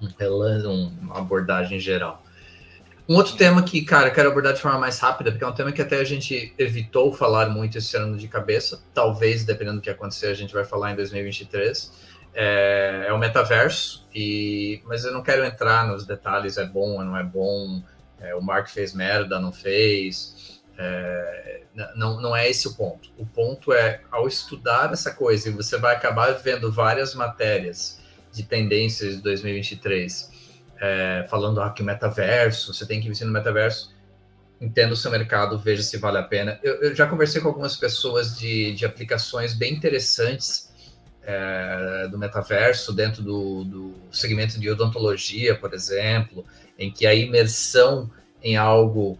um, 0.00 0.08
um, 0.30 0.88
uma 1.00 1.18
abordagem 1.18 1.80
geral. 1.80 2.22
Um 3.08 3.14
outro 3.14 3.36
tema 3.36 3.62
que, 3.62 3.80
cara, 3.82 4.10
quero 4.10 4.28
abordar 4.28 4.52
de 4.52 4.60
forma 4.60 4.78
mais 4.78 4.98
rápida, 4.98 5.30
porque 5.30 5.42
é 5.42 5.46
um 5.46 5.54
tema 5.54 5.72
que 5.72 5.80
até 5.80 5.98
a 5.98 6.04
gente 6.04 6.52
evitou 6.58 7.10
falar 7.10 7.48
muito 7.48 7.78
esse 7.78 7.96
ano 7.96 8.18
de 8.18 8.28
cabeça. 8.28 8.82
Talvez, 8.92 9.44
dependendo 9.44 9.76
do 9.78 9.82
que 9.82 9.88
acontecer, 9.88 10.26
a 10.26 10.34
gente 10.34 10.52
vai 10.52 10.62
falar 10.62 10.92
em 10.92 10.96
2023. 10.96 11.90
É, 12.34 13.06
é 13.08 13.12
o 13.14 13.18
metaverso, 13.18 14.06
e, 14.14 14.82
mas 14.84 15.06
eu 15.06 15.12
não 15.12 15.22
quero 15.22 15.42
entrar 15.42 15.86
nos 15.86 16.06
detalhes, 16.06 16.58
é 16.58 16.66
bom 16.66 16.98
ou 16.98 17.04
não 17.04 17.16
é 17.16 17.24
bom, 17.24 17.82
é, 18.20 18.34
o 18.34 18.42
Mark 18.42 18.68
fez 18.68 18.92
merda, 18.92 19.40
não 19.40 19.52
fez. 19.52 20.60
É, 20.76 21.62
não, 21.96 22.20
não 22.20 22.36
é 22.36 22.46
esse 22.50 22.68
o 22.68 22.74
ponto. 22.74 23.10
O 23.16 23.24
ponto 23.24 23.72
é, 23.72 24.02
ao 24.10 24.28
estudar 24.28 24.92
essa 24.92 25.14
coisa, 25.14 25.48
e 25.48 25.52
você 25.52 25.78
vai 25.78 25.96
acabar 25.96 26.30
vendo 26.32 26.70
várias 26.70 27.14
matérias 27.14 28.02
de 28.30 28.42
tendências 28.42 29.16
de 29.16 29.22
2023 29.22 30.36
é, 30.80 31.26
falando 31.28 31.60
ah, 31.60 31.70
que 31.70 31.82
metaverso, 31.82 32.72
você 32.72 32.86
tem 32.86 33.00
que 33.00 33.06
investir 33.06 33.26
no 33.26 33.32
metaverso. 33.32 33.94
Entenda 34.60 34.92
o 34.92 34.96
seu 34.96 35.10
mercado, 35.10 35.58
veja 35.58 35.82
se 35.82 35.96
vale 35.98 36.18
a 36.18 36.22
pena. 36.22 36.58
Eu, 36.62 36.82
eu 36.82 36.94
já 36.94 37.06
conversei 37.06 37.40
com 37.40 37.48
algumas 37.48 37.76
pessoas 37.76 38.38
de, 38.38 38.72
de 38.72 38.84
aplicações 38.84 39.54
bem 39.54 39.74
interessantes 39.74 40.72
é, 41.22 42.08
do 42.10 42.18
metaverso, 42.18 42.92
dentro 42.92 43.22
do, 43.22 43.64
do 43.64 43.94
segmento 44.10 44.58
de 44.58 44.68
odontologia, 44.70 45.54
por 45.54 45.74
exemplo, 45.74 46.44
em 46.78 46.90
que 46.90 47.06
a 47.06 47.14
imersão 47.14 48.10
em 48.42 48.56
algo 48.56 49.18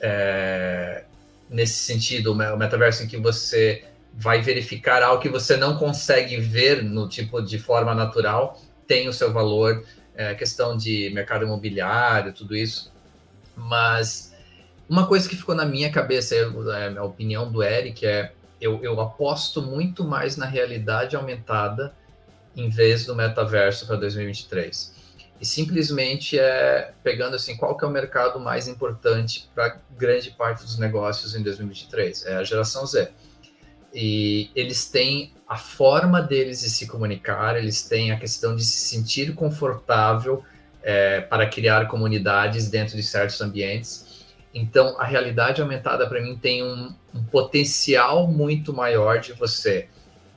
é, 0.00 1.04
nesse 1.48 1.78
sentido, 1.84 2.32
o 2.32 2.56
metaverso 2.56 3.04
em 3.04 3.06
que 3.06 3.16
você 3.16 3.84
vai 4.12 4.40
verificar 4.40 5.02
algo 5.02 5.22
que 5.22 5.28
você 5.28 5.56
não 5.56 5.76
consegue 5.76 6.36
ver 6.38 6.82
no 6.82 7.08
tipo 7.08 7.40
de 7.40 7.58
forma 7.58 7.94
natural, 7.94 8.60
tem 8.86 9.08
o 9.08 9.12
seu 9.12 9.32
valor 9.32 9.84
é, 10.14 10.34
questão 10.34 10.76
de 10.76 11.10
mercado 11.14 11.44
imobiliário, 11.44 12.32
tudo 12.32 12.56
isso. 12.56 12.92
Mas 13.56 14.34
uma 14.88 15.06
coisa 15.06 15.28
que 15.28 15.36
ficou 15.36 15.54
na 15.54 15.64
minha 15.64 15.90
cabeça, 15.90 16.34
é, 16.34 16.98
a 16.98 17.04
opinião 17.04 17.50
do 17.50 17.62
Eric, 17.62 18.06
é 18.06 18.32
eu, 18.60 18.82
eu 18.82 19.00
aposto 19.00 19.60
muito 19.60 20.04
mais 20.04 20.36
na 20.36 20.46
realidade 20.46 21.16
aumentada 21.16 21.94
em 22.56 22.68
vez 22.68 23.04
do 23.04 23.14
metaverso 23.14 23.86
para 23.86 23.96
2023. 23.96 24.94
E 25.40 25.44
simplesmente 25.44 26.38
é 26.38 26.92
pegando 27.02 27.34
assim, 27.36 27.56
qual 27.56 27.76
que 27.76 27.84
é 27.84 27.88
o 27.88 27.90
mercado 27.90 28.38
mais 28.38 28.68
importante 28.68 29.50
para 29.54 29.78
grande 29.98 30.30
parte 30.30 30.62
dos 30.62 30.78
negócios 30.78 31.34
em 31.34 31.42
2023? 31.42 32.26
É 32.26 32.36
a 32.36 32.44
geração 32.44 32.86
Z. 32.86 33.10
E 33.94 34.50
eles 34.56 34.90
têm 34.90 35.32
a 35.46 35.56
forma 35.56 36.20
deles 36.20 36.60
de 36.60 36.70
se 36.70 36.86
comunicar, 36.86 37.56
eles 37.56 37.82
têm 37.82 38.10
a 38.10 38.18
questão 38.18 38.56
de 38.56 38.64
se 38.64 38.88
sentir 38.88 39.34
confortável 39.34 40.42
é, 40.82 41.20
para 41.20 41.46
criar 41.46 41.86
comunidades 41.86 42.68
dentro 42.68 42.96
de 42.96 43.02
certos 43.02 43.40
ambientes. 43.40 44.24
Então, 44.52 45.00
a 45.00 45.04
realidade 45.04 45.62
aumentada 45.62 46.08
para 46.08 46.20
mim 46.20 46.36
tem 46.36 46.62
um, 46.62 46.94
um, 47.14 47.24
potencial 47.24 48.26
muito 48.26 48.72
maior 48.72 49.20
de 49.20 49.32
você 49.32 49.88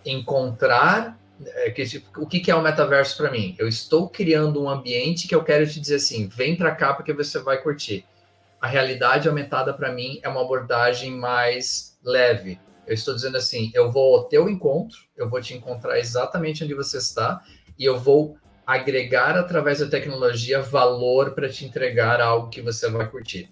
encontrar 0.05 1.19
é, 1.43 1.69
que, 1.69 1.85
tipo, 1.85 2.21
o 2.21 2.27
que, 2.27 2.39
que 2.39 2.49
é 2.49 2.55
o 2.55 2.61
metaverso 2.61 3.17
para 3.17 3.31
mim. 3.31 3.55
Eu 3.59 3.67
estou 3.67 4.09
criando 4.09 4.63
um 4.63 4.69
ambiente 4.69 5.27
que 5.27 5.35
eu 5.35 5.43
quero 5.43 5.67
te 5.67 5.79
dizer 5.79 5.95
assim, 5.95 6.27
vem 6.27 6.55
para 6.55 6.73
cá 6.73 6.93
porque 6.93 7.13
você 7.13 7.39
vai 7.39 7.57
curtir. 7.61 8.05
A 8.59 8.67
realidade 8.67 9.27
aumentada 9.27 9.73
para 9.73 9.91
mim 9.91 10.19
é 10.23 10.29
uma 10.29 10.41
abordagem 10.41 11.11
mais 11.11 11.95
leve, 12.03 12.59
eu 12.87 12.93
estou 12.93 13.13
dizendo 13.13 13.37
assim, 13.37 13.69
eu 13.73 13.91
vou 13.91 14.15
ao 14.15 14.23
teu 14.23 14.49
encontro, 14.49 14.97
eu 15.15 15.29
vou 15.29 15.41
te 15.41 15.53
encontrar 15.53 15.99
exatamente 15.99 16.63
onde 16.63 16.73
você 16.73 16.97
está 16.97 17.43
e 17.77 17.83
eu 17.83 17.99
vou 17.99 18.37
agregar 18.65 19.37
através 19.37 19.79
da 19.79 19.87
tecnologia 19.87 20.61
valor 20.61 21.31
para 21.31 21.49
te 21.49 21.65
entregar 21.65 22.19
algo 22.19 22.49
que 22.49 22.61
você 22.61 22.89
vai 22.89 23.09
curtir. 23.09 23.49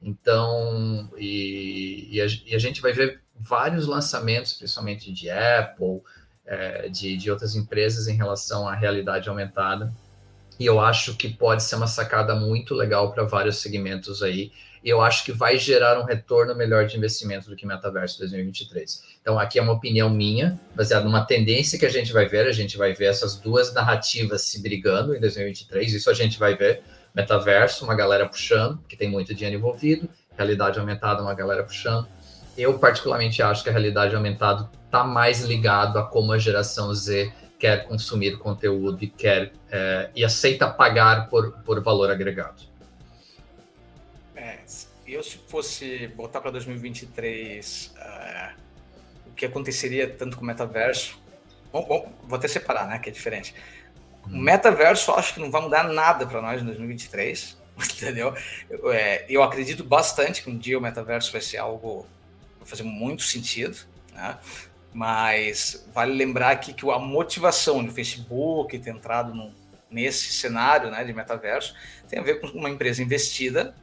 Então, 0.00 1.10
e, 1.16 2.08
e, 2.10 2.20
a, 2.20 2.26
e, 2.46 2.54
a, 2.54 2.58
gente 2.58 2.80
vai 2.80 2.92
ver 2.92 3.22
vários 3.34 3.86
lançamentos, 3.86 4.52
principalmente 4.52 5.12
de 5.12 5.30
Apple, 5.30 6.00
é, 6.44 6.88
de, 6.88 7.16
de 7.16 7.30
outras 7.30 7.56
empresas 7.56 8.06
em 8.06 8.16
relação 8.16 8.68
à 8.68 8.74
realidade 8.74 9.28
aumentada. 9.28 9.92
E 10.58 10.66
eu 10.66 10.80
acho 10.80 11.16
que 11.16 11.28
pode 11.28 11.62
ser 11.62 11.76
uma 11.76 11.86
sacada 11.86 12.34
muito 12.34 12.74
legal 12.74 13.12
para 13.12 13.24
vários 13.24 13.56
segmentos 13.56 14.22
aí 14.22 14.52
eu 14.88 15.00
acho 15.00 15.24
que 15.24 15.32
vai 15.32 15.58
gerar 15.58 16.00
um 16.00 16.04
retorno 16.04 16.54
melhor 16.54 16.86
de 16.86 16.96
investimento 16.96 17.50
do 17.50 17.56
que 17.56 17.66
Metaverso 17.66 18.20
2023. 18.20 19.02
Então, 19.20 19.36
aqui 19.36 19.58
é 19.58 19.62
uma 19.62 19.72
opinião 19.72 20.08
minha, 20.08 20.60
baseada 20.76 21.04
numa 21.04 21.24
tendência 21.24 21.76
que 21.76 21.84
a 21.84 21.90
gente 21.90 22.12
vai 22.12 22.26
ver. 22.28 22.46
A 22.46 22.52
gente 22.52 22.78
vai 22.78 22.92
ver 22.92 23.06
essas 23.06 23.34
duas 23.34 23.74
narrativas 23.74 24.42
se 24.42 24.62
brigando 24.62 25.12
em 25.12 25.18
2023. 25.18 25.92
Isso 25.92 26.08
a 26.08 26.14
gente 26.14 26.38
vai 26.38 26.54
ver. 26.54 26.84
Metaverso, 27.12 27.84
uma 27.84 27.96
galera 27.96 28.28
puxando, 28.28 28.78
que 28.88 28.96
tem 28.96 29.10
muito 29.10 29.34
dinheiro 29.34 29.58
envolvido. 29.58 30.08
Realidade 30.36 30.78
aumentada, 30.78 31.20
uma 31.20 31.34
galera 31.34 31.64
puxando. 31.64 32.06
Eu, 32.56 32.78
particularmente, 32.78 33.42
acho 33.42 33.64
que 33.64 33.68
a 33.68 33.72
realidade 33.72 34.14
aumentada 34.14 34.70
está 34.84 35.02
mais 35.02 35.40
ligado 35.40 35.98
a 35.98 36.04
como 36.04 36.30
a 36.30 36.38
geração 36.38 36.94
Z 36.94 37.32
quer 37.58 37.88
consumir 37.88 38.38
conteúdo 38.38 39.02
e 39.02 39.08
quer 39.08 39.50
é, 39.68 40.10
e 40.14 40.24
aceita 40.24 40.68
pagar 40.68 41.28
por, 41.28 41.52
por 41.64 41.82
valor 41.82 42.08
agregado 42.08 42.75
eu 45.06 45.22
se 45.22 45.38
fosse 45.48 46.08
botar 46.08 46.40
para 46.40 46.50
2023 46.50 47.94
uh, 47.96 48.60
o 49.28 49.32
que 49.32 49.46
aconteceria 49.46 50.08
tanto 50.08 50.36
com 50.36 50.42
o 50.42 50.46
metaverso, 50.46 51.20
bom, 51.72 51.84
bom, 51.86 52.12
vou 52.24 52.36
até 52.36 52.48
separar, 52.48 52.86
né, 52.88 52.98
que 52.98 53.08
é 53.08 53.12
diferente. 53.12 53.54
O 54.24 54.28
hum. 54.28 54.40
metaverso 54.40 55.12
acho 55.12 55.34
que 55.34 55.40
não 55.40 55.50
vai 55.50 55.62
mudar 55.62 55.84
nada 55.84 56.26
para 56.26 56.42
nós 56.42 56.60
em 56.60 56.64
2023, 56.64 57.56
entendeu? 57.94 58.34
Eu, 58.68 58.92
é, 58.92 59.24
eu 59.28 59.42
acredito 59.42 59.84
bastante 59.84 60.42
que 60.42 60.50
um 60.50 60.58
dia 60.58 60.78
o 60.78 60.82
metaverso 60.82 61.30
vai 61.30 61.40
ser 61.40 61.58
algo 61.58 62.06
vai 62.58 62.66
fazer 62.66 62.82
muito 62.82 63.22
sentido, 63.22 63.78
né? 64.12 64.38
Mas 64.92 65.86
vale 65.92 66.14
lembrar 66.14 66.52
aqui 66.52 66.72
que 66.72 66.90
a 66.90 66.98
motivação 66.98 67.84
do 67.84 67.92
Facebook 67.92 68.78
ter 68.78 68.90
entrado 68.90 69.34
no, 69.34 69.52
nesse 69.90 70.32
cenário 70.32 70.90
né, 70.90 71.04
de 71.04 71.12
metaverso 71.12 71.74
tem 72.08 72.18
a 72.18 72.22
ver 72.22 72.40
com 72.40 72.46
uma 72.48 72.70
empresa 72.70 73.02
investida 73.02 73.74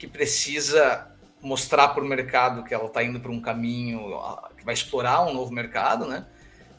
que 0.00 0.08
precisa 0.08 1.14
mostrar 1.42 1.88
para 1.88 2.02
o 2.02 2.06
mercado 2.06 2.64
que 2.64 2.72
ela 2.72 2.86
está 2.86 3.04
indo 3.04 3.20
para 3.20 3.30
um 3.30 3.38
caminho 3.38 4.18
que 4.56 4.64
vai 4.64 4.72
explorar 4.72 5.26
um 5.26 5.34
novo 5.34 5.52
mercado, 5.52 6.06
né? 6.06 6.24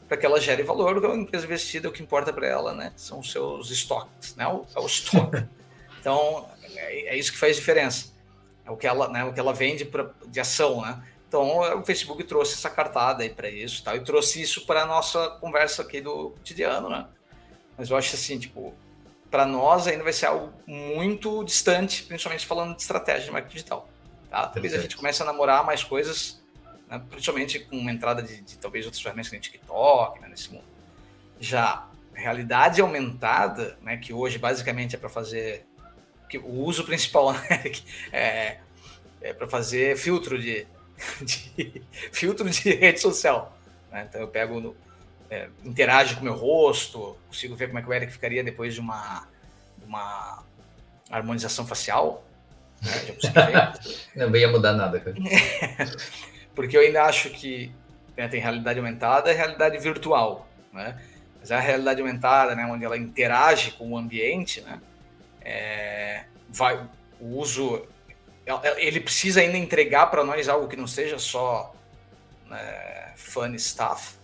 Para 0.08 0.16
que 0.16 0.26
ela 0.26 0.40
gere 0.40 0.64
valor, 0.64 0.94
porque 0.94 1.06
é 1.06 1.08
uma 1.08 1.22
empresa 1.22 1.46
investida, 1.46 1.88
o 1.88 1.92
que 1.92 2.02
importa 2.02 2.32
para 2.32 2.48
ela, 2.48 2.74
né? 2.74 2.92
São 2.96 3.20
os 3.20 3.30
seus 3.30 3.70
estoques, 3.70 4.34
né? 4.34 4.44
O, 4.48 4.66
é 4.74 4.80
o 4.80 4.86
estoque. 4.86 5.46
então, 6.00 6.48
é, 6.74 7.14
é, 7.14 7.16
isso 7.16 7.30
que 7.30 7.38
faz 7.38 7.54
diferença. 7.54 8.12
É 8.64 8.70
o 8.72 8.76
que 8.76 8.88
ela, 8.88 9.08
né? 9.08 9.24
O 9.24 9.32
que 9.32 9.38
ela 9.38 9.54
vende 9.54 9.84
pra, 9.84 10.10
de 10.26 10.40
ação, 10.40 10.82
né? 10.82 11.00
Então, 11.28 11.78
o 11.78 11.84
Facebook 11.84 12.24
trouxe 12.24 12.54
essa 12.54 12.68
cartada 12.68 13.22
aí 13.22 13.30
para 13.30 13.48
isso, 13.48 13.84
tal, 13.84 13.94
e 13.94 14.00
trouxe 14.00 14.42
isso 14.42 14.66
para 14.66 14.82
a 14.82 14.86
nossa 14.86 15.30
conversa 15.40 15.82
aqui 15.82 16.00
do 16.00 16.30
cotidiano, 16.30 16.90
né? 16.90 17.06
Mas 17.78 17.88
eu 17.88 17.96
acho 17.96 18.16
assim, 18.16 18.36
tipo, 18.38 18.74
para 19.32 19.46
nós 19.46 19.86
ainda 19.86 20.04
vai 20.04 20.12
ser 20.12 20.26
algo 20.26 20.52
muito 20.66 21.42
distante, 21.42 22.02
principalmente 22.02 22.44
falando 22.44 22.76
de 22.76 22.82
estratégia 22.82 23.24
de 23.24 23.30
marketing 23.30 23.54
digital. 23.54 23.88
Tá? 24.30 24.46
Talvez 24.46 24.74
a 24.74 24.78
gente 24.78 24.94
comece 24.94 25.22
a 25.22 25.24
namorar 25.24 25.64
mais 25.64 25.82
coisas, 25.82 26.38
né? 26.86 27.02
principalmente 27.08 27.58
com 27.60 27.78
uma 27.78 27.90
entrada 27.90 28.22
de, 28.22 28.42
de, 28.42 28.58
talvez 28.58 28.84
outras 28.84 29.02
ferramentas 29.02 29.30
que 29.30 29.34
nem 29.34 29.40
TikTok, 29.40 30.20
né? 30.20 30.28
nesse 30.28 30.52
mundo. 30.52 30.66
Já 31.40 31.88
realidade 32.12 32.82
aumentada, 32.82 33.78
né? 33.80 33.96
que 33.96 34.12
hoje 34.12 34.36
basicamente 34.36 34.96
é 34.96 34.98
para 34.98 35.08
fazer 35.08 35.64
que 36.28 36.36
o 36.36 36.50
uso 36.50 36.84
principal 36.84 37.32
né? 37.32 37.40
é, 38.12 38.58
é 39.22 39.32
para 39.32 39.48
fazer 39.48 39.96
filtro 39.96 40.38
de, 40.38 40.66
de, 41.24 41.82
filtro 42.12 42.50
de 42.50 42.74
rede 42.74 43.00
social. 43.00 43.56
Né? 43.90 44.06
Então 44.06 44.20
eu 44.20 44.28
pego 44.28 44.60
no, 44.60 44.76
é, 45.32 45.48
interage 45.64 46.14
com 46.14 46.20
o 46.20 46.24
meu 46.24 46.34
rosto, 46.34 47.16
consigo 47.26 47.56
ver 47.56 47.68
como 47.68 47.78
é 47.78 47.82
que 47.82 47.88
o 47.88 47.92
Eric 47.94 48.12
ficaria 48.12 48.44
depois 48.44 48.74
de 48.74 48.80
uma, 48.80 49.26
uma 49.86 50.44
harmonização 51.10 51.66
facial. 51.66 52.22
Né? 52.82 53.72
Não 54.14 54.36
ia 54.36 54.48
mudar 54.48 54.74
nada, 54.74 55.00
cara. 55.00 55.16
Porque 56.54 56.76
eu 56.76 56.82
ainda 56.82 57.04
acho 57.04 57.30
que 57.30 57.72
né, 58.14 58.28
tem 58.28 58.42
realidade 58.42 58.78
aumentada 58.78 59.32
e 59.32 59.34
realidade 59.34 59.78
virtual, 59.78 60.46
né? 60.70 61.00
Mas 61.40 61.50
a 61.50 61.58
realidade 61.58 62.02
aumentada, 62.02 62.54
né, 62.54 62.66
onde 62.66 62.84
ela 62.84 62.96
interage 62.96 63.72
com 63.72 63.90
o 63.90 63.96
ambiente, 63.96 64.60
né, 64.60 64.80
é, 65.40 66.24
vai, 66.48 66.86
o 67.18 67.38
uso, 67.38 67.84
ele 68.76 69.00
precisa 69.00 69.40
ainda 69.40 69.56
entregar 69.56 70.06
para 70.08 70.22
nós 70.24 70.46
algo 70.46 70.68
que 70.68 70.76
não 70.76 70.86
seja 70.86 71.18
só 71.18 71.74
né, 72.46 73.12
fun 73.16 73.58
stuff, 73.58 74.14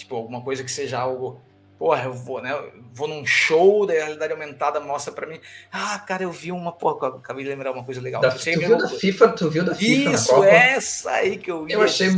Tipo, 0.00 0.16
alguma 0.16 0.40
coisa 0.40 0.64
que 0.64 0.70
seja 0.70 0.98
algo. 0.98 1.40
Porra, 1.78 2.04
eu 2.04 2.12
vou, 2.12 2.42
né? 2.42 2.52
vou 2.92 3.06
num 3.06 3.24
show 3.24 3.86
da 3.86 3.92
realidade 3.92 4.32
aumentada, 4.32 4.80
mostra 4.80 5.12
para 5.12 5.26
mim. 5.26 5.38
Ah, 5.70 5.98
cara, 5.98 6.22
eu 6.22 6.32
vi 6.32 6.50
uma. 6.50 6.72
Porra, 6.72 7.08
acabei 7.08 7.44
de 7.44 7.50
lembrar 7.50 7.72
uma 7.72 7.84
coisa 7.84 8.00
legal. 8.00 8.22
Da, 8.22 8.30
tu 8.30 8.38
viu 8.38 8.78
da 8.78 8.88
FIFA? 8.88 9.28
Tu 9.28 9.50
viu 9.50 9.64
da 9.64 9.74
FIFA? 9.74 10.10
Isso, 10.10 10.44
essa 10.44 11.10
aí 11.12 11.36
que 11.36 11.50
eu 11.50 11.64
vi. 11.64 11.72
Eu 11.72 11.82
achei. 11.82 12.08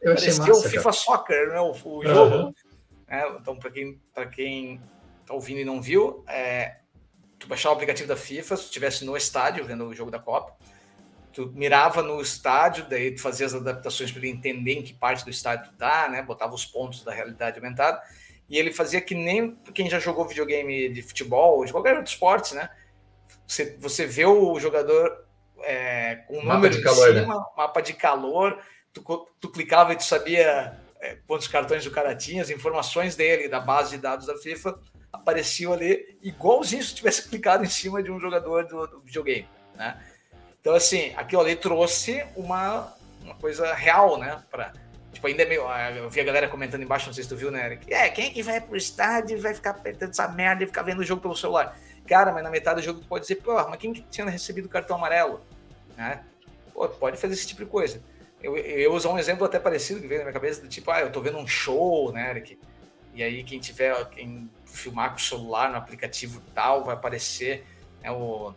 Eu 0.00 0.12
achei 0.12 0.34
massa, 0.34 0.52
o 0.52 0.62
FIFA 0.62 0.82
cara. 0.82 0.92
Soccer, 0.92 1.48
né? 1.48 1.60
O, 1.60 1.70
o 1.70 2.04
jogo. 2.04 2.36
Uhum. 2.36 2.54
É, 3.08 3.28
então, 3.40 3.56
para 3.56 3.70
quem, 3.70 4.00
pra 4.14 4.26
quem 4.26 4.80
tá 5.24 5.34
ouvindo 5.34 5.60
e 5.60 5.64
não 5.64 5.82
viu, 5.82 6.24
é, 6.28 6.76
tu 7.38 7.48
baixar 7.48 7.70
o 7.70 7.72
aplicativo 7.72 8.08
da 8.08 8.16
FIFA, 8.16 8.56
se 8.56 8.62
tu 8.62 8.66
estivesse 8.66 9.04
no 9.04 9.16
estádio 9.16 9.64
vendo 9.64 9.84
o 9.84 9.94
jogo 9.94 10.10
da 10.10 10.18
Copa 10.18 10.56
tu 11.36 11.52
mirava 11.54 12.00
no 12.02 12.18
estádio, 12.18 12.86
daí 12.88 13.14
tu 13.14 13.20
fazia 13.20 13.44
as 13.44 13.52
adaptações 13.52 14.10
para 14.10 14.22
ele 14.22 14.30
entender 14.30 14.72
em 14.72 14.82
que 14.82 14.94
parte 14.94 15.22
do 15.22 15.28
estádio 15.28 15.70
tu 15.70 15.76
tá, 15.76 16.08
né? 16.08 16.22
Botava 16.22 16.54
os 16.54 16.64
pontos 16.64 17.04
da 17.04 17.12
realidade 17.12 17.58
aumentada. 17.58 18.00
E 18.48 18.56
ele 18.56 18.72
fazia 18.72 19.02
que 19.02 19.14
nem 19.14 19.54
quem 19.74 19.90
já 19.90 19.98
jogou 19.98 20.26
videogame 20.26 20.88
de 20.88 21.02
futebol, 21.02 21.62
de 21.62 21.72
qualquer 21.72 21.94
outro 21.94 22.10
esporte, 22.10 22.54
né? 22.54 22.70
Você, 23.46 23.76
você 23.78 24.06
vê 24.06 24.24
o 24.24 24.58
jogador 24.58 25.26
é, 25.60 26.16
com 26.26 26.38
um 26.38 26.44
mapa 26.44 26.54
número 26.54 26.74
de 26.74 26.82
calor, 26.82 27.06
cima, 27.08 27.34
né? 27.34 27.44
mapa 27.54 27.80
de 27.82 27.92
calor, 27.92 28.58
tu, 28.94 29.28
tu 29.38 29.50
clicava 29.50 29.92
e 29.92 29.96
tu 29.96 30.04
sabia 30.04 30.80
é, 31.02 31.18
quantos 31.26 31.48
cartões 31.48 31.84
o 31.84 31.90
cara 31.90 32.16
tinha, 32.16 32.40
as 32.40 32.48
informações 32.48 33.14
dele, 33.14 33.46
da 33.46 33.60
base 33.60 33.90
de 33.90 33.98
dados 33.98 34.26
da 34.26 34.38
FIFA, 34.38 34.78
apareciam 35.12 35.74
ali 35.74 36.18
igualzinho 36.22 36.82
se 36.82 36.94
tivesse 36.94 37.28
clicado 37.28 37.62
em 37.62 37.68
cima 37.68 38.02
de 38.02 38.10
um 38.10 38.18
jogador 38.18 38.66
do, 38.66 38.86
do 38.86 39.00
videogame, 39.02 39.46
né? 39.74 40.02
Então, 40.66 40.74
assim, 40.74 41.12
aquilo 41.16 41.42
ali 41.42 41.54
trouxe 41.54 42.26
uma, 42.34 42.92
uma 43.22 43.36
coisa 43.36 43.72
real, 43.72 44.18
né? 44.18 44.42
Pra, 44.50 44.72
tipo, 45.12 45.24
ainda 45.24 45.44
é 45.44 45.46
meio. 45.46 45.64
Ah, 45.68 45.92
eu 45.92 46.10
vi 46.10 46.20
a 46.20 46.24
galera 46.24 46.48
comentando 46.48 46.82
embaixo, 46.82 47.06
não 47.06 47.14
sei 47.14 47.22
se 47.22 47.28
tu 47.28 47.36
viu, 47.36 47.52
né, 47.52 47.66
Eric? 47.66 47.94
É, 47.94 48.08
quem 48.08 48.26
é 48.26 48.30
que 48.30 48.42
vai 48.42 48.60
pro 48.60 48.76
estádio 48.76 49.38
e 49.38 49.40
vai 49.40 49.54
ficar 49.54 49.70
apertando 49.70 50.10
essa 50.10 50.26
merda 50.26 50.64
e 50.64 50.66
ficar 50.66 50.82
vendo 50.82 50.98
o 50.98 51.04
jogo 51.04 51.22
pelo 51.22 51.36
celular? 51.36 51.78
Cara, 52.04 52.32
mas 52.32 52.42
na 52.42 52.50
metade 52.50 52.80
do 52.80 52.84
jogo 52.84 52.98
tu 52.98 53.06
pode 53.06 53.22
dizer, 53.22 53.36
pô, 53.36 53.54
mas 53.68 53.76
quem 53.76 53.92
que 53.92 54.02
tinha 54.10 54.28
recebido 54.28 54.66
o 54.66 54.68
cartão 54.68 54.96
amarelo? 54.96 55.40
Né? 55.96 56.24
Pô, 56.74 56.88
pode 56.88 57.16
fazer 57.16 57.34
esse 57.34 57.46
tipo 57.46 57.64
de 57.64 57.70
coisa. 57.70 58.02
Eu, 58.42 58.56
eu 58.56 58.92
usar 58.92 59.10
um 59.10 59.20
exemplo 59.20 59.46
até 59.46 59.60
parecido 59.60 60.00
que 60.00 60.08
veio 60.08 60.18
na 60.18 60.24
minha 60.24 60.34
cabeça, 60.34 60.62
do 60.62 60.66
tipo, 60.66 60.90
ah, 60.90 61.00
eu 61.00 61.12
tô 61.12 61.20
vendo 61.20 61.38
um 61.38 61.46
show, 61.46 62.10
né, 62.10 62.30
Eric? 62.30 62.58
E 63.14 63.22
aí 63.22 63.44
quem 63.44 63.60
tiver, 63.60 63.94
quem 64.06 64.50
filmar 64.64 65.10
com 65.10 65.18
o 65.18 65.20
celular 65.20 65.70
no 65.70 65.76
aplicativo 65.76 66.42
tal, 66.52 66.82
vai 66.82 66.96
aparecer 66.96 67.64
né, 68.02 68.10
o 68.10 68.52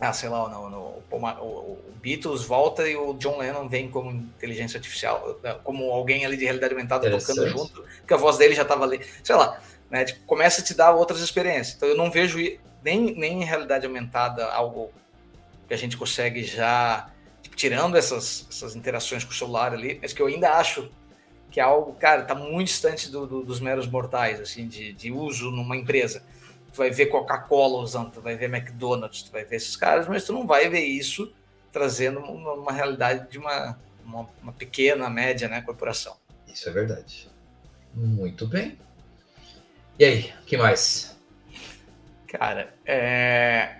ah, 0.00 0.12
sei 0.12 0.28
lá, 0.28 0.48
no, 0.48 0.68
no, 0.68 1.02
o, 1.10 1.16
o, 1.16 1.78
Beatles 2.00 2.44
volta 2.44 2.88
e 2.88 2.96
o 2.96 3.14
John 3.14 3.38
Lennon 3.38 3.68
vem 3.68 3.90
como 3.90 4.10
inteligência 4.10 4.78
artificial, 4.78 5.38
né, 5.42 5.56
como 5.64 5.90
alguém 5.90 6.24
ali 6.24 6.36
de 6.36 6.44
realidade 6.44 6.74
aumentada 6.74 7.10
tocando 7.10 7.48
junto, 7.48 7.84
porque 7.98 8.14
a 8.14 8.16
voz 8.16 8.36
dele 8.36 8.54
já 8.54 8.62
estava 8.62 8.84
ali, 8.84 9.00
sei 9.24 9.34
lá, 9.34 9.60
né? 9.90 10.04
Tipo, 10.04 10.24
começa 10.26 10.60
a 10.60 10.64
te 10.64 10.74
dar 10.74 10.92
outras 10.92 11.20
experiências. 11.20 11.76
Então 11.76 11.88
eu 11.88 11.96
não 11.96 12.10
vejo 12.10 12.38
nem, 12.82 13.14
nem 13.14 13.42
em 13.42 13.44
realidade 13.44 13.86
aumentada 13.86 14.46
algo 14.46 14.92
que 15.66 15.74
a 15.74 15.76
gente 15.76 15.96
consegue 15.96 16.44
já, 16.44 17.10
tipo, 17.42 17.56
tirando 17.56 17.96
essas, 17.96 18.46
essas 18.50 18.76
interações 18.76 19.24
com 19.24 19.30
o 19.30 19.34
celular 19.34 19.72
ali, 19.72 19.98
mas 20.00 20.12
que 20.12 20.20
eu 20.20 20.26
ainda 20.26 20.52
acho 20.52 20.90
que 21.50 21.58
é 21.58 21.62
algo, 21.62 21.94
cara, 21.94 22.22
tá 22.22 22.34
muito 22.34 22.68
distante 22.68 23.10
do, 23.10 23.26
do, 23.26 23.42
dos 23.42 23.60
meros 23.60 23.86
mortais, 23.86 24.40
assim, 24.40 24.68
de, 24.68 24.92
de 24.92 25.10
uso 25.10 25.50
numa 25.50 25.76
empresa 25.76 26.22
tu 26.72 26.78
vai 26.78 26.90
ver 26.90 27.06
Coca-Cola 27.06 27.78
usando, 27.82 28.12
tu 28.12 28.20
vai 28.20 28.36
ver 28.36 28.52
McDonald's, 28.52 29.22
tu 29.22 29.32
vai 29.32 29.44
ver 29.44 29.56
esses 29.56 29.76
caras, 29.76 30.08
mas 30.08 30.24
tu 30.24 30.32
não 30.32 30.46
vai 30.46 30.68
ver 30.68 30.84
isso 30.84 31.32
trazendo 31.72 32.20
uma, 32.20 32.52
uma 32.54 32.72
realidade 32.72 33.30
de 33.30 33.38
uma, 33.38 33.78
uma, 34.04 34.28
uma, 34.42 34.52
pequena, 34.52 35.10
média 35.10 35.48
né, 35.48 35.60
corporação. 35.60 36.16
Isso 36.46 36.68
é 36.68 36.72
verdade. 36.72 37.28
Muito 37.94 38.46
bem. 38.46 38.78
E 39.98 40.04
aí, 40.04 40.32
o 40.42 40.46
que 40.46 40.56
mais? 40.56 41.16
Cara, 42.26 42.74
é... 42.84 43.76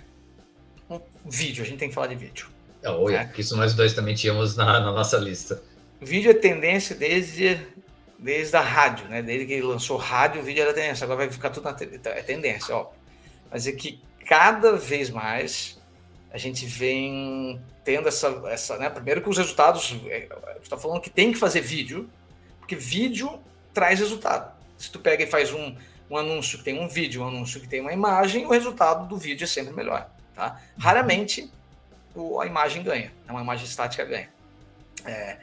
um 0.89 1.01
vídeo, 1.25 1.65
a 1.65 1.67
gente 1.67 1.79
tem 1.79 1.89
que 1.89 1.95
falar 1.95 2.09
de 2.09 2.17
vídeo. 2.17 2.49
Oh, 2.85 3.11
né? 3.11 3.31
Isso 3.37 3.57
nós 3.57 3.75
dois 3.75 3.95
também 3.95 4.15
tínhamos 4.15 4.57
na, 4.57 4.81
na 4.81 4.93
nossa 4.93 5.19
lista. 5.19 5.63
Vídeo 6.01 6.31
é 6.31 6.35
tendência 6.35 6.95
desde 6.95 7.59
desde 8.19 8.57
a 8.57 8.61
rádio, 8.61 9.09
né? 9.09 9.23
Desde 9.23 9.47
que 9.47 9.61
lançou 9.61 9.97
rádio, 9.97 10.41
o 10.41 10.45
vídeo 10.45 10.63
era 10.63 10.73
tendência. 10.73 11.05
Agora 11.05 11.19
vai 11.19 11.31
ficar 11.31 11.51
tudo 11.51 11.65
na 11.65 11.77
então, 11.81 12.13
é 12.13 12.23
tendência, 12.23 12.75
ó. 12.75 12.91
Mas 13.51 13.67
é 13.67 13.73
que 13.73 14.01
cada 14.27 14.73
vez 14.73 15.11
mais 15.11 15.79
a 16.31 16.39
gente 16.39 16.67
vem 16.67 17.61
tendo 17.85 18.09
essa, 18.09 18.29
essa 18.49 18.77
né? 18.79 18.91
Primeiro 18.91 19.23
que 19.23 19.29
os 19.29 19.39
resultados, 19.39 19.97
é, 20.07 20.29
está 20.63 20.77
falando 20.77 21.01
que 21.01 21.11
tem 21.11 21.33
que 21.33 21.39
fazer 21.39 21.61
vídeo, 21.61 22.11
porque 22.59 22.75
vídeo 22.75 23.39
traz 23.73 24.01
resultado. 24.01 24.55
Se 24.77 24.91
tu 24.91 24.99
pega 24.99 25.23
e 25.23 25.27
faz 25.27 25.53
um, 25.53 25.77
um 26.11 26.17
anúncio 26.17 26.59
que 26.59 26.65
tem 26.65 26.81
um 26.81 26.89
vídeo, 26.89 27.23
um 27.23 27.29
anúncio 27.29 27.61
que 27.61 27.69
tem 27.69 27.81
uma 27.81 27.93
imagem, 27.93 28.45
o 28.45 28.51
resultado 28.51 29.07
do 29.07 29.17
vídeo 29.17 29.45
é 29.45 29.47
sempre 29.47 29.73
melhor, 29.73 30.11
tá? 30.35 30.61
Raramente 30.79 31.51
o, 32.15 32.41
a 32.41 32.47
imagem 32.47 32.83
ganha, 32.83 33.13
né? 33.25 33.31
uma 33.31 33.43
imagem 33.43 33.67
estática 33.67 34.05
ganha. 34.05 34.29
É, 35.05 35.37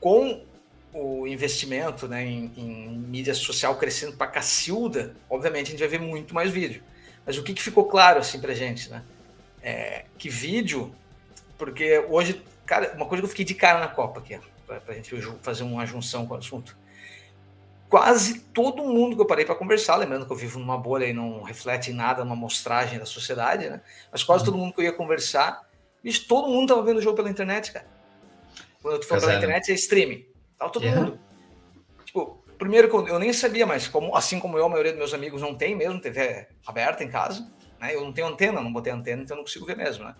com 0.00 0.44
o 0.92 1.26
investimento 1.26 2.08
né, 2.08 2.24
em, 2.24 2.52
em, 2.56 2.98
mídia 2.98 3.34
social 3.34 3.76
crescendo 3.76 4.16
para 4.16 4.26
cacilda, 4.26 5.14
obviamente 5.28 5.68
a 5.68 5.70
gente 5.70 5.80
vai 5.80 5.88
ver 5.88 6.00
muito 6.00 6.34
mais 6.34 6.50
vídeo. 6.50 6.82
Mas 7.24 7.38
o 7.38 7.42
que, 7.42 7.54
que 7.54 7.62
ficou 7.62 7.84
claro 7.84 8.18
assim 8.18 8.40
para 8.40 8.54
gente, 8.54 8.90
né? 8.90 9.04
É, 9.62 10.04
que 10.18 10.28
vídeo, 10.28 10.94
porque 11.58 12.04
hoje, 12.08 12.42
cara, 12.64 12.92
uma 12.96 13.06
coisa 13.06 13.22
que 13.22 13.26
eu 13.26 13.30
fiquei 13.30 13.44
de 13.44 13.54
cara 13.54 13.78
na 13.78 13.88
Copa 13.88 14.20
aqui, 14.20 14.38
para 14.66 14.80
a 14.88 14.92
gente 14.94 15.14
fazer 15.42 15.62
uma 15.62 15.84
junção 15.84 16.26
com 16.26 16.34
o 16.34 16.36
assunto. 16.36 16.76
Quase 17.88 18.40
todo 18.40 18.84
mundo 18.84 19.16
que 19.16 19.22
eu 19.22 19.26
parei 19.26 19.44
para 19.44 19.56
conversar, 19.56 19.96
lembrando 19.96 20.24
que 20.24 20.32
eu 20.32 20.36
vivo 20.36 20.60
numa 20.60 20.78
bolha 20.78 21.06
e 21.06 21.12
não 21.12 21.42
reflete 21.42 21.90
em 21.90 21.94
nada 21.94 22.22
uma 22.22 22.36
mostragem 22.36 22.98
da 22.98 23.04
sociedade, 23.04 23.68
né? 23.68 23.80
Mas 24.12 24.22
quase 24.22 24.44
todo 24.44 24.56
mundo 24.56 24.72
que 24.72 24.80
eu 24.80 24.84
ia 24.84 24.92
conversar, 24.92 25.68
bicho, 26.02 26.26
todo 26.28 26.48
mundo 26.48 26.68
tava 26.68 26.82
vendo 26.84 26.98
o 26.98 27.02
jogo 27.02 27.16
pela 27.16 27.28
internet, 27.28 27.72
cara. 27.72 27.86
Quando 28.80 28.94
eu 28.94 29.00
tô 29.00 29.08
falando 29.08 29.24
pela 29.24 29.36
internet 29.36 29.72
é 29.72 29.74
streaming. 29.74 30.29
Tava 30.60 30.70
todo 30.70 30.86
mundo. 30.86 31.18
Tipo, 32.04 32.44
primeiro 32.58 32.88
que 32.88 33.10
eu, 33.10 33.18
nem 33.18 33.32
sabia, 33.32 33.66
mas 33.66 33.88
como, 33.88 34.14
assim 34.14 34.38
como 34.38 34.56
eu, 34.58 34.66
a 34.66 34.68
maioria 34.68 34.92
dos 34.92 34.98
meus 34.98 35.14
amigos 35.14 35.42
não 35.42 35.54
tem 35.54 35.74
mesmo 35.74 36.00
TV 36.00 36.46
aberta 36.66 37.02
em 37.02 37.08
casa, 37.08 37.50
né? 37.80 37.94
Eu 37.94 38.02
não 38.02 38.12
tenho 38.12 38.28
antena, 38.28 38.60
não 38.60 38.72
botei 38.72 38.92
antena, 38.92 39.22
então 39.22 39.36
não 39.36 39.42
consigo 39.42 39.66
ver 39.66 39.76
mesmo, 39.76 40.04
né? 40.04 40.14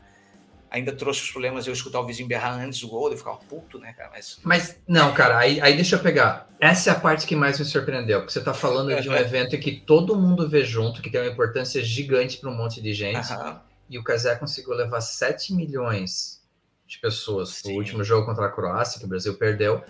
ainda 0.71 0.93
trouxe 0.93 1.23
os 1.23 1.31
problemas 1.31 1.65
de 1.65 1.71
eu 1.71 1.75
escutar 1.75 2.01
o 2.01 2.07
vizinho 2.07 2.29
berrar 2.29 2.59
antes 2.59 2.81
do 2.81 2.89
gol, 2.89 3.11
eu 3.11 3.19
ficava 3.19 3.37
puto, 3.37 3.79
né, 3.79 3.93
cara? 3.93 4.11
Mas, 4.13 4.39
Mas 4.45 4.81
não, 4.87 5.13
cara, 5.13 5.37
aí, 5.37 5.61
aí 5.61 5.75
deixa 5.75 5.97
eu 5.97 6.01
pegar. 6.01 6.49
Essa 6.61 6.91
é 6.91 6.93
a 6.93 7.01
parte 7.01 7.27
que 7.27 7.35
mais 7.35 7.59
me 7.59 7.65
surpreendeu, 7.65 8.21
porque 8.21 8.33
você 8.33 8.39
está 8.39 8.55
falando 8.55 8.95
de 9.01 9.09
um 9.09 9.15
evento 9.17 9.59
que 9.59 9.73
todo 9.73 10.17
mundo 10.17 10.49
vê 10.49 10.65
junto, 10.65 11.03
que 11.03 11.11
tem 11.11 11.21
uma 11.21 11.31
importância 11.31 11.83
gigante 11.83 12.39
para 12.39 12.49
um 12.49 12.55
monte 12.55 12.81
de 12.81 12.95
gente, 12.95 13.33
uhum. 13.33 13.57
e 13.91 13.99
o 13.99 14.05
Casé 14.05 14.37
conseguiu 14.37 14.73
levar 14.75 15.01
7 15.01 15.53
milhões 15.53 16.41
de 16.87 16.99
pessoas 16.99 17.63
no 17.65 17.73
último 17.73 18.05
jogo 18.05 18.27
contra 18.27 18.47
a 18.47 18.51
Croácia, 18.51 18.99
que 19.01 19.07
o 19.07 19.09
Brasil 19.09 19.37
perdeu. 19.37 19.83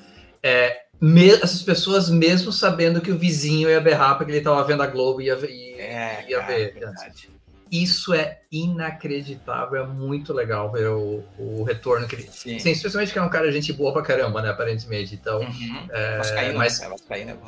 É, 0.42 0.83
me, 1.00 1.31
essas 1.31 1.62
pessoas, 1.62 2.11
mesmo 2.11 2.53
sabendo 2.53 3.00
que 3.00 3.11
o 3.11 3.18
vizinho 3.18 3.68
ia 3.68 3.81
berrar 3.81 4.16
porque 4.16 4.31
ele 4.31 4.38
estava 4.38 4.62
vendo 4.64 4.83
a 4.83 4.87
Globo 4.87 5.20
e 5.20 5.26
ia, 5.26 5.35
ia, 5.35 5.83
é, 5.83 6.26
ia 6.29 6.40
cara, 6.40 6.55
ver. 6.55 6.76
É 6.83 7.31
isso 7.70 8.12
é 8.12 8.40
inacreditável, 8.50 9.85
é 9.85 9.87
muito 9.87 10.33
legal 10.33 10.72
ver 10.72 10.88
o, 10.88 11.22
o 11.38 11.62
retorno 11.62 12.07
que 12.09 12.16
ele. 12.16 12.22
Sim. 12.24 12.59
Sim, 12.59 12.72
especialmente 12.72 13.12
que 13.12 13.18
é 13.18 13.22
um 13.22 13.29
cara 13.29 13.50
gente 13.53 13.72
boa 13.72 13.92
pra 13.92 14.03
caramba, 14.03 14.42
né? 14.42 14.50
Aparentemente. 14.50 15.14
Então. 15.14 15.40
Uhum. 15.40 15.88
É, 15.90 16.16
Vascaíno, 16.18 16.59
mas, 16.59 16.81
é 16.81 16.88
Vascaíno, 16.88 17.38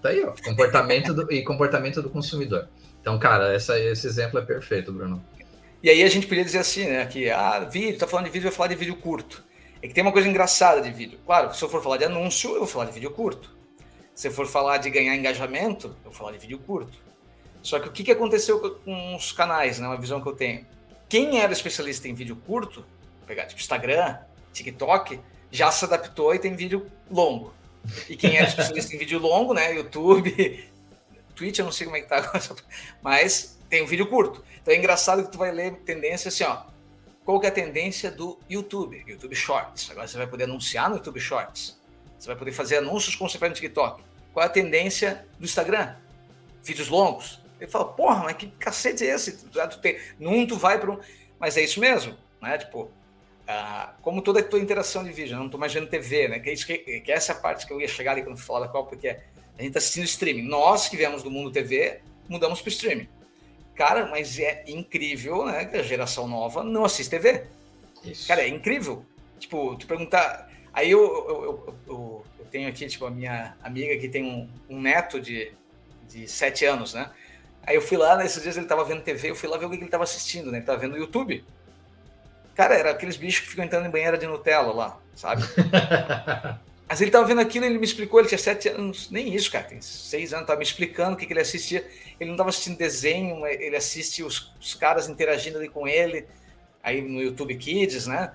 Tá 0.00 0.10
aí, 0.10 0.24
ó. 0.24 0.32
Comportamento 0.44 1.12
do, 1.12 1.32
e 1.32 1.42
comportamento 1.42 2.00
do 2.00 2.08
consumidor. 2.08 2.68
Então, 3.00 3.18
cara, 3.18 3.52
essa, 3.52 3.78
esse 3.78 4.06
exemplo 4.06 4.38
é 4.38 4.42
perfeito, 4.42 4.92
Bruno. 4.92 5.24
E 5.82 5.90
aí 5.90 6.04
a 6.04 6.08
gente 6.08 6.28
podia 6.28 6.44
dizer 6.44 6.58
assim, 6.58 6.86
né? 6.86 7.04
Que, 7.06 7.28
ah, 7.28 7.60
vídeo, 7.60 7.98
tá 7.98 8.06
falando 8.06 8.26
de 8.26 8.32
vídeo, 8.32 8.46
eu 8.46 8.50
vou 8.50 8.56
falar 8.56 8.68
de 8.68 8.76
vídeo 8.76 8.94
curto. 8.94 9.42
É 9.82 9.88
que 9.88 9.94
tem 9.94 10.02
uma 10.02 10.12
coisa 10.12 10.28
engraçada 10.28 10.80
de 10.80 10.92
vídeo. 10.92 11.18
Claro, 11.26 11.52
se 11.52 11.62
eu 11.62 11.68
for 11.68 11.82
falar 11.82 11.96
de 11.96 12.04
anúncio, 12.04 12.50
eu 12.52 12.60
vou 12.60 12.68
falar 12.68 12.84
de 12.84 12.92
vídeo 12.92 13.10
curto. 13.10 13.50
Se 14.14 14.28
eu 14.28 14.32
for 14.32 14.46
falar 14.46 14.78
de 14.78 14.88
ganhar 14.88 15.16
engajamento, 15.16 15.88
eu 16.04 16.10
vou 16.10 16.12
falar 16.12 16.32
de 16.32 16.38
vídeo 16.38 16.58
curto. 16.58 16.96
Só 17.62 17.80
que 17.80 17.88
o 17.88 17.92
que, 17.92 18.04
que 18.04 18.12
aconteceu 18.12 18.60
com 18.60 19.16
os 19.16 19.32
canais, 19.32 19.80
né? 19.80 19.86
Uma 19.88 20.00
visão 20.00 20.20
que 20.20 20.28
eu 20.28 20.36
tenho. 20.36 20.64
Quem 21.08 21.40
era 21.40 21.52
especialista 21.52 22.08
em 22.08 22.14
vídeo 22.14 22.36
curto, 22.36 22.84
pegar 23.26 23.46
tipo 23.46 23.60
Instagram, 23.60 24.18
TikTok, 24.52 25.20
já 25.50 25.70
se 25.70 25.84
adaptou 25.84 26.34
e 26.34 26.38
tem 26.38 26.54
vídeo 26.54 26.86
longo. 27.10 27.52
E 28.08 28.16
quem 28.16 28.36
era 28.36 28.46
especialista 28.46 28.94
em 28.94 28.98
vídeo 28.98 29.18
longo, 29.18 29.52
né? 29.52 29.74
YouTube, 29.74 30.70
Twitch, 31.34 31.58
eu 31.58 31.64
não 31.64 31.72
sei 31.72 31.86
como 31.86 31.96
é 31.96 32.00
que 32.00 32.08
tá 32.08 32.32
mas 33.02 33.58
tem 33.68 33.82
um 33.82 33.86
vídeo 33.86 34.06
curto. 34.06 34.44
Então 34.60 34.72
é 34.72 34.76
engraçado 34.76 35.24
que 35.24 35.32
tu 35.32 35.38
vai 35.38 35.50
ler 35.50 35.74
tendência 35.80 36.28
assim, 36.28 36.44
ó. 36.44 36.71
Qual 37.24 37.38
que 37.38 37.46
é 37.46 37.48
a 37.48 37.52
tendência 37.52 38.10
do 38.10 38.38
YouTube? 38.50 39.04
YouTube 39.06 39.34
Shorts. 39.34 39.90
Agora 39.90 40.08
você 40.08 40.18
vai 40.18 40.26
poder 40.26 40.44
anunciar 40.44 40.90
no 40.90 40.96
YouTube 40.96 41.20
Shorts. 41.20 41.80
Você 42.18 42.26
vai 42.26 42.36
poder 42.36 42.52
fazer 42.52 42.78
anúncios 42.78 43.14
como 43.14 43.30
você 43.30 43.38
faz 43.38 43.50
no 43.50 43.56
TikTok. 43.56 44.02
Qual 44.32 44.42
é 44.42 44.46
a 44.46 44.50
tendência 44.50 45.26
do 45.38 45.44
Instagram? 45.44 45.94
Vídeos 46.62 46.88
longos. 46.88 47.40
Ele 47.60 47.70
fala, 47.70 47.84
porra, 47.84 48.24
mas 48.24 48.36
que 48.36 48.48
cacete 48.48 49.04
é 49.04 49.14
esse? 49.14 49.32
Tu, 49.46 49.78
tem, 49.78 49.98
num 50.18 50.46
tu 50.46 50.56
vai 50.56 50.80
para 50.80 50.90
um. 50.90 50.98
Mas 51.38 51.56
é 51.56 51.62
isso 51.62 51.78
mesmo, 51.78 52.16
né? 52.40 52.58
Tipo, 52.58 52.90
ah, 53.46 53.94
como 54.02 54.20
toda 54.20 54.40
a 54.40 54.42
tua 54.42 54.58
interação 54.58 55.04
de 55.04 55.12
vídeo, 55.12 55.34
eu 55.34 55.38
não 55.38 55.46
estou 55.46 55.60
mais 55.60 55.72
vendo 55.72 55.86
TV, 55.86 56.26
né? 56.26 56.40
Que, 56.40 56.50
é 56.50 56.52
isso 56.52 56.66
que, 56.66 56.78
que 56.78 57.12
é 57.12 57.14
essa 57.14 57.34
parte 57.34 57.66
que 57.66 57.72
eu 57.72 57.80
ia 57.80 57.86
chegar 57.86 58.12
ali 58.12 58.22
quando 58.22 58.38
falar 58.38 58.66
Copa, 58.68 58.90
porque 58.90 59.08
a 59.08 59.62
gente 59.62 59.68
está 59.68 59.78
assistindo 59.78 60.04
streaming. 60.04 60.42
Nós 60.42 60.88
que 60.88 60.96
viemos 60.96 61.22
do 61.22 61.30
mundo 61.30 61.52
TV, 61.52 62.00
mudamos 62.28 62.60
para 62.60 62.70
streaming. 62.70 63.08
Cara, 63.74 64.06
mas 64.06 64.38
é 64.38 64.64
incrível, 64.66 65.46
né? 65.46 65.64
Que 65.64 65.78
a 65.78 65.82
geração 65.82 66.28
nova 66.28 66.62
não 66.62 66.84
assiste 66.84 67.10
TV. 67.10 67.46
Isso. 68.04 68.28
Cara, 68.28 68.42
é 68.42 68.48
incrível. 68.48 69.04
Tipo, 69.38 69.76
tu 69.76 69.86
perguntar. 69.86 70.50
Aí 70.72 70.90
eu, 70.90 71.00
eu, 71.00 71.76
eu, 71.86 72.26
eu, 72.38 72.46
tenho 72.50 72.68
aqui, 72.68 72.86
tipo, 72.86 73.06
a 73.06 73.10
minha 73.10 73.56
amiga 73.62 73.96
que 73.98 74.08
tem 74.08 74.24
um, 74.24 74.48
um 74.68 74.80
neto 74.80 75.20
de, 75.20 75.52
de 76.08 76.28
sete 76.28 76.64
anos, 76.64 76.94
né? 76.94 77.10
Aí 77.66 77.76
eu 77.76 77.82
fui 77.82 77.96
lá, 77.96 78.16
nesses 78.16 78.42
dias 78.42 78.56
ele 78.56 78.66
tava 78.66 78.84
vendo 78.84 79.02
TV, 79.02 79.30
eu 79.30 79.36
fui 79.36 79.48
lá 79.48 79.56
ver 79.56 79.66
o 79.66 79.70
que 79.70 79.76
ele 79.76 79.88
tava 79.88 80.04
assistindo, 80.04 80.50
né? 80.50 80.58
Ele 80.58 80.66
tava 80.66 80.78
vendo 80.78 80.96
YouTube. 80.96 81.44
Cara, 82.54 82.74
era 82.74 82.90
aqueles 82.90 83.16
bichos 83.16 83.40
que 83.42 83.50
ficam 83.50 83.64
entrando 83.64 83.86
em 83.86 83.90
banheira 83.90 84.18
de 84.18 84.26
Nutella 84.26 84.72
lá, 84.72 84.98
sabe? 85.14 85.42
Mas 86.92 87.00
ele 87.00 87.10
tava 87.10 87.24
vendo 87.24 87.40
aquilo, 87.40 87.64
ele 87.64 87.78
me 87.78 87.86
explicou, 87.86 88.20
ele 88.20 88.28
tinha 88.28 88.36
sete 88.36 88.68
anos, 88.68 89.10
nem 89.10 89.34
isso, 89.34 89.50
cara, 89.50 89.64
tem 89.64 89.80
seis 89.80 90.34
anos, 90.34 90.46
tava 90.46 90.58
me 90.58 90.62
explicando 90.62 91.14
o 91.14 91.16
que, 91.16 91.24
que 91.24 91.32
ele 91.32 91.40
assistia. 91.40 91.88
Ele 92.20 92.28
não 92.28 92.36
tava 92.36 92.50
assistindo 92.50 92.76
desenho, 92.76 93.46
ele 93.46 93.74
assiste 93.74 94.22
os, 94.22 94.52
os 94.60 94.74
caras 94.74 95.08
interagindo 95.08 95.56
ali 95.56 95.70
com 95.70 95.88
ele, 95.88 96.26
aí 96.82 97.00
no 97.00 97.22
YouTube 97.22 97.56
Kids, 97.56 98.06
né? 98.06 98.34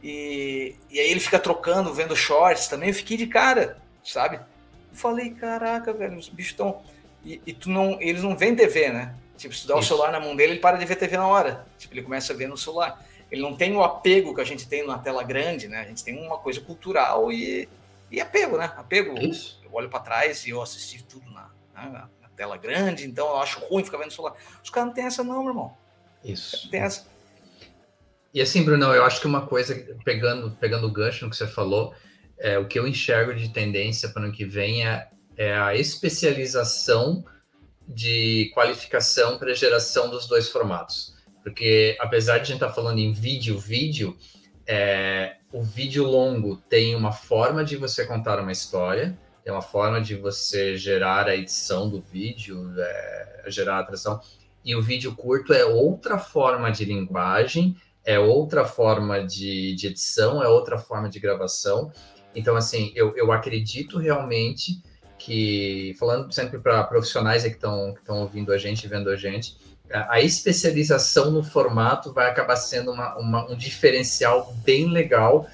E, 0.00 0.76
e 0.88 1.00
aí 1.00 1.10
ele 1.10 1.18
fica 1.18 1.36
trocando, 1.36 1.92
vendo 1.92 2.14
shorts 2.14 2.68
também, 2.68 2.90
eu 2.90 2.94
fiquei 2.94 3.16
de 3.16 3.26
cara, 3.26 3.76
sabe? 4.04 4.36
Eu 4.36 4.96
falei, 4.96 5.30
caraca, 5.30 5.92
velho, 5.92 6.16
os 6.16 6.28
bichos 6.28 6.52
estão 6.52 6.84
e, 7.24 7.42
e, 7.44 7.52
tu 7.52 7.68
não, 7.68 8.00
eles 8.00 8.22
não 8.22 8.36
veem 8.36 8.54
TV, 8.54 8.88
né? 8.90 9.16
Tipo, 9.36 9.52
se 9.52 9.62
tu 9.62 9.66
dá 9.66 9.76
o 9.76 9.82
celular 9.82 10.12
na 10.12 10.20
mão 10.20 10.36
dele, 10.36 10.52
ele 10.52 10.60
para 10.60 10.76
de 10.76 10.86
ver 10.86 10.94
TV 10.94 11.16
na 11.16 11.26
hora. 11.26 11.66
Tipo, 11.76 11.94
ele 11.94 12.02
começa 12.02 12.32
a 12.32 12.36
ver 12.36 12.46
no 12.46 12.56
celular. 12.56 13.04
Ele 13.32 13.42
não 13.42 13.56
tem 13.56 13.74
o 13.74 13.82
apego 13.82 14.32
que 14.32 14.40
a 14.40 14.44
gente 14.44 14.68
tem 14.68 14.86
na 14.86 14.96
tela 14.96 15.24
grande, 15.24 15.66
né? 15.66 15.80
A 15.80 15.84
gente 15.84 16.04
tem 16.04 16.16
uma 16.24 16.38
coisa 16.38 16.60
cultural 16.60 17.32
e, 17.32 17.68
e 18.10 18.20
apego, 18.20 18.56
né? 18.56 18.72
Apego. 18.76 19.18
Isso. 19.18 19.60
Eu 19.64 19.70
olho 19.72 19.88
para 19.88 20.00
trás 20.00 20.46
e 20.46 20.50
eu 20.50 20.62
assisti 20.62 21.02
tudo 21.04 21.30
na, 21.30 21.50
na, 21.74 22.08
na, 22.20 22.28
tela 22.36 22.56
grande, 22.56 23.06
então 23.06 23.28
eu 23.28 23.36
acho 23.38 23.58
ruim 23.60 23.84
ficar 23.84 23.98
vendo 23.98 24.10
o 24.10 24.14
celular. 24.14 24.36
Os 24.62 24.70
caras 24.70 24.88
não 24.88 24.94
tem 24.94 25.04
essa, 25.04 25.24
não, 25.24 25.40
meu 25.40 25.48
irmão. 25.48 25.76
Isso. 26.24 26.64
Não 26.64 26.70
tem 26.70 26.80
essa. 26.80 27.06
E 28.34 28.42
assim, 28.42 28.62
Bruno, 28.62 28.92
eu 28.92 29.04
acho 29.04 29.20
que 29.20 29.26
uma 29.26 29.46
coisa, 29.46 29.74
pegando, 30.04 30.50
pegando 30.60 30.86
o 30.86 30.92
gancho 30.92 31.24
no 31.24 31.30
que 31.30 31.36
você 31.36 31.46
falou, 31.46 31.94
é, 32.38 32.58
o 32.58 32.66
que 32.66 32.78
eu 32.78 32.86
enxergo 32.86 33.34
de 33.34 33.48
tendência 33.48 34.10
para 34.10 34.22
o 34.22 34.24
ano 34.26 34.34
que 34.34 34.44
vem 34.44 34.86
é 34.86 35.08
é 35.36 35.54
a 35.54 35.74
especialização 35.74 37.24
de 37.86 38.50
qualificação 38.54 39.38
para 39.38 39.54
geração 39.54 40.10
dos 40.10 40.26
dois 40.26 40.48
formatos. 40.48 41.14
Porque 41.42 41.96
apesar 42.00 42.38
de 42.38 42.42
a 42.42 42.44
gente 42.44 42.54
estar 42.54 42.68
tá 42.68 42.72
falando 42.72 42.98
em 42.98 43.12
vídeo, 43.12 43.58
vídeo, 43.58 44.16
é, 44.66 45.36
o 45.56 45.62
vídeo 45.62 46.04
longo 46.04 46.56
tem 46.68 46.94
uma 46.94 47.12
forma 47.12 47.64
de 47.64 47.78
você 47.78 48.04
contar 48.04 48.38
uma 48.38 48.52
história, 48.52 49.18
tem 49.42 49.50
uma 49.50 49.62
forma 49.62 50.02
de 50.02 50.14
você 50.14 50.76
gerar 50.76 51.28
a 51.28 51.34
edição 51.34 51.88
do 51.88 51.98
vídeo, 51.98 52.74
é, 52.78 53.44
gerar 53.46 53.76
a 53.76 53.78
atração, 53.78 54.20
e 54.62 54.76
o 54.76 54.82
vídeo 54.82 55.14
curto 55.14 55.54
é 55.54 55.64
outra 55.64 56.18
forma 56.18 56.70
de 56.70 56.84
linguagem, 56.84 57.74
é 58.04 58.18
outra 58.18 58.66
forma 58.66 59.24
de, 59.24 59.74
de 59.74 59.86
edição, 59.86 60.42
é 60.42 60.48
outra 60.48 60.76
forma 60.76 61.08
de 61.08 61.18
gravação. 61.18 61.90
Então, 62.34 62.54
assim, 62.54 62.92
eu, 62.94 63.16
eu 63.16 63.32
acredito 63.32 63.96
realmente 63.96 64.82
que, 65.18 65.96
falando 65.98 66.30
sempre 66.34 66.58
para 66.58 66.84
profissionais 66.84 67.44
que 67.44 67.48
estão 67.48 67.94
ouvindo 68.08 68.52
a 68.52 68.58
gente, 68.58 68.86
vendo 68.86 69.08
a 69.08 69.16
gente, 69.16 69.56
a 69.92 70.20
especialização 70.20 71.30
no 71.30 71.42
formato 71.42 72.12
vai 72.12 72.28
acabar 72.28 72.56
sendo 72.56 72.92
uma, 72.92 73.16
uma, 73.16 73.50
um 73.50 73.56
diferencial 73.56 74.54
bem 74.64 74.90
legal 74.90 75.46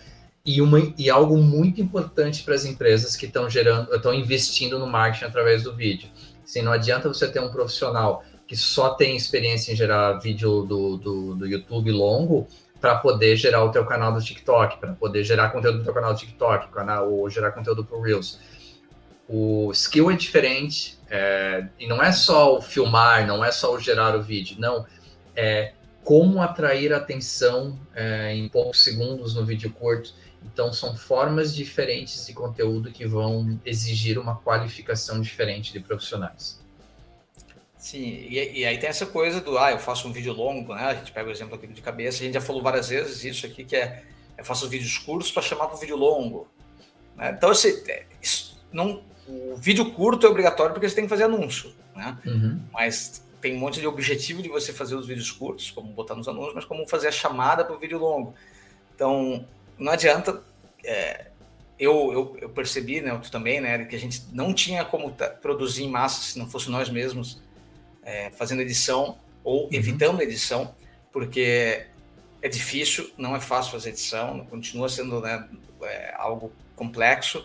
e, 0.44 0.60
uma, 0.60 0.80
e 0.98 1.10
algo 1.10 1.36
muito 1.36 1.80
importante 1.80 2.42
para 2.42 2.54
as 2.54 2.64
empresas 2.64 3.14
que 3.14 3.26
estão 3.26 3.48
gerando, 3.48 3.94
estão 3.94 4.12
investindo 4.12 4.78
no 4.78 4.86
marketing 4.86 5.26
através 5.26 5.62
do 5.62 5.74
vídeo. 5.74 6.08
Assim, 6.44 6.62
não 6.62 6.72
adianta 6.72 7.08
você 7.08 7.28
ter 7.28 7.40
um 7.40 7.50
profissional 7.50 8.24
que 8.46 8.56
só 8.56 8.90
tem 8.90 9.16
experiência 9.16 9.72
em 9.72 9.76
gerar 9.76 10.18
vídeo 10.18 10.62
do, 10.62 10.96
do, 10.96 11.34
do 11.34 11.46
YouTube 11.46 11.90
longo 11.92 12.48
para 12.80 12.96
poder 12.96 13.36
gerar 13.36 13.64
o 13.64 13.70
teu 13.70 13.84
canal 13.86 14.12
do 14.12 14.20
TikTok, 14.20 14.78
para 14.78 14.92
poder 14.94 15.22
gerar 15.22 15.50
conteúdo 15.50 15.78
do 15.78 15.84
teu 15.84 15.94
canal 15.94 16.12
do 16.12 16.18
TikTok, 16.18 16.68
canal, 16.72 17.12
ou 17.12 17.30
gerar 17.30 17.52
conteúdo 17.52 17.84
para 17.84 17.96
o 17.96 18.02
Reels 18.02 18.40
o 19.28 19.70
skill 19.72 20.10
é 20.10 20.16
diferente, 20.16 20.98
é, 21.08 21.66
e 21.78 21.86
não 21.86 22.02
é 22.02 22.12
só 22.12 22.56
o 22.56 22.62
filmar, 22.62 23.26
não 23.26 23.44
é 23.44 23.52
só 23.52 23.74
o 23.74 23.78
gerar 23.78 24.16
o 24.16 24.22
vídeo, 24.22 24.56
não. 24.58 24.86
É 25.34 25.72
como 26.04 26.42
atrair 26.42 26.92
atenção 26.92 27.78
é, 27.94 28.34
em 28.34 28.48
poucos 28.48 28.82
segundos 28.82 29.34
no 29.34 29.44
vídeo 29.44 29.70
curto. 29.72 30.14
Então, 30.44 30.72
são 30.72 30.96
formas 30.96 31.54
diferentes 31.54 32.26
de 32.26 32.32
conteúdo 32.32 32.90
que 32.90 33.06
vão 33.06 33.60
exigir 33.64 34.18
uma 34.18 34.36
qualificação 34.36 35.20
diferente 35.20 35.72
de 35.72 35.78
profissionais. 35.78 36.60
Sim, 37.78 38.04
e, 38.28 38.60
e, 38.60 38.64
aí 38.64 38.78
tem 38.78 38.88
essa 38.88 39.06
coisa 39.06 39.40
do, 39.40 39.58
ah, 39.58 39.72
eu 39.72 39.78
faço 39.78 40.06
um 40.06 40.12
vídeo 40.12 40.32
longo, 40.32 40.74
né? 40.74 40.84
A 40.84 40.94
gente 40.94 41.12
pega 41.12 41.28
o 41.28 41.32
exemplo 41.32 41.54
aqui 41.54 41.66
de 41.66 41.80
cabeça, 41.80 42.22
a 42.22 42.24
gente 42.24 42.34
já 42.34 42.40
falou 42.40 42.62
várias 42.62 42.88
vezes 42.88 43.24
isso 43.24 43.46
aqui, 43.46 43.64
que 43.64 43.74
é, 43.76 44.04
eu 44.38 44.44
faço 44.44 44.68
vídeos 44.68 44.98
curtos 44.98 45.30
para 45.30 45.42
chamar 45.42 45.66
para 45.66 45.76
um 45.76 45.80
vídeo 45.80 45.96
longo. 45.96 46.48
Né? 47.16 47.32
Então, 47.36 47.50
assim, 47.50 47.82
isso 48.20 48.60
não, 48.72 49.02
o 49.52 49.56
vídeo 49.56 49.90
curto 49.92 50.26
é 50.26 50.30
obrigatório 50.30 50.72
porque 50.72 50.88
você 50.88 50.94
tem 50.94 51.04
que 51.04 51.10
fazer 51.10 51.24
anúncio, 51.24 51.72
né? 51.94 52.18
Uhum. 52.26 52.60
Mas 52.72 53.22
tem 53.40 53.56
um 53.56 53.58
monte 53.58 53.80
de 53.80 53.86
objetivo 53.86 54.42
de 54.42 54.48
você 54.48 54.72
fazer 54.72 54.94
os 54.94 55.06
vídeos 55.06 55.30
curtos, 55.30 55.70
como 55.70 55.92
botar 55.92 56.14
nos 56.14 56.28
anúncios, 56.28 56.54
mas 56.54 56.64
como 56.64 56.86
fazer 56.86 57.08
a 57.08 57.12
chamada 57.12 57.64
para 57.64 57.74
o 57.74 57.78
vídeo 57.78 57.98
longo. 57.98 58.34
Então, 58.94 59.44
não 59.78 59.92
adianta. 59.92 60.42
É, 60.84 61.26
eu, 61.78 62.12
eu, 62.12 62.36
eu, 62.42 62.48
percebi, 62.48 63.00
né, 63.00 63.18
tu 63.20 63.30
também, 63.30 63.60
né, 63.60 63.84
que 63.84 63.96
a 63.96 63.98
gente 63.98 64.22
não 64.32 64.54
tinha 64.54 64.84
como 64.84 65.12
produzir 65.40 65.82
em 65.82 65.90
massa 65.90 66.22
se 66.22 66.38
não 66.38 66.48
fosse 66.48 66.70
nós 66.70 66.88
mesmos 66.88 67.42
é, 68.04 68.30
fazendo 68.30 68.62
edição 68.62 69.18
ou 69.42 69.64
uhum. 69.64 69.68
evitando 69.72 70.22
edição, 70.22 70.74
porque 71.12 71.86
é 72.40 72.48
difícil, 72.48 73.10
não 73.16 73.34
é 73.34 73.40
fácil 73.40 73.72
fazer 73.72 73.90
edição, 73.90 74.44
continua 74.46 74.88
sendo 74.88 75.20
né, 75.20 75.48
é, 75.82 76.14
algo 76.16 76.52
complexo 76.76 77.44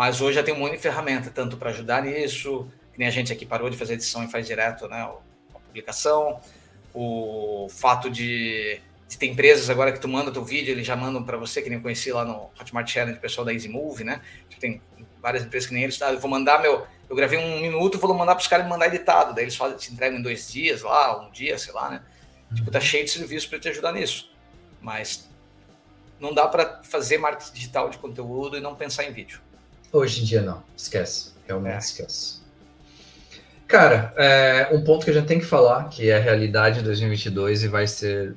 mas 0.00 0.18
hoje 0.22 0.36
já 0.36 0.42
tem 0.42 0.54
um 0.54 0.58
monte 0.58 0.76
de 0.76 0.78
ferramenta, 0.78 1.28
tanto 1.28 1.58
para 1.58 1.68
ajudar 1.68 2.02
nisso, 2.02 2.66
que 2.90 2.98
nem 2.98 3.06
a 3.06 3.10
gente 3.10 3.30
aqui 3.30 3.44
parou 3.44 3.68
de 3.68 3.76
fazer 3.76 3.92
edição 3.92 4.24
e 4.24 4.28
faz 4.28 4.46
direto 4.46 4.88
né, 4.88 4.96
a 5.54 5.58
publicação, 5.58 6.40
o 6.94 7.66
fato 7.68 8.08
de 8.08 8.80
Se 9.06 9.18
tem 9.18 9.32
empresas 9.32 9.68
agora 9.68 9.92
que 9.92 10.00
tu 10.00 10.08
manda 10.08 10.32
teu 10.32 10.42
vídeo, 10.42 10.72
eles 10.72 10.86
já 10.86 10.96
mandam 10.96 11.22
para 11.22 11.36
você, 11.36 11.60
que 11.60 11.68
nem 11.68 11.76
eu 11.76 11.82
conheci 11.82 12.10
lá 12.10 12.24
no 12.24 12.50
Hotmart 12.58 12.90
Challenge, 12.90 13.18
o 13.18 13.20
pessoal 13.20 13.44
da 13.44 13.52
Easy 13.52 13.68
Move, 13.68 14.02
né? 14.02 14.22
Tem 14.58 14.80
várias 15.20 15.44
empresas 15.44 15.68
que 15.68 15.74
nem 15.74 15.82
eles, 15.82 16.00
ah, 16.00 16.14
eu 16.14 16.18
vou 16.18 16.30
mandar 16.30 16.62
meu, 16.62 16.86
eu 17.06 17.14
gravei 17.14 17.38
um 17.38 17.60
minuto, 17.60 17.98
vou 17.98 18.14
mandar 18.14 18.34
para 18.36 18.40
os 18.40 18.48
caras 18.48 18.64
me 18.64 18.70
mandar 18.70 18.86
editado, 18.86 19.34
daí 19.34 19.44
eles 19.44 19.56
fazem, 19.56 19.76
te 19.76 19.92
entregam 19.92 20.18
em 20.18 20.22
dois 20.22 20.50
dias 20.50 20.80
lá, 20.80 21.20
um 21.20 21.30
dia, 21.30 21.58
sei 21.58 21.74
lá, 21.74 21.90
né? 21.90 22.02
Tipo, 22.54 22.70
tá 22.70 22.78
uhum. 22.78 22.84
cheio 22.86 23.04
de 23.04 23.10
serviços 23.10 23.46
para 23.46 23.58
te 23.58 23.68
ajudar 23.68 23.92
nisso. 23.92 24.32
Mas 24.80 25.28
não 26.18 26.32
dá 26.32 26.48
para 26.48 26.82
fazer 26.84 27.18
marketing 27.18 27.52
digital 27.52 27.90
de 27.90 27.98
conteúdo 27.98 28.56
e 28.56 28.60
não 28.62 28.74
pensar 28.74 29.04
em 29.04 29.12
vídeo. 29.12 29.42
Hoje 29.92 30.22
em 30.22 30.24
dia 30.24 30.42
não, 30.42 30.62
esquece, 30.76 31.32
realmente 31.46 31.74
é. 31.74 31.78
esquece. 31.78 32.40
Cara, 33.66 34.12
é, 34.16 34.68
um 34.72 34.82
ponto 34.82 35.04
que 35.04 35.10
a 35.10 35.14
gente 35.14 35.26
tem 35.26 35.38
que 35.38 35.44
falar, 35.44 35.88
que 35.88 36.10
é 36.10 36.16
a 36.16 36.20
realidade 36.20 36.80
em 36.80 36.82
2022 36.82 37.62
e 37.64 37.68
vai 37.68 37.86
ser 37.86 38.34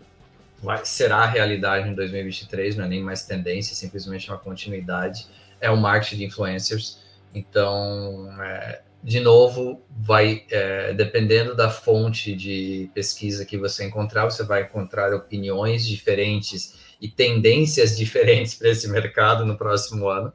vai, 0.64 0.84
será 0.86 1.18
a 1.18 1.26
realidade 1.26 1.90
em 1.90 1.94
2023, 1.94 2.78
não 2.78 2.86
é 2.86 2.88
nem 2.88 3.04
mais 3.04 3.26
tendência, 3.26 3.76
simplesmente 3.76 4.30
uma 4.30 4.38
continuidade, 4.38 5.28
é 5.60 5.70
o 5.70 5.78
marketing 5.78 6.18
de 6.18 6.26
influencers. 6.26 7.00
Então, 7.36 8.30
é, 8.42 8.82
de 9.04 9.20
novo, 9.20 9.82
vai 9.90 10.46
é, 10.50 10.94
dependendo 10.94 11.56
da 11.56 11.70
fonte 11.70 12.34
de 12.34 12.90
pesquisa 12.94 13.46
que 13.46 13.58
você 13.58 13.84
encontrar, 13.84 14.26
você 14.26 14.44
vai 14.44 14.64
encontrar 14.64 15.14
opiniões 15.14 15.86
diferentes 15.86 16.80
e 17.02 17.10
tendências 17.10 17.98
diferentes 17.98 18.56
para 18.56 18.70
esse 18.70 18.88
mercado 18.88 19.46
no 19.46 19.58
próximo 19.58 20.08
ano. 20.08 20.32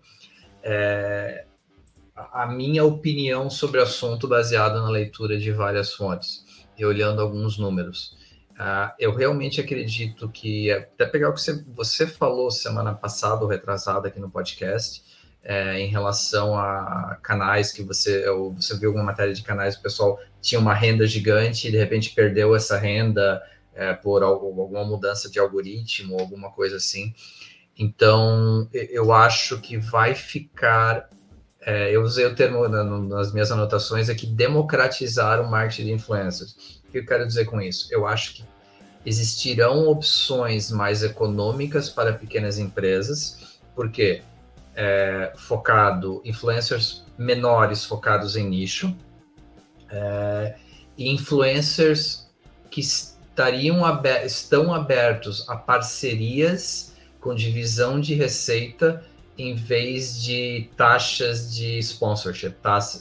É, 0.71 1.47
a 2.15 2.47
minha 2.47 2.85
opinião 2.85 3.49
sobre 3.49 3.81
o 3.81 3.83
assunto 3.83 4.29
baseada 4.29 4.83
na 4.83 4.91
leitura 4.91 5.39
de 5.39 5.51
várias 5.51 5.95
fontes 5.95 6.45
e 6.77 6.85
olhando 6.85 7.23
alguns 7.23 7.57
números. 7.57 8.19
Uh, 8.53 8.93
eu 8.99 9.15
realmente 9.15 9.63
acredito 9.63 10.29
que, 10.29 10.71
até 10.71 11.07
pegar 11.07 11.31
o 11.31 11.33
que 11.33 11.41
você, 11.41 11.65
você 11.69 12.07
falou 12.07 12.51
semana 12.51 12.93
passada 12.93 13.43
ou 13.43 13.49
retrasada 13.49 14.09
aqui 14.09 14.21
no 14.21 14.31
podcast, 14.31 15.03
é, 15.43 15.81
em 15.81 15.89
relação 15.89 16.59
a 16.59 17.17
canais 17.23 17.73
que 17.73 17.83
você, 17.83 18.27
você 18.55 18.77
viu 18.77 18.91
alguma 18.91 19.07
matéria 19.07 19.33
de 19.33 19.43
canais, 19.43 19.77
o 19.77 19.83
pessoal 19.83 20.19
tinha 20.43 20.61
uma 20.61 20.75
renda 20.75 21.07
gigante 21.07 21.69
e 21.69 21.71
de 21.71 21.79
repente 21.79 22.15
perdeu 22.15 22.55
essa 22.55 22.77
renda 22.77 23.41
é, 23.75 23.95
por 23.95 24.23
alguma 24.23 24.85
mudança 24.85 25.31
de 25.31 25.39
algoritmo, 25.39 26.19
alguma 26.19 26.51
coisa 26.51 26.77
assim. 26.77 27.15
Então, 27.79 28.69
eu 28.73 29.13
acho 29.13 29.61
que 29.61 29.77
vai 29.77 30.15
ficar 30.15 31.09
é, 31.69 31.95
eu 31.95 32.03
usei 32.03 32.25
o 32.25 32.35
termo 32.35 32.67
nas 32.67 33.31
minhas 33.31 33.53
anotações 33.53 34.09
aqui, 34.09 34.27
democratizar 34.27 35.39
o 35.39 35.51
marketing 35.51 35.85
de 35.85 35.93
influencers. 35.93 36.81
O 36.89 36.91
que 36.91 36.99
eu 36.99 37.05
quero 37.05 37.27
dizer 37.27 37.45
com 37.45 37.61
isso? 37.61 37.89
Eu 37.91 38.07
acho 38.07 38.37
que 38.37 38.45
existirão 39.05 39.87
opções 39.87 40.71
mais 40.71 41.03
econômicas 41.03 41.91
para 41.91 42.15
pequenas 42.15 42.59
empresas, 42.59 43.61
porque 43.75 44.23
é, 44.75 45.33
focado, 45.37 46.23
influencers 46.25 47.05
menores 47.19 47.85
focados 47.85 48.35
em 48.35 48.49
nicho, 48.49 48.97
é, 49.91 50.55
e 50.97 51.11
influencers 51.11 52.31
que 52.71 52.81
estariam 52.81 53.85
aber 53.85 54.25
estão 54.25 54.73
abertos 54.73 55.49
a 55.51 55.57
parcerias 55.57 56.88
com 57.29 57.35
divisão 57.35 58.01
de 58.01 58.15
receita 58.15 59.05
em 59.37 59.55
vez 59.55 60.23
de 60.23 60.71
taxas 60.79 61.55
de 61.55 61.79
sponsorship, 61.79 62.55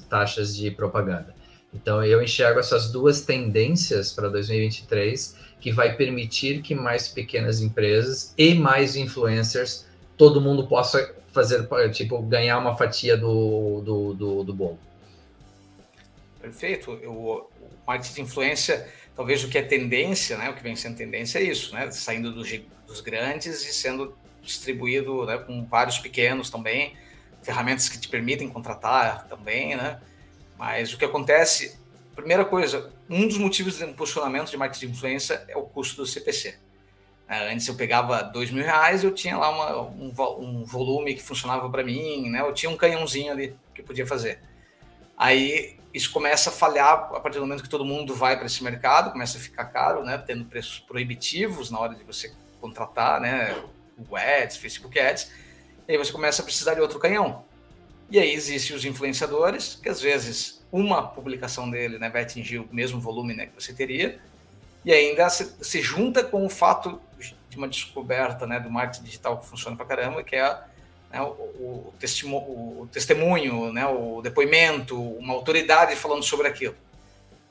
taxas 0.09 0.53
de 0.53 0.69
propaganda. 0.69 1.33
Então, 1.73 2.03
eu 2.03 2.21
enxergo 2.21 2.59
essas 2.59 2.91
duas 2.91 3.21
tendências 3.21 4.11
para 4.11 4.27
2023 4.27 5.37
que 5.61 5.71
vai 5.71 5.95
permitir 5.95 6.61
que 6.61 6.75
mais 6.75 7.07
pequenas 7.07 7.61
empresas 7.61 8.33
e 8.37 8.53
mais 8.53 8.97
influencers, 8.97 9.87
todo 10.17 10.41
mundo 10.41 10.67
possa 10.67 11.15
fazer, 11.31 11.65
tipo, 11.91 12.21
ganhar 12.21 12.57
uma 12.59 12.75
fatia 12.75 13.15
do, 13.15 13.81
do, 13.81 14.13
do, 14.13 14.43
do 14.43 14.53
bolo. 14.53 14.79
Perfeito. 16.41 16.99
Eu, 17.01 17.13
o 17.13 17.47
marketing 17.87 18.13
de 18.13 18.21
influência, 18.21 18.87
talvez 19.17 19.43
o 19.43 19.49
que 19.49 19.57
é 19.57 19.63
tendência, 19.63 20.37
né, 20.37 20.47
o 20.49 20.53
que 20.53 20.61
vem 20.61 20.75
sendo 20.75 20.95
tendência 20.95 21.39
é 21.39 21.43
isso, 21.43 21.73
né, 21.73 21.89
saindo 21.89 22.31
dos, 22.31 22.47
dos 22.85 23.01
grandes 23.01 23.65
e 23.67 23.73
sendo 23.73 24.15
distribuído 24.43 25.25
né, 25.25 25.39
com 25.39 25.65
vários 25.65 25.97
pequenos 25.97 26.51
também, 26.51 26.95
ferramentas 27.41 27.89
que 27.89 27.99
te 27.99 28.07
permitem 28.07 28.47
contratar 28.47 29.27
também, 29.27 29.75
né? 29.75 29.99
Mas 30.57 30.93
o 30.93 30.97
que 30.97 31.05
acontece, 31.05 31.77
primeira 32.15 32.43
coisa, 32.45 32.91
um 33.09 33.27
dos 33.27 33.37
motivos 33.37 33.77
de 33.77 33.85
impulsionamento 33.85 34.49
de 34.51 34.57
marketing 34.57 34.87
de 34.87 34.91
influência 34.93 35.45
é 35.47 35.55
o 35.55 35.63
custo 35.63 35.97
do 35.97 36.05
CPC. 36.05 36.57
É, 37.27 37.51
antes 37.51 37.67
eu 37.67 37.75
pegava 37.75 38.21
dois 38.21 38.49
mil 38.51 38.63
reais, 38.63 39.03
eu 39.03 39.11
tinha 39.11 39.37
lá 39.37 39.49
uma, 39.49 39.81
um, 39.91 40.13
um 40.39 40.65
volume 40.65 41.13
que 41.13 41.21
funcionava 41.21 41.69
para 41.69 41.83
mim, 41.83 42.29
né? 42.29 42.41
Eu 42.41 42.53
tinha 42.53 42.69
um 42.69 42.77
canhãozinho 42.77 43.31
ali 43.31 43.55
que 43.73 43.81
eu 43.81 43.85
podia 43.85 44.07
fazer. 44.07 44.39
Aí 45.17 45.77
isso 45.93 46.11
começa 46.11 46.51
a 46.51 46.53
falhar 46.53 46.93
a 46.93 47.19
partir 47.19 47.39
do 47.39 47.41
momento 47.41 47.63
que 47.63 47.69
todo 47.69 47.83
mundo 47.83 48.13
vai 48.13 48.37
para 48.37 48.45
esse 48.45 48.63
mercado, 48.63 49.11
começa 49.11 49.37
a 49.37 49.41
ficar 49.41 49.65
caro, 49.65 50.03
né? 50.03 50.17
Tendo 50.17 50.45
preços 50.45 50.79
proibitivos 50.79 51.71
na 51.71 51.79
hora 51.79 51.95
de 51.95 52.03
você 52.03 52.31
contratar, 52.61 53.19
né? 53.19 53.55
Google 53.97 54.17
Ads, 54.17 54.57
Facebook 54.57 54.97
Ads, 54.99 55.31
e 55.87 55.93
aí 55.93 55.97
você 55.97 56.11
começa 56.11 56.41
a 56.41 56.45
precisar 56.45 56.75
de 56.75 56.81
outro 56.81 56.99
canhão. 56.99 57.43
E 58.09 58.19
aí 58.19 58.31
existem 58.31 58.75
os 58.75 58.85
influenciadores, 58.85 59.79
que 59.81 59.89
às 59.89 59.99
vezes 59.99 60.63
uma 60.71 61.07
publicação 61.07 61.69
dele 61.69 61.97
né, 61.97 62.09
vai 62.09 62.21
atingir 62.21 62.59
o 62.59 62.69
mesmo 62.71 63.01
volume 63.01 63.33
né, 63.33 63.47
que 63.47 63.61
você 63.61 63.73
teria, 63.73 64.19
e 64.85 64.93
ainda 64.93 65.29
se, 65.29 65.55
se, 65.61 65.81
junta 65.81 66.23
com 66.23 66.45
o 66.45 66.49
fato 66.49 67.01
de 67.49 67.57
uma 67.57 67.67
descoberta 67.67 68.45
né, 68.45 68.59
do 68.59 68.69
marketing 68.69 69.03
digital 69.03 69.37
que 69.39 69.47
funciona 69.47 69.75
para 69.75 69.85
caramba, 69.85 70.23
que 70.23 70.35
é 70.35 70.63
né, 71.11 71.21
o, 71.21 71.25
o, 71.25 71.93
testimo, 71.99 72.37
o, 72.37 72.87
testemunho, 72.91 73.71
né, 73.71 73.85
o 73.87 74.21
depoimento, 74.21 74.99
uma 74.99 75.33
autoridade 75.33 75.95
falando 75.95 76.23
sobre 76.23 76.47
aquilo. 76.47 76.75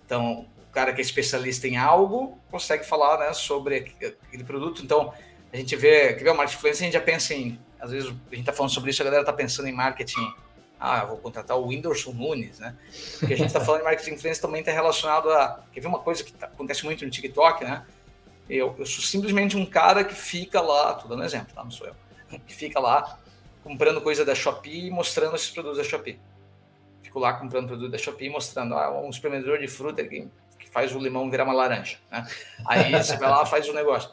Então, 0.05 0.47
o 0.69 0.73
cara 0.73 0.93
que 0.93 1.01
é 1.01 1.03
especialista 1.03 1.67
em 1.67 1.77
algo 1.77 2.39
consegue 2.51 2.85
falar 2.85 3.19
né, 3.19 3.33
sobre 3.33 3.93
aquele 4.27 4.45
produto. 4.45 4.83
Então, 4.83 5.13
a 5.53 5.57
gente 5.57 5.75
vê, 5.75 6.15
que 6.15 6.23
vê 6.23 6.31
o 6.31 6.35
marketing 6.35 6.59
influencer, 6.59 6.83
a 6.83 6.85
gente 6.85 6.95
já 6.95 7.01
pensa 7.01 7.35
em, 7.35 7.59
às 7.81 7.91
vezes 7.91 8.09
a 8.09 8.13
gente 8.13 8.41
está 8.41 8.53
falando 8.53 8.73
sobre 8.73 8.91
isso, 8.91 9.03
a 9.03 9.05
galera 9.05 9.23
está 9.23 9.33
pensando 9.33 9.69
em 9.69 9.73
marketing, 9.73 10.33
ah, 10.79 11.05
vou 11.07 11.17
contratar 11.17 11.57
o 11.57 11.69
Whindersson 11.69 12.13
Nunes, 12.13 12.59
né? 12.59 12.77
Porque 13.19 13.33
a 13.33 13.37
gente 13.37 13.47
está 13.47 13.61
falando 13.61 13.81
de 13.81 13.85
marketing 13.87 14.13
influencer 14.13 14.43
também 14.43 14.61
está 14.61 14.73
relacionado 14.73 15.31
a, 15.31 15.63
quer 15.73 15.81
ver 15.81 15.87
uma 15.87 16.01
coisa 16.01 16.23
que 16.23 16.33
tá, 16.33 16.47
acontece 16.47 16.85
muito 16.85 17.03
no 17.05 17.11
TikTok, 17.11 17.65
né? 17.65 17.85
Eu, 18.49 18.77
eu 18.79 18.87
sou 18.87 19.03
simplesmente 19.03 19.57
um 19.57 19.65
cara 19.65 20.05
que 20.05 20.15
fica 20.15 20.61
lá, 20.61 20.93
tô 20.95 21.09
dando 21.09 21.25
exemplo, 21.25 21.55
tá? 21.55 21.65
Não 21.65 21.71
sou 21.71 21.87
eu, 21.87 21.95
que 22.47 22.55
fica 22.55 22.79
lá 22.79 23.19
comprando 23.67 24.01
coisa 24.01 24.25
da 24.25 24.35
Shopee 24.35 24.87
e 24.87 24.91
mostrando 24.91 25.35
esses 25.35 25.51
produtos 25.51 25.79
da 25.79 25.85
Shopee. 25.85 26.21
Fico 27.03 27.19
lá 27.19 27.35
comprando 27.35 27.67
produto 27.67 27.91
da 27.91 27.99
Shopee 27.99 28.27
e 28.27 28.31
mostrando, 28.31 28.75
ah, 28.75 29.01
um 29.01 29.11
experimentador 29.11 29.59
de 29.59 29.69
fruta 29.69 30.05
que, 30.05 30.29
faz 30.71 30.95
o 30.95 30.99
limão 30.99 31.31
virar 31.31 31.45
uma 31.45 31.55
laranja, 31.55 31.97
né? 32.11 32.27
Aí 32.67 32.93
você 32.93 33.17
vai 33.17 33.31
lá 33.31 33.47
faz 33.47 33.67
o 33.67 33.73
negócio 33.73 34.11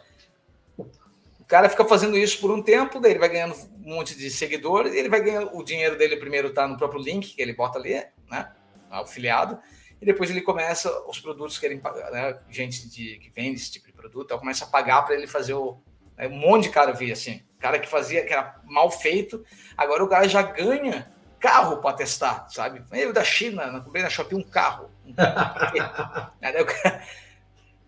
cara 1.54 1.70
fica 1.70 1.86
fazendo 1.86 2.18
isso 2.18 2.40
por 2.42 2.50
um 2.50 2.64
tempo, 2.64 3.00
daí 3.00 3.12
ele 3.12 3.20
vai 3.20 3.30
ganhando 3.30 3.54
um 3.86 3.94
monte 3.94 4.18
de 4.18 4.28
seguidores, 4.32 4.92
ele 4.96 5.08
vai 5.08 5.22
ganhando 5.22 5.56
o 5.56 5.64
dinheiro 5.64 5.96
dele 5.96 6.18
primeiro 6.18 6.52
tá 6.52 6.68
no 6.68 6.76
próprio 6.76 7.00
link 7.00 7.36
que 7.36 7.40
ele 7.40 7.54
bota 7.54 7.78
ali, 7.78 8.04
né? 8.28 8.52
Afiliado, 8.90 9.60
e 10.02 10.06
depois 10.06 10.32
ele 10.32 10.42
começa 10.42 10.90
os 11.08 11.20
produtos 11.20 11.60
que 11.60 11.68
ele 11.68 11.80
né? 12.12 12.40
Gente 12.50 12.90
de, 12.90 13.20
que 13.20 13.30
vende 13.30 13.60
esse 13.60 13.72
tipo 13.72 13.86
de 13.86 13.94
produto, 13.94 14.32
ela 14.32 14.40
começa 14.40 14.66
a 14.66 14.68
pagar 14.68 15.04
para 15.04 15.14
ele 15.14 15.28
fazer 15.28 15.54
o. 15.54 15.80
Um 16.20 16.38
monte 16.38 16.64
de 16.64 16.70
cara 16.70 16.92
via 16.92 17.14
assim, 17.14 17.42
cara 17.60 17.80
que 17.80 17.88
fazia, 17.88 18.26
que 18.26 18.34
era 18.34 18.60
mal 18.66 18.92
feito, 18.92 19.44
agora 19.78 20.04
o 20.04 20.08
cara 20.08 20.28
já 20.28 20.42
ganha 20.42 21.12
carro 21.40 21.78
para 21.78 21.98
testar, 21.98 22.48
sabe? 22.50 22.84
Eu 22.92 23.12
da 23.12 23.24
China, 23.24 23.82
comprei 23.82 24.02
na 24.02 24.10
Shopee 24.10 24.36
um 24.36 24.44
carro. 24.44 24.90
Um 25.06 25.14
carro 25.14 26.32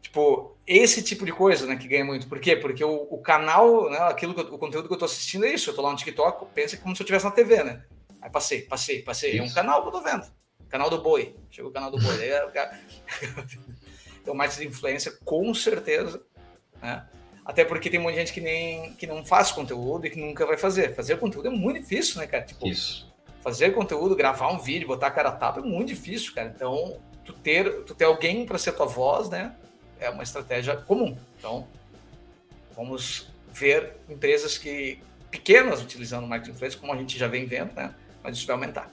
tipo, 0.02 0.58
esse 0.68 1.02
tipo 1.02 1.26
de 1.26 1.32
coisa, 1.32 1.66
né, 1.66 1.76
que 1.76 1.88
ganha 1.88 2.04
muito. 2.04 2.28
Por 2.28 2.40
quê? 2.40 2.56
Porque 2.56 2.84
o, 2.84 3.08
o 3.10 3.22
canal, 3.22 3.90
né, 3.90 3.98
aquilo 4.00 4.34
eu, 4.38 4.54
o 4.54 4.58
conteúdo 4.58 4.88
que 4.88 4.94
eu 4.94 4.98
tô 4.98 5.06
assistindo 5.06 5.46
é 5.46 5.54
isso. 5.54 5.70
Eu 5.70 5.76
tô 5.76 5.82
lá 5.82 5.92
no 5.92 5.98
TikTok, 5.98 6.46
pensa 6.54 6.76
como 6.78 6.96
se 6.96 7.02
eu 7.02 7.06
estivesse 7.06 7.26
na 7.26 7.32
TV, 7.32 7.64
né? 7.64 7.84
Aí 8.22 8.30
passei, 8.30 8.62
passei, 8.64 9.02
passei. 9.04 9.32
Isso. 9.32 9.42
É 9.42 9.46
um 9.46 9.54
canal 9.54 9.82
que 9.82 9.88
eu 9.88 9.92
tô 9.92 10.02
vendo. 10.02 10.26
Canal 10.68 10.90
do 10.90 11.02
Boi. 11.02 11.36
Chegou 11.52 11.70
o 11.70 11.74
canal 11.74 11.92
do 11.92 11.98
Boi. 12.00 12.22
Aí, 12.22 12.52
cara... 12.52 12.80
então, 14.22 14.34
marketing 14.34 14.62
de 14.62 14.68
influência, 14.68 15.14
com 15.24 15.54
certeza, 15.54 16.22
né? 16.82 17.08
Até 17.46 17.64
porque 17.64 17.90
tem 17.90 18.00
muita 18.00 18.20
gente 18.20 18.34
que 18.34 18.42
nem 18.42 18.94
que 18.94 19.06
não 19.06 19.24
faz 19.24 19.52
conteúdo 19.52 20.08
e 20.08 20.10
que 20.10 20.20
nunca 20.20 20.46
vai 20.46 20.58
fazer. 20.58 20.96
Fazer 20.96 21.18
conteúdo 21.18 21.48
é 21.48 21.52
muito 21.52 21.80
difícil, 21.80 22.20
né, 22.20 22.28
cara? 22.28 22.44
Tipo, 22.44 22.68
isso. 22.68 23.14
Fazer 23.42 23.72
conteúdo, 23.72 24.16
gravar 24.16 24.52
um 24.52 24.58
vídeo, 24.58 24.88
botar 24.88 25.08
a 25.08 25.12
cara 25.12 25.30
a 25.30 25.32
tapa 25.32 25.60
é 25.60 25.64
muito 25.64 25.90
difícil, 25.90 26.34
cara. 26.34 26.52
Então, 26.56 27.00
tu 27.24 27.32
ter, 27.32 27.84
tu 27.84 27.94
ter 27.94 28.06
alguém 28.06 28.46
para 28.46 28.58
ser 28.58 28.72
tua 28.72 28.88
voz, 28.88 29.30
né? 29.30 29.56
é 30.00 30.10
uma 30.10 30.24
estratégia 30.24 30.76
comum. 30.76 31.18
Então, 31.38 31.68
vamos 32.76 33.28
ver 33.52 33.94
empresas 34.10 34.58
que 34.58 35.00
pequenas 35.32 35.82
utilizando 35.82 36.28
marketing 36.28 36.52
influencer, 36.52 36.80
como 36.80 36.94
a 36.94 36.98
gente 36.98 37.18
já 37.18 37.28
vem 37.28 37.46
vendo, 37.46 37.74
né? 37.74 37.94
Mas 38.24 38.38
isso 38.38 38.48
vai 38.48 38.56
aumentar. 38.56 38.92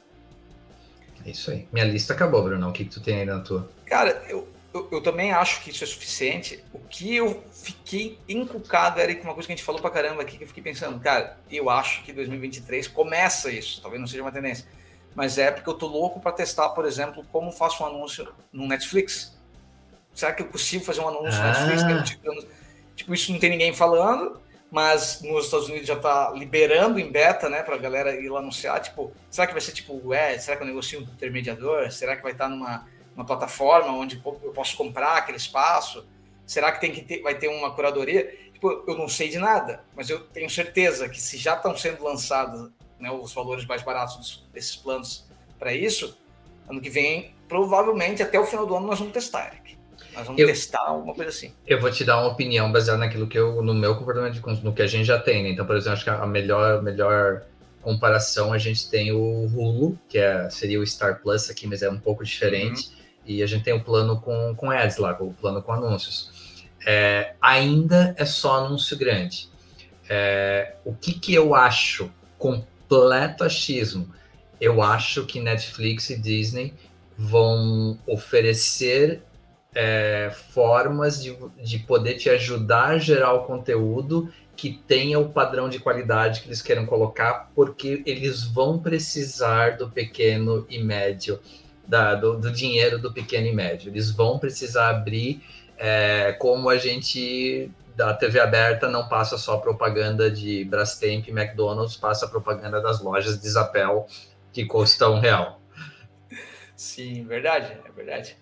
É 1.24 1.30
isso 1.30 1.50
aí. 1.50 1.68
Minha 1.72 1.84
lista 1.84 2.12
acabou, 2.12 2.42
Bruno. 2.42 2.68
O 2.68 2.72
que, 2.72 2.84
que 2.84 2.90
tu 2.90 3.00
tem 3.00 3.20
aí 3.20 3.24
na 3.24 3.40
tua? 3.40 3.70
Cara, 3.86 4.24
eu, 4.28 4.48
eu, 4.72 4.88
eu, 4.90 5.00
também 5.02 5.32
acho 5.32 5.62
que 5.62 5.70
isso 5.70 5.84
é 5.84 5.86
suficiente. 5.86 6.64
O 6.72 6.78
que 6.78 7.14
eu 7.14 7.42
fiquei 7.52 8.18
encucado 8.28 9.00
era 9.00 9.12
uma 9.22 9.34
coisa 9.34 9.46
que 9.46 9.52
a 9.52 9.56
gente 9.56 9.64
falou 9.64 9.80
pra 9.80 9.90
caramba 9.90 10.22
aqui, 10.22 10.38
que 10.38 10.44
eu 10.44 10.48
fiquei 10.48 10.62
pensando, 10.62 10.98
cara, 10.98 11.38
eu 11.50 11.68
acho 11.68 12.02
que 12.02 12.12
2023 12.12 12.88
começa 12.88 13.50
isso, 13.50 13.80
talvez 13.82 14.00
não 14.00 14.06
seja 14.06 14.22
uma 14.22 14.32
tendência, 14.32 14.66
mas 15.14 15.36
é 15.36 15.50
porque 15.50 15.68
eu 15.68 15.74
tô 15.74 15.86
louco 15.86 16.20
para 16.20 16.32
testar, 16.32 16.70
por 16.70 16.86
exemplo, 16.86 17.24
como 17.30 17.52
faço 17.52 17.82
um 17.82 17.86
anúncio 17.86 18.32
no 18.52 18.66
Netflix. 18.66 19.38
Será 20.14 20.32
que 20.32 20.42
eu 20.42 20.46
consigo 20.46 20.84
fazer 20.84 21.00
um 21.00 21.08
anúncio 21.08 21.40
ah. 21.40 21.60
no 21.60 21.66
Netflix? 21.66 22.10
Tipo, 22.10 22.46
tipo, 22.96 23.14
isso 23.14 23.32
não 23.32 23.38
tem 23.38 23.50
ninguém 23.50 23.74
falando, 23.74 24.40
mas 24.70 25.20
nos 25.20 25.44
Estados 25.44 25.68
Unidos 25.68 25.86
já 25.86 25.94
está 25.94 26.30
liberando 26.30 26.98
em 26.98 27.10
beta, 27.10 27.50
né, 27.50 27.62
para 27.62 27.74
a 27.74 27.78
galera 27.78 28.14
ir 28.14 28.30
lá 28.30 28.38
anunciar. 28.38 28.80
Tipo, 28.80 29.12
será 29.30 29.46
que 29.46 29.52
vai 29.52 29.60
ser 29.60 29.72
tipo, 29.72 30.00
ué, 30.08 30.38
será 30.38 30.56
que 30.56 30.62
eu 30.62 30.66
negocio 30.66 31.00
um 31.00 31.02
intermediador? 31.02 31.90
Será 31.92 32.16
que 32.16 32.22
vai 32.22 32.32
estar 32.32 32.44
tá 32.44 32.50
numa 32.50 32.86
uma 33.14 33.24
plataforma 33.24 33.92
onde 33.92 34.20
eu 34.24 34.52
posso 34.52 34.76
comprar 34.76 35.16
aquele 35.16 35.38
espaço? 35.38 36.06
Será 36.46 36.72
que 36.72 36.80
tem 36.80 36.92
que 36.92 37.02
ter, 37.02 37.22
vai 37.22 37.34
ter 37.34 37.48
uma 37.48 37.70
curadoria? 37.72 38.24
Tipo, 38.52 38.84
eu 38.86 38.96
não 38.96 39.08
sei 39.08 39.28
de 39.28 39.38
nada, 39.38 39.84
mas 39.96 40.08
eu 40.10 40.20
tenho 40.20 40.48
certeza 40.48 41.08
que 41.08 41.20
se 41.20 41.36
já 41.36 41.54
estão 41.54 41.76
sendo 41.76 42.02
lançados 42.02 42.70
né, 42.98 43.10
os 43.10 43.32
valores 43.32 43.66
mais 43.66 43.82
baratos 43.82 44.46
desses 44.52 44.76
planos 44.76 45.24
para 45.58 45.74
isso, 45.74 46.16
ano 46.68 46.80
que 46.80 46.90
vem, 46.90 47.34
provavelmente 47.48 48.22
até 48.22 48.38
o 48.38 48.44
final 48.44 48.66
do 48.66 48.76
ano 48.76 48.86
nós 48.86 48.98
vamos 48.98 49.12
testar, 49.12 49.48
Eric. 49.48 49.76
Nós 50.14 50.26
vamos 50.26 50.40
eu, 50.40 50.46
testar 50.46 50.82
alguma 50.86 51.14
coisa 51.14 51.30
assim. 51.30 51.52
Eu 51.66 51.80
vou 51.80 51.90
te 51.90 52.04
dar 52.04 52.20
uma 52.20 52.28
opinião 52.28 52.70
baseada 52.70 52.98
naquilo 52.98 53.26
que 53.26 53.38
eu, 53.38 53.62
no 53.62 53.74
meu 53.74 53.96
comportamento 53.96 54.34
de 54.34 54.64
no 54.64 54.72
que 54.72 54.82
a 54.82 54.86
gente 54.86 55.04
já 55.04 55.18
tem. 55.18 55.42
Né? 55.42 55.50
Então, 55.50 55.66
por 55.66 55.76
exemplo, 55.76 55.94
acho 55.94 56.04
que 56.04 56.10
a 56.10 56.26
melhor, 56.26 56.82
melhor 56.82 57.42
comparação 57.80 58.52
a 58.52 58.58
gente 58.58 58.88
tem 58.88 59.12
o 59.12 59.46
Hulu, 59.46 59.98
que 60.08 60.18
é, 60.18 60.48
seria 60.50 60.78
o 60.78 60.86
Star 60.86 61.20
Plus 61.20 61.50
aqui, 61.50 61.66
mas 61.66 61.82
é 61.82 61.90
um 61.90 61.98
pouco 61.98 62.24
diferente. 62.24 62.88
Uhum. 62.88 63.01
E 63.24 63.42
a 63.42 63.46
gente 63.46 63.64
tem 63.64 63.74
o 63.74 63.82
plano 63.82 64.20
com, 64.20 64.54
com 64.54 64.70
ads 64.70 64.96
lá, 64.96 65.16
o 65.20 65.32
plano 65.32 65.62
com 65.62 65.72
anúncios. 65.72 66.30
É, 66.84 67.34
ainda 67.40 68.14
é 68.18 68.24
só 68.24 68.64
anúncio 68.64 68.96
grande. 68.98 69.48
É, 70.08 70.74
o 70.84 70.94
que, 70.94 71.14
que 71.14 71.32
eu 71.32 71.54
acho 71.54 72.10
completo 72.38 73.44
achismo? 73.44 74.12
Eu 74.60 74.82
acho 74.82 75.24
que 75.24 75.40
Netflix 75.40 76.10
e 76.10 76.20
Disney 76.20 76.74
vão 77.16 77.98
oferecer 78.06 79.22
é, 79.74 80.30
formas 80.50 81.22
de, 81.22 81.36
de 81.62 81.78
poder 81.78 82.14
te 82.14 82.28
ajudar 82.28 82.90
a 82.90 82.98
gerar 82.98 83.32
o 83.32 83.44
conteúdo 83.44 84.32
que 84.54 84.70
tenha 84.86 85.18
o 85.18 85.30
padrão 85.30 85.68
de 85.68 85.78
qualidade 85.78 86.40
que 86.40 86.48
eles 86.48 86.60
queiram 86.60 86.84
colocar, 86.84 87.50
porque 87.54 88.02
eles 88.04 88.44
vão 88.44 88.78
precisar 88.78 89.76
do 89.76 89.88
pequeno 89.88 90.66
e 90.68 90.78
médio, 90.78 91.40
da, 91.92 92.14
do, 92.14 92.38
do 92.38 92.50
dinheiro 92.50 92.98
do 92.98 93.12
pequeno 93.12 93.46
e 93.46 93.54
médio. 93.54 93.90
Eles 93.90 94.10
vão 94.10 94.38
precisar 94.38 94.88
abrir, 94.88 95.44
é, 95.76 96.32
como 96.38 96.70
a 96.70 96.78
gente 96.78 97.70
da 97.94 98.14
TV 98.14 98.40
aberta 98.40 98.88
não 98.88 99.06
passa 99.06 99.36
só 99.36 99.58
propaganda 99.58 100.30
de 100.30 100.64
Brastemp 100.64 101.28
e 101.28 101.30
McDonald's, 101.30 101.94
passa 101.94 102.26
propaganda 102.26 102.80
das 102.80 103.02
lojas 103.02 103.38
de 103.38 103.46
Zapel 103.46 104.06
que 104.54 104.64
custam 104.64 105.16
um 105.16 105.20
real. 105.20 105.60
Sim, 106.74 107.26
verdade, 107.26 107.76
é 107.86 107.92
verdade. 107.92 108.38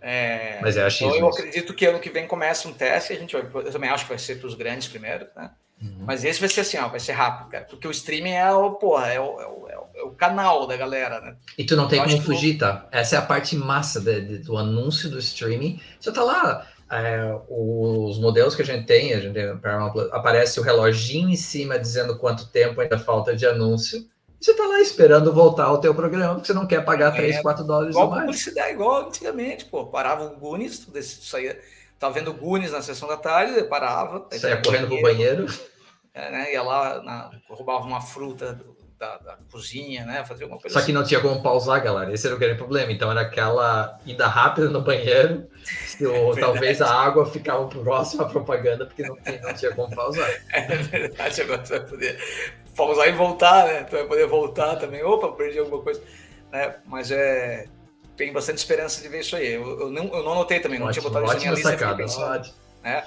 É, 0.00 0.60
Mas 0.62 0.76
é 0.76 0.84
achismo. 0.84 1.16
Então 1.16 1.26
eu 1.26 1.32
acredito 1.32 1.74
que 1.74 1.84
ano 1.84 1.98
que 1.98 2.08
vem 2.08 2.28
começa 2.28 2.68
um 2.68 2.72
teste, 2.72 3.14
a 3.14 3.16
gente 3.16 3.32
vai, 3.32 3.64
eu 3.66 3.72
também 3.72 3.90
acho 3.90 4.04
que 4.04 4.10
vai 4.10 4.18
ser 4.18 4.36
para 4.36 4.46
os 4.46 4.54
grandes 4.54 4.86
primeiro, 4.86 5.26
né? 5.34 5.50
Uhum. 5.82 6.04
Mas 6.06 6.24
esse 6.24 6.38
vai 6.38 6.48
ser 6.48 6.60
assim, 6.60 6.78
ó, 6.78 6.86
vai 6.86 7.00
ser 7.00 7.12
rápido, 7.12 7.50
cara, 7.50 7.64
porque 7.64 7.88
o 7.88 7.90
streaming 7.90 8.34
é 8.34 8.52
o, 8.52 8.74
porra, 8.74 9.08
é 9.08 9.18
o, 9.18 9.40
é 9.40 9.46
o, 9.48 9.61
o, 10.04 10.10
canal 10.10 10.66
da 10.66 10.76
galera, 10.76 11.20
né? 11.20 11.36
E 11.56 11.64
tu 11.64 11.76
não 11.76 11.88
tem 11.88 12.02
como 12.02 12.20
fugir, 12.22 12.58
tá? 12.58 12.86
Essa 12.90 13.16
é 13.16 13.18
a 13.18 13.22
parte 13.22 13.56
massa 13.56 14.00
de, 14.00 14.20
de, 14.20 14.38
do 14.38 14.56
anúncio 14.56 15.10
do 15.10 15.18
streaming. 15.18 15.80
Você 16.00 16.12
tá 16.12 16.22
lá, 16.22 16.66
é, 16.90 17.34
os 17.48 18.18
modelos 18.18 18.54
que 18.54 18.62
a 18.62 18.64
gente 18.64 18.86
tem, 18.86 19.14
a 19.14 19.20
gente 19.20 19.34
tem, 19.34 19.44
aparece 20.12 20.60
o 20.60 20.62
reloginho 20.62 21.28
em 21.28 21.36
cima 21.36 21.78
dizendo 21.78 22.18
quanto 22.18 22.48
tempo 22.48 22.80
ainda 22.80 22.98
falta 22.98 23.34
de 23.34 23.46
anúncio 23.46 24.06
você 24.42 24.50
está 24.50 24.66
lá 24.66 24.80
esperando 24.80 25.32
voltar 25.32 25.66
ao 25.66 25.80
teu 25.80 25.94
programa, 25.94 26.34
porque 26.34 26.48
você 26.48 26.52
não 26.52 26.66
quer 26.66 26.84
pagar 26.84 27.12
3, 27.12 27.36
é, 27.36 27.42
4 27.42 27.64
dólares 27.64 27.94
igual 27.94 28.06
ou 28.06 28.10
mais. 28.10 28.24
Publicidade, 28.24 28.72
igual 28.72 29.06
antigamente, 29.06 29.64
pô. 29.66 29.86
Parava 29.86 30.24
o 30.24 30.36
Gunis, 30.36 30.80
tudo 30.80 30.98
isso 30.98 31.36
aí. 31.36 31.56
Tava 31.96 32.14
vendo 32.14 32.34
Gunis 32.34 32.72
na 32.72 32.82
sessão 32.82 33.08
da 33.08 33.16
tarde, 33.16 33.62
parava. 33.64 34.26
Saia 34.32 34.60
correndo 34.60 34.88
pro 34.88 35.00
banheiro. 35.00 35.46
É, 36.12 36.30
né, 36.30 36.52
ia 36.52 36.62
lá, 36.62 37.00
na, 37.02 37.30
roubava 37.48 37.86
uma 37.86 38.00
fruta 38.00 38.60
da, 39.02 39.18
da, 39.18 39.38
cozinha, 39.50 40.04
né? 40.04 40.24
Fazer 40.24 40.44
alguma 40.44 40.60
coisa 40.60 40.72
Só 40.72 40.78
que 40.78 40.84
assim. 40.84 40.92
não 40.92 41.02
tinha 41.02 41.20
como 41.20 41.42
pausar, 41.42 41.82
galera. 41.82 42.12
Esse 42.12 42.26
era 42.28 42.36
o 42.36 42.38
grande 42.38 42.56
problema. 42.56 42.92
Então 42.92 43.10
era 43.10 43.22
aquela 43.22 43.98
ida 44.06 44.28
rápida 44.28 44.68
no 44.68 44.80
banheiro, 44.80 45.48
ou 46.00 46.36
é 46.36 46.40
talvez 46.40 46.80
a 46.80 46.88
água 46.88 47.26
ficava 47.26 47.66
próxima 47.66 48.22
à 48.22 48.28
propaganda, 48.28 48.86
porque 48.86 49.02
não, 49.02 49.16
não 49.42 49.54
tinha 49.54 49.74
como 49.74 49.92
pausar. 49.94 50.30
É 50.52 50.76
verdade, 50.76 51.42
agora 51.42 51.64
você 51.64 51.78
vai 51.78 51.88
poder 51.88 52.18
pausar 52.76 53.08
e 53.08 53.12
voltar, 53.12 53.66
né? 53.66 53.84
Tu 53.84 53.96
vai 53.96 54.06
poder 54.06 54.26
voltar 54.26 54.76
também. 54.76 55.02
Opa, 55.02 55.32
perdi 55.32 55.58
alguma 55.58 55.82
coisa. 55.82 56.00
Né? 56.52 56.76
Mas 56.86 57.10
é. 57.10 57.66
Tem 58.16 58.32
bastante 58.32 58.58
esperança 58.58 59.02
de 59.02 59.08
ver 59.08 59.20
isso 59.20 59.34
aí. 59.34 59.54
Eu, 59.54 59.80
eu 59.80 59.90
não, 59.90 60.04
eu 60.04 60.22
não 60.22 60.34
notei 60.34 60.60
também, 60.60 60.78
não 60.78 60.92
tinha 60.92 61.02
botado 61.02 61.24
isso 61.24 61.34
na 61.34 61.40
minha 61.40 61.52
lista. 61.52 61.70
Sacada, 61.70 62.52
né? 62.82 63.04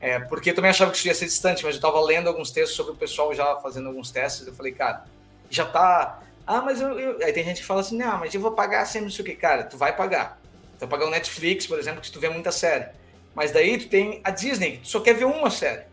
É, 0.00 0.18
porque 0.20 0.50
eu 0.50 0.54
também 0.54 0.70
achava 0.70 0.90
que 0.90 0.96
isso 0.96 1.06
ia 1.06 1.14
ser 1.14 1.26
distante, 1.26 1.64
mas 1.64 1.74
eu 1.74 1.78
estava 1.78 2.00
lendo 2.00 2.28
alguns 2.28 2.50
textos 2.50 2.76
sobre 2.76 2.92
o 2.92 2.96
pessoal 2.96 3.34
já 3.34 3.56
fazendo 3.56 3.88
alguns 3.88 4.10
testes. 4.10 4.46
Eu 4.46 4.54
falei, 4.54 4.72
cara, 4.72 5.04
já 5.50 5.66
tá. 5.66 6.20
Ah, 6.46 6.60
mas 6.60 6.80
eu, 6.80 6.98
eu... 6.98 7.24
Aí 7.24 7.32
tem 7.32 7.44
gente 7.44 7.60
que 7.60 7.66
fala 7.66 7.80
assim, 7.80 7.96
não, 7.96 8.18
mas 8.18 8.34
eu 8.34 8.40
vou 8.40 8.52
pagar 8.52 8.84
sempre 8.86 9.08
isso 9.08 9.22
aqui. 9.22 9.34
Cara, 9.34 9.64
tu 9.64 9.76
vai 9.76 9.94
pagar. 9.94 10.40
Tu 10.78 10.80
vai 10.80 10.88
pagar 10.88 11.06
o 11.06 11.10
Netflix, 11.10 11.66
por 11.66 11.78
exemplo, 11.78 12.00
que 12.00 12.10
tu 12.10 12.20
vê 12.20 12.28
muita 12.28 12.52
série. 12.52 12.86
Mas 13.34 13.52
daí 13.52 13.78
tu 13.78 13.88
tem 13.88 14.20
a 14.24 14.30
Disney, 14.30 14.72
que 14.72 14.78
tu 14.78 14.88
só 14.88 15.00
quer 15.00 15.14
ver 15.14 15.24
uma 15.24 15.50
série. 15.50 15.84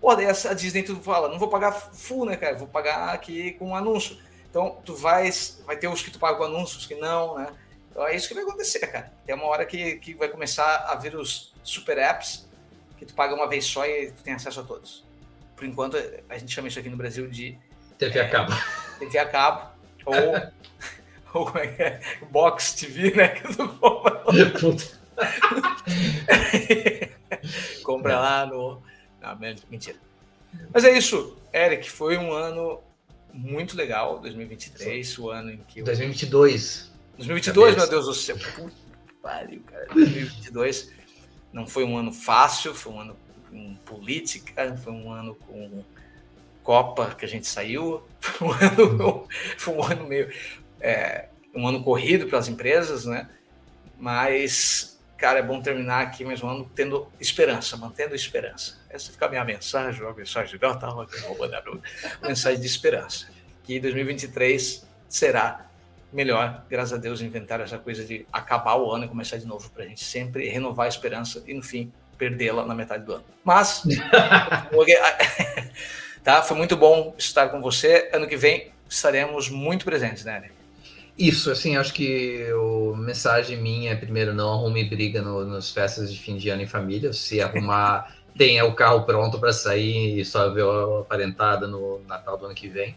Pô, 0.00 0.14
daí 0.14 0.26
a 0.26 0.54
Disney 0.54 0.82
tu 0.82 0.96
fala, 0.96 1.28
não 1.28 1.38
vou 1.38 1.48
pagar 1.48 1.72
full, 1.72 2.24
né, 2.24 2.36
cara? 2.36 2.56
Vou 2.56 2.68
pagar 2.68 3.10
aqui 3.10 3.52
com 3.52 3.68
um 3.68 3.76
anúncio. 3.76 4.18
Então, 4.48 4.78
tu 4.84 4.94
vai, 4.94 5.30
vai 5.64 5.76
ter 5.76 5.88
os 5.88 6.02
que 6.02 6.10
tu 6.10 6.18
paga 6.18 6.36
com 6.36 6.44
anúncios, 6.44 6.86
que 6.86 6.94
não, 6.96 7.38
né? 7.38 7.48
Então 7.90 8.06
é 8.06 8.16
isso 8.16 8.28
que 8.28 8.34
vai 8.34 8.44
acontecer, 8.44 8.80
cara. 8.80 9.12
Tem 9.26 9.34
uma 9.34 9.46
hora 9.46 9.66
que, 9.66 9.96
que 9.96 10.14
vai 10.14 10.28
começar 10.28 10.86
a 10.88 10.94
vir 10.94 11.14
os 11.14 11.52
super 11.62 11.98
apps 11.98 12.48
que 12.98 13.04
tu 13.06 13.14
paga 13.14 13.34
uma 13.34 13.48
vez 13.48 13.64
só 13.64 13.86
e 13.86 14.10
tu 14.10 14.22
tem 14.22 14.34
acesso 14.34 14.60
a 14.60 14.62
todos. 14.62 15.04
Por 15.56 15.64
enquanto, 15.64 15.96
a 16.28 16.38
gente 16.38 16.52
chama 16.52 16.68
isso 16.68 16.78
aqui 16.78 16.88
no 16.88 16.96
Brasil 16.96 17.28
de... 17.28 17.58
TV 18.00 18.18
é, 18.18 18.22
a 18.22 18.28
cabo. 18.28 18.52
TV 18.98 19.18
a 19.18 19.26
cabo. 19.26 19.70
Ou, 20.06 20.16
ou 21.34 21.44
como 21.46 21.58
é 21.58 21.66
que 21.66 21.82
é? 21.82 22.00
Box 22.30 22.74
TV, 22.74 23.14
né? 23.14 23.28
Compra. 27.84 28.18
lá 28.18 28.46
no 28.46 28.82
não, 29.20 29.38
mentira. 29.70 29.98
Mas 30.72 30.84
é 30.84 30.96
isso, 30.96 31.36
Eric. 31.52 31.90
Foi 31.90 32.16
um 32.16 32.32
ano 32.32 32.80
muito 33.34 33.76
legal, 33.76 34.18
2023, 34.18 35.18
o 35.18 35.28
ano 35.30 35.50
em 35.50 35.58
que. 35.58 35.82
2022. 35.82 36.90
2022, 37.18 37.76
meu 37.76 37.88
Deus 37.88 38.06
do 38.06 38.14
céu. 38.14 38.38
Puta 38.56 38.72
pariu, 39.22 39.62
cara. 39.66 39.86
2022 39.92 40.90
não 41.52 41.66
foi 41.66 41.84
um 41.84 41.98
ano 41.98 42.12
fácil, 42.12 42.74
foi 42.74 42.92
um 42.92 43.00
ano 43.00 43.16
com 43.50 43.74
política, 43.84 44.74
foi 44.76 44.92
um 44.92 45.12
ano 45.12 45.34
com 45.34 45.84
Copa 46.70 47.16
que 47.16 47.24
a 47.24 47.28
gente 47.28 47.48
saiu, 47.48 48.00
foi 48.20 48.46
um 48.46 48.52
ano, 48.52 49.28
foi 49.58 49.74
um 49.74 49.82
ano 49.82 50.06
meio. 50.06 50.32
É, 50.80 51.26
um 51.52 51.66
ano 51.66 51.82
corrido 51.82 52.28
pelas 52.28 52.46
empresas, 52.46 53.06
né? 53.06 53.28
Mas 53.98 54.96
cara, 55.18 55.40
é 55.40 55.42
bom 55.42 55.60
terminar 55.60 56.02
aqui 56.02 56.24
mais 56.24 56.44
um 56.44 56.48
ano 56.48 56.70
tendo 56.72 57.08
esperança, 57.18 57.76
mantendo 57.76 58.14
esperança. 58.14 58.78
Essa 58.88 59.10
fica 59.10 59.26
a 59.26 59.28
minha 59.28 59.44
mensagem, 59.44 60.06
a 60.06 60.12
mensagem 60.12 60.60
da 60.60 60.72
tal, 60.76 61.04
mensagem 62.22 62.60
de 62.60 62.66
esperança. 62.68 63.26
Que 63.64 63.80
2023 63.80 64.86
será 65.08 65.66
melhor, 66.12 66.64
graças 66.70 66.92
a 66.92 66.98
Deus, 66.98 67.20
inventar 67.20 67.60
essa 67.60 67.78
coisa 67.78 68.04
de 68.04 68.24
acabar 68.32 68.76
o 68.76 68.92
ano 68.92 69.06
e 69.06 69.08
começar 69.08 69.38
de 69.38 69.44
novo 69.44 69.68
para 69.70 69.82
a 69.82 69.88
gente 69.88 70.04
sempre 70.04 70.48
renovar 70.48 70.86
a 70.86 70.88
esperança 70.88 71.42
e 71.48 71.52
no 71.52 71.62
fim 71.64 71.92
perdê-la 72.16 72.64
na 72.64 72.76
metade 72.76 73.04
do 73.04 73.14
ano. 73.14 73.24
Mas 73.42 73.82
tá, 76.22 76.42
foi 76.42 76.56
muito 76.56 76.76
bom 76.76 77.14
estar 77.18 77.48
com 77.48 77.60
você. 77.60 78.10
Ano 78.12 78.26
que 78.26 78.36
vem 78.36 78.72
estaremos 78.88 79.48
muito 79.48 79.84
presentes, 79.84 80.24
né? 80.24 80.50
Isso, 81.16 81.50
assim, 81.50 81.76
acho 81.76 81.92
que 81.92 82.46
a 82.50 82.96
mensagem 82.96 83.58
minha 83.58 83.92
é, 83.92 83.94
primeiro, 83.94 84.32
não 84.32 84.54
arrume 84.54 84.84
briga 84.84 85.20
no, 85.20 85.44
nas 85.44 85.70
festas 85.70 86.12
de 86.12 86.18
fim 86.18 86.36
de 86.36 86.48
ano 86.48 86.62
em 86.62 86.66
família. 86.66 87.12
Se 87.12 87.42
arrumar, 87.42 88.16
tenha 88.36 88.64
o 88.64 88.74
carro 88.74 89.04
pronto 89.04 89.38
para 89.38 89.52
sair 89.52 90.18
e 90.18 90.24
só 90.24 90.48
ver 90.50 90.64
a 90.64 91.00
aparentada 91.00 91.66
no 91.66 92.00
Natal 92.08 92.38
do 92.38 92.46
ano 92.46 92.54
que 92.54 92.68
vem. 92.68 92.96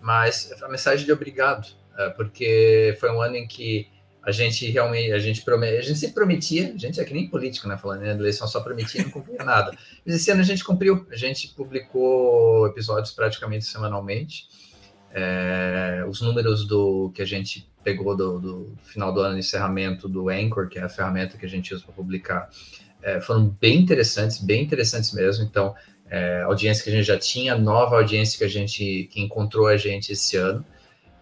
Mas 0.00 0.52
a 0.62 0.68
mensagem 0.68 1.06
de 1.06 1.12
obrigado, 1.12 1.66
é, 1.96 2.10
porque 2.10 2.96
foi 3.00 3.10
um 3.10 3.22
ano 3.22 3.36
em 3.36 3.46
que 3.46 3.88
a 4.24 4.32
gente 4.32 4.70
realmente, 4.70 5.12
a 5.12 5.18
gente 5.18 5.42
promete, 5.42 5.76
a 5.76 5.82
gente 5.82 5.98
se 5.98 6.12
prometia, 6.12 6.72
a 6.74 6.78
gente 6.78 7.00
é 7.00 7.04
que 7.04 7.12
nem 7.12 7.28
político, 7.28 7.68
né, 7.68 7.76
falando, 7.76 8.00
né, 8.00 8.10
eleição 8.12 8.48
só 8.48 8.60
prometia 8.60 9.02
e 9.02 9.04
não 9.04 9.10
cumpria 9.10 9.44
nada. 9.44 9.76
Mas 10.04 10.16
esse 10.16 10.30
ano 10.30 10.40
a 10.40 10.44
gente 10.44 10.64
cumpriu, 10.64 11.06
a 11.10 11.16
gente 11.16 11.48
publicou 11.48 12.66
episódios 12.66 13.12
praticamente 13.12 13.64
semanalmente, 13.66 14.48
é, 15.12 16.04
os 16.08 16.20
números 16.20 16.66
do 16.66 17.12
que 17.14 17.22
a 17.22 17.26
gente 17.26 17.70
pegou 17.84 18.16
do, 18.16 18.40
do, 18.40 18.78
final 18.82 19.12
do 19.12 19.20
ano, 19.20 19.38
encerramento 19.38 20.08
do 20.08 20.28
Anchor, 20.30 20.68
que 20.68 20.78
é 20.78 20.82
a 20.82 20.88
ferramenta 20.88 21.36
que 21.36 21.44
a 21.44 21.48
gente 21.48 21.72
usa 21.74 21.84
para 21.84 21.94
publicar, 21.94 22.48
é, 23.02 23.20
foram 23.20 23.46
bem 23.60 23.78
interessantes, 23.78 24.38
bem 24.38 24.62
interessantes 24.62 25.12
mesmo. 25.12 25.44
Então, 25.44 25.74
é, 26.08 26.42
audiência 26.42 26.82
que 26.82 26.90
a 26.90 26.92
gente 26.92 27.06
já 27.06 27.18
tinha, 27.18 27.56
nova 27.56 27.96
audiência 27.96 28.38
que 28.38 28.44
a 28.44 28.48
gente 28.48 29.08
que 29.12 29.20
encontrou 29.20 29.66
a 29.66 29.76
gente 29.76 30.12
esse 30.12 30.36
ano. 30.36 30.64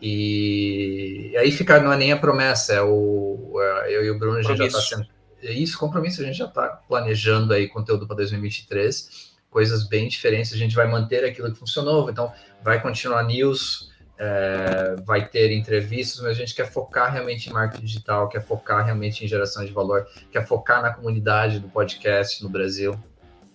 E, 0.05 1.32
aí 1.38 1.53
fica, 1.53 1.78
não 1.78 1.92
é 1.92 1.96
nem 1.96 2.11
a 2.11 2.16
promessa, 2.16 2.74
é 2.74 2.82
o 2.82 3.55
é, 3.61 3.96
eu 3.96 4.05
e 4.05 4.11
o 4.11 4.18
Bruno 4.18 4.38
a 4.38 4.42
gente 4.42 4.59
já 4.59 4.66
está 4.66 4.80
sendo. 4.80 5.07
É 5.40 5.53
isso, 5.53 5.78
compromisso, 5.78 6.20
a 6.20 6.24
gente 6.24 6.38
já 6.38 6.46
está 6.46 6.68
planejando 6.88 7.53
aí 7.53 7.68
conteúdo 7.68 8.05
para 8.05 8.16
2023, 8.16 9.32
coisas 9.48 9.86
bem 9.88 10.09
diferentes. 10.09 10.53
A 10.53 10.57
gente 10.57 10.74
vai 10.74 10.90
manter 10.90 11.24
aquilo 11.24 11.53
que 11.53 11.59
funcionou, 11.59 12.11
então 12.11 12.32
vai 12.64 12.82
continuar 12.82 13.22
news, 13.22 13.92
é, 14.18 14.96
vai 15.05 15.28
ter 15.28 15.53
entrevistas, 15.53 16.20
mas 16.20 16.32
a 16.32 16.34
gente 16.34 16.55
quer 16.55 16.68
focar 16.68 17.12
realmente 17.12 17.48
em 17.48 17.53
marketing 17.53 17.84
digital, 17.84 18.28
quer 18.28 18.44
focar 18.44 18.84
realmente 18.84 19.24
em 19.24 19.28
geração 19.28 19.64
de 19.64 19.72
valor, 19.72 20.09
quer 20.32 20.44
focar 20.44 20.82
na 20.82 20.92
comunidade 20.92 21.61
do 21.61 21.68
podcast 21.68 22.42
no 22.42 22.48
Brasil. 22.48 22.98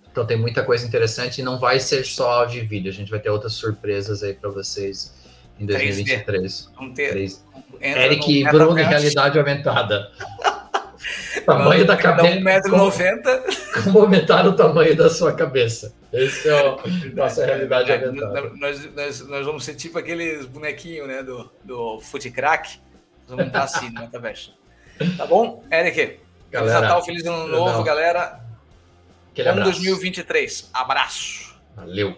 Então 0.09 0.25
tem 0.25 0.37
muita 0.37 0.63
coisa 0.63 0.87
interessante 0.87 1.41
e 1.41 1.43
não 1.43 1.59
vai 1.59 1.77
ser 1.79 2.05
só 2.05 2.31
áudio 2.31 2.63
e 2.63 2.65
vídeo, 2.65 2.89
a 2.89 2.93
gente 2.93 3.11
vai 3.11 3.19
ter 3.19 3.29
outras 3.29 3.53
surpresas 3.53 4.23
aí 4.23 4.33
para 4.33 4.49
vocês 4.49 5.16
em 5.59 5.65
2023. 5.65 6.71
Vamos 6.75 6.93
ter. 6.95 7.09
3... 7.09 7.45
Eric 7.79 8.39
e 8.39 8.43
Bruno 8.43 8.73
realidade 8.73 9.37
aumentada. 9.37 10.11
tamanho 11.47 11.85
da 11.85 11.95
cabeça. 11.95 12.39
1,90m. 12.39 13.83
Como 13.83 13.99
aumentar 13.99 14.45
o 14.45 14.53
tamanho 14.53 14.95
da 14.95 15.09
sua 15.09 15.33
cabeça. 15.33 15.95
Esse 16.11 16.49
é 16.49 16.69
o 16.69 16.79
nossa 17.15 17.45
realidade 17.45 17.91
é, 17.91 18.05
aumentada. 18.05 18.51
Nós, 18.55 18.93
nós, 18.93 19.27
nós 19.27 19.45
vamos 19.45 19.63
ser 19.63 19.75
tipo 19.75 19.97
aqueles 19.97 20.45
bonequinhos 20.45 21.07
né, 21.07 21.23
do, 21.23 21.49
do 21.63 21.99
Foot 22.01 22.29
Crack. 22.31 22.79
Vamos 23.27 23.47
estar 23.47 23.63
assim 23.63 23.89
no 23.89 24.01
metaverso. 24.01 24.53
Tá 25.17 25.25
bom? 25.25 25.63
Eric, 25.71 26.19
galera, 26.51 26.71
feliz 26.71 26.81
Natal, 26.81 27.05
feliz 27.05 27.25
ano 27.25 27.47
novo, 27.47 27.83
galera. 27.83 28.41
Aquele 29.31 29.49
abraço. 29.49 29.71
2023. 29.71 30.69
Abraço. 30.73 31.55
Valeu. 31.75 32.17